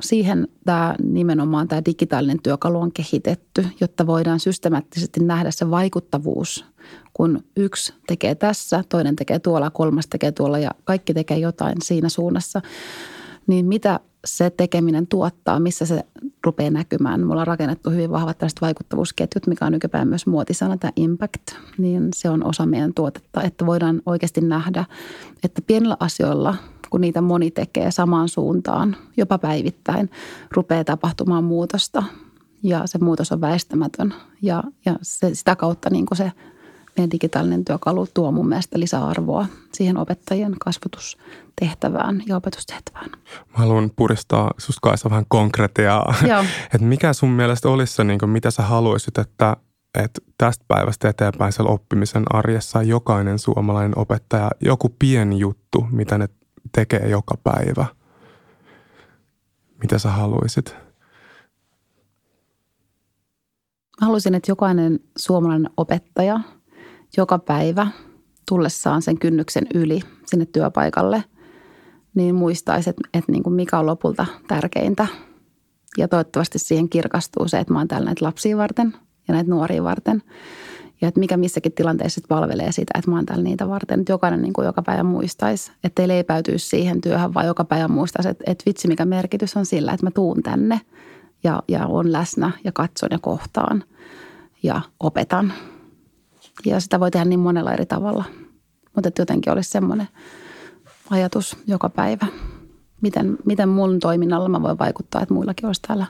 siihen 0.00 0.48
tämä 0.64 0.94
nimenomaan 1.02 1.68
tämä 1.68 1.82
digitaalinen 1.84 2.42
työkalu 2.42 2.80
on 2.80 2.92
kehitetty, 2.92 3.66
jotta 3.80 4.06
voidaan 4.06 4.40
systemaattisesti 4.40 5.20
nähdä 5.20 5.50
se 5.50 5.70
vaikuttavuus, 5.70 6.64
kun 7.14 7.44
yksi 7.56 7.94
tekee 8.06 8.34
tässä, 8.34 8.84
toinen 8.88 9.16
tekee 9.16 9.38
tuolla, 9.38 9.70
kolmas 9.70 10.06
tekee 10.06 10.32
tuolla 10.32 10.58
ja 10.58 10.70
kaikki 10.84 11.14
tekee 11.14 11.38
jotain 11.38 11.76
siinä 11.82 12.08
suunnassa. 12.08 12.60
Niin 13.46 13.66
mitä 13.66 14.00
se 14.24 14.50
tekeminen 14.50 15.06
tuottaa, 15.06 15.60
missä 15.60 15.86
se 15.86 16.02
rupeaa 16.44 16.70
näkymään. 16.70 17.20
Me 17.20 17.30
ollaan 17.32 17.46
rakennettu 17.46 17.90
hyvin 17.90 18.10
vahvat 18.10 18.38
tällaiset 18.38 18.60
vaikuttavuusketjut, 18.60 19.46
mikä 19.46 19.66
on 19.66 19.72
nykypäivän 19.72 20.08
myös 20.08 20.26
muotisana, 20.26 20.76
tämä 20.76 20.92
impact, 20.96 21.42
niin 21.78 22.08
se 22.14 22.30
on 22.30 22.44
osa 22.44 22.66
meidän 22.66 22.94
tuotetta, 22.94 23.42
että 23.42 23.66
voidaan 23.66 24.02
oikeasti 24.06 24.40
nähdä, 24.40 24.84
että 25.44 25.62
pienillä 25.62 25.96
asioilla, 26.00 26.54
kun 26.90 27.00
niitä 27.00 27.20
moni 27.20 27.50
tekee 27.50 27.90
samaan 27.90 28.28
suuntaan, 28.28 28.96
jopa 29.16 29.38
päivittäin, 29.38 30.10
rupeaa 30.50 30.84
tapahtumaan 30.84 31.44
muutosta 31.44 32.02
ja 32.62 32.82
se 32.86 32.98
muutos 32.98 33.32
on 33.32 33.40
väistämätön 33.40 34.14
ja, 34.42 34.62
ja 34.86 34.96
se, 35.02 35.34
sitä 35.34 35.56
kautta 35.56 35.90
niin 35.90 36.06
kuin 36.06 36.18
se 36.18 36.32
meidän 36.96 37.10
digitaalinen 37.10 37.64
työkalu 37.64 38.06
tuo 38.14 38.32
mun 38.32 38.48
mielestä 38.48 38.80
lisäarvoa 38.80 39.46
siihen 39.72 39.96
opettajien 39.96 40.56
kasvatustehtävään 40.58 42.22
ja 42.26 42.36
opetustehtävään. 42.36 43.10
Mä 43.50 43.58
haluan 43.58 43.90
puristaa 43.96 44.50
susta 44.58 44.80
Kaisa 44.82 45.10
vähän 45.10 45.24
konkretiaa. 45.28 46.14
että 46.74 46.86
mikä 46.86 47.12
sun 47.12 47.30
mielestä 47.30 47.68
olisi 47.68 47.94
se, 47.94 48.04
niin 48.04 48.18
kuin, 48.18 48.30
mitä 48.30 48.50
sä 48.50 48.62
haluaisit, 48.62 49.18
että, 49.18 49.56
että 49.98 50.20
tästä 50.38 50.64
päivästä 50.68 51.08
eteenpäin 51.08 51.52
siellä 51.52 51.72
oppimisen 51.72 52.24
arjessa 52.30 52.82
jokainen 52.82 53.38
suomalainen 53.38 53.98
opettaja, 53.98 54.50
joku 54.60 54.94
pieni 54.98 55.38
juttu, 55.38 55.86
mitä 55.90 56.18
ne 56.18 56.28
tekee 56.74 57.08
joka 57.08 57.34
päivä. 57.44 57.86
Mitä 59.82 59.98
sä 59.98 60.10
haluaisit? 60.10 60.76
Mä 64.00 64.06
haluaisin, 64.06 64.34
että 64.34 64.50
jokainen 64.50 65.00
suomalainen 65.16 65.70
opettaja– 65.76 66.40
joka 67.16 67.38
päivä 67.38 67.86
tullessaan 68.48 69.02
sen 69.02 69.18
kynnyksen 69.18 69.66
yli 69.74 70.00
sinne 70.26 70.46
työpaikalle, 70.46 71.24
niin 72.14 72.34
muistaisi, 72.34 72.90
että, 72.90 73.02
että 73.14 73.32
niin 73.32 73.42
kuin 73.42 73.54
mikä 73.54 73.78
on 73.78 73.86
lopulta 73.86 74.26
tärkeintä. 74.48 75.06
Ja 75.98 76.08
toivottavasti 76.08 76.58
siihen 76.58 76.88
kirkastuu 76.88 77.48
se, 77.48 77.58
että 77.58 77.72
mä 77.72 77.78
oon 77.78 77.88
täällä 77.88 78.04
näitä 78.04 78.24
lapsia 78.24 78.56
varten 78.56 78.96
ja 79.28 79.34
näitä 79.34 79.50
nuoria 79.50 79.84
varten. 79.84 80.22
Ja 81.00 81.08
että 81.08 81.20
mikä 81.20 81.36
missäkin 81.36 81.72
tilanteessa 81.72 82.20
palvelee 82.28 82.72
sitä, 82.72 82.98
että 82.98 83.10
mä 83.10 83.16
oon 83.16 83.26
täällä 83.26 83.44
niitä 83.44 83.68
varten. 83.68 84.00
Että 84.00 84.12
jokainen 84.12 84.42
niin 84.42 84.52
kuin 84.52 84.66
joka 84.66 84.82
päivä 84.82 85.02
muistaisi, 85.02 85.72
että 85.84 86.02
ei 86.02 86.08
leipäytyisi 86.08 86.68
siihen 86.68 87.00
työhön, 87.00 87.34
vaan 87.34 87.46
joka 87.46 87.64
päivä 87.64 87.88
muistaisi, 87.88 88.28
että, 88.28 88.44
että 88.46 88.62
vitsi 88.66 88.88
mikä 88.88 89.04
merkitys 89.04 89.56
on 89.56 89.66
sillä, 89.66 89.92
että 89.92 90.06
mä 90.06 90.10
tuun 90.10 90.42
tänne 90.42 90.80
ja, 91.44 91.62
ja 91.68 91.86
on 91.86 92.12
läsnä 92.12 92.50
ja 92.64 92.72
katson 92.72 93.08
ja 93.12 93.18
kohtaan 93.18 93.84
ja 94.62 94.80
opetan– 95.00 95.52
ja 96.66 96.80
sitä 96.80 97.00
voi 97.00 97.10
tehdä 97.10 97.24
niin 97.24 97.40
monella 97.40 97.72
eri 97.72 97.86
tavalla. 97.86 98.24
Mutta 98.94 99.10
jotenkin 99.18 99.52
olisi 99.52 99.70
semmoinen 99.70 100.08
ajatus 101.10 101.56
joka 101.66 101.88
päivä. 101.88 102.26
Miten, 103.00 103.38
miten 103.44 103.68
mun 103.68 104.00
toiminnalla 104.00 104.48
mä 104.48 104.62
voin 104.62 104.78
vaikuttaa, 104.78 105.22
että 105.22 105.34
muillakin 105.34 105.66
olisi 105.66 105.82
täällä 105.82 106.06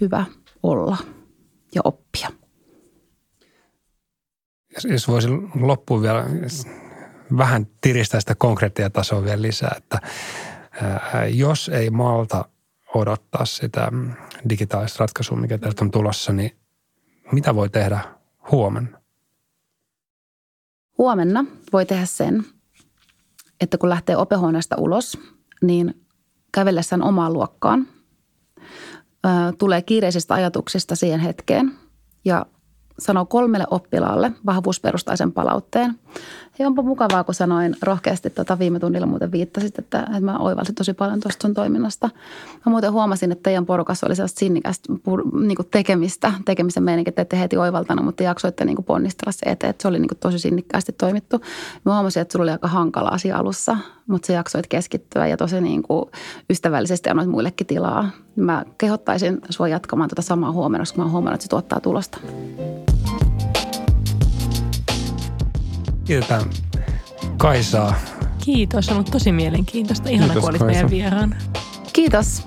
hyvä 0.00 0.24
olla 0.62 0.96
ja 1.74 1.80
oppia. 1.84 2.43
Jos, 4.74 4.84
jos 4.84 5.08
voisi 5.08 5.28
loppuun 5.60 6.02
vielä 6.02 6.26
vähän 7.36 7.66
tiristää 7.80 8.20
sitä 8.20 8.34
konkreettiatasoa 8.34 9.24
vielä 9.24 9.42
lisää, 9.42 9.74
että 9.76 10.00
jos 11.32 11.68
ei 11.68 11.90
malta 11.90 12.44
odottaa 12.94 13.44
sitä 13.44 13.92
digitaalista 14.48 15.04
ratkaisua, 15.04 15.36
mikä 15.36 15.58
tästä 15.58 15.84
on 15.84 15.90
tulossa, 15.90 16.32
niin 16.32 16.56
mitä 17.32 17.54
voi 17.54 17.68
tehdä 17.68 18.00
huomenna? 18.50 19.00
Huomenna 20.98 21.44
voi 21.72 21.86
tehdä 21.86 22.06
sen, 22.06 22.44
että 23.60 23.78
kun 23.78 23.88
lähtee 23.88 24.16
opehuoneesta 24.16 24.76
ulos, 24.78 25.18
niin 25.62 26.06
kävellessään 26.52 27.02
omaan 27.02 27.32
luokkaan 27.32 27.88
tulee 29.58 29.82
kiireisestä 29.82 30.34
ajatuksesta 30.34 30.96
siihen 30.96 31.20
hetkeen 31.20 31.72
ja 32.24 32.46
sanoo 32.98 33.26
kolmelle 33.26 33.66
oppilaalle 33.70 34.32
vahvuusperustaisen 34.46 35.32
palautteen. 35.32 35.94
Ja 36.58 36.66
onpa 36.66 36.82
mukavaa, 36.82 37.24
kun 37.24 37.34
sanoin 37.34 37.76
rohkeasti, 37.82 38.30
tota 38.30 38.58
viime 38.58 38.78
tunnilla 38.78 39.06
muuten 39.06 39.32
viittasit, 39.32 39.78
että, 39.78 40.00
että 40.00 40.20
mä 40.20 40.38
oivalsin 40.38 40.74
tosi 40.74 40.94
paljon 40.94 41.20
tuosta 41.20 41.42
sun 41.42 41.54
toiminnasta. 41.54 42.10
Mä 42.66 42.70
muuten 42.70 42.92
huomasin, 42.92 43.32
että 43.32 43.42
teidän 43.42 43.66
porukassa 43.66 44.06
oli 44.06 44.16
sellaista 44.16 44.38
sinnikästä 44.38 44.92
niin 45.40 45.56
tekemistä, 45.70 46.32
tekemisen 46.44 46.82
meininki, 46.82 47.08
että 47.08 47.22
ette 47.22 47.40
heti 47.40 47.56
oivaltanut, 47.56 48.04
mutta 48.04 48.22
jaksoitte 48.22 48.64
niin 48.64 48.84
ponnistella 48.84 49.32
se 49.32 49.50
eteen, 49.50 49.70
että 49.70 49.82
se 49.82 49.88
oli 49.88 49.98
niin 49.98 50.08
tosi 50.20 50.38
sinnikkäästi 50.38 50.92
toimittu. 50.92 51.40
Mä 51.84 51.94
huomasin, 51.94 52.20
että 52.20 52.32
sulla 52.32 52.42
oli 52.42 52.50
aika 52.50 52.68
hankala 52.68 53.08
asia 53.08 53.38
alussa, 53.38 53.76
mutta 54.06 54.26
se 54.26 54.32
jaksoit 54.32 54.66
keskittyä 54.66 55.26
ja 55.26 55.36
tosi 55.36 55.60
niin 55.60 55.82
kuin 55.82 56.04
ystävällisesti 56.50 57.10
annoit 57.10 57.28
muillekin 57.28 57.66
tilaa. 57.66 58.10
Mä 58.36 58.64
kehottaisin 58.78 59.38
sua 59.50 59.68
jatkamaan 59.68 60.10
tuota 60.10 60.22
samaa 60.22 60.52
huomenna, 60.52 60.82
koska 60.82 60.96
mä 60.96 61.02
oon 61.02 61.12
huomannut, 61.12 61.34
että 61.34 61.42
se 61.42 61.48
tuottaa 61.48 61.80
tulosta. 61.80 62.18
Kiitetään 66.04 66.42
Kaisaa. 67.36 67.94
Kiitos, 68.44 68.88
on 68.88 68.94
ollut 68.94 69.10
tosi 69.10 69.32
mielenkiintoista. 69.32 70.08
Ihana, 70.08 70.34
kun 70.34 70.50
olit 70.50 70.62
meidän 70.62 70.90
vieraan. 70.90 71.36
Kiitos. 71.92 72.42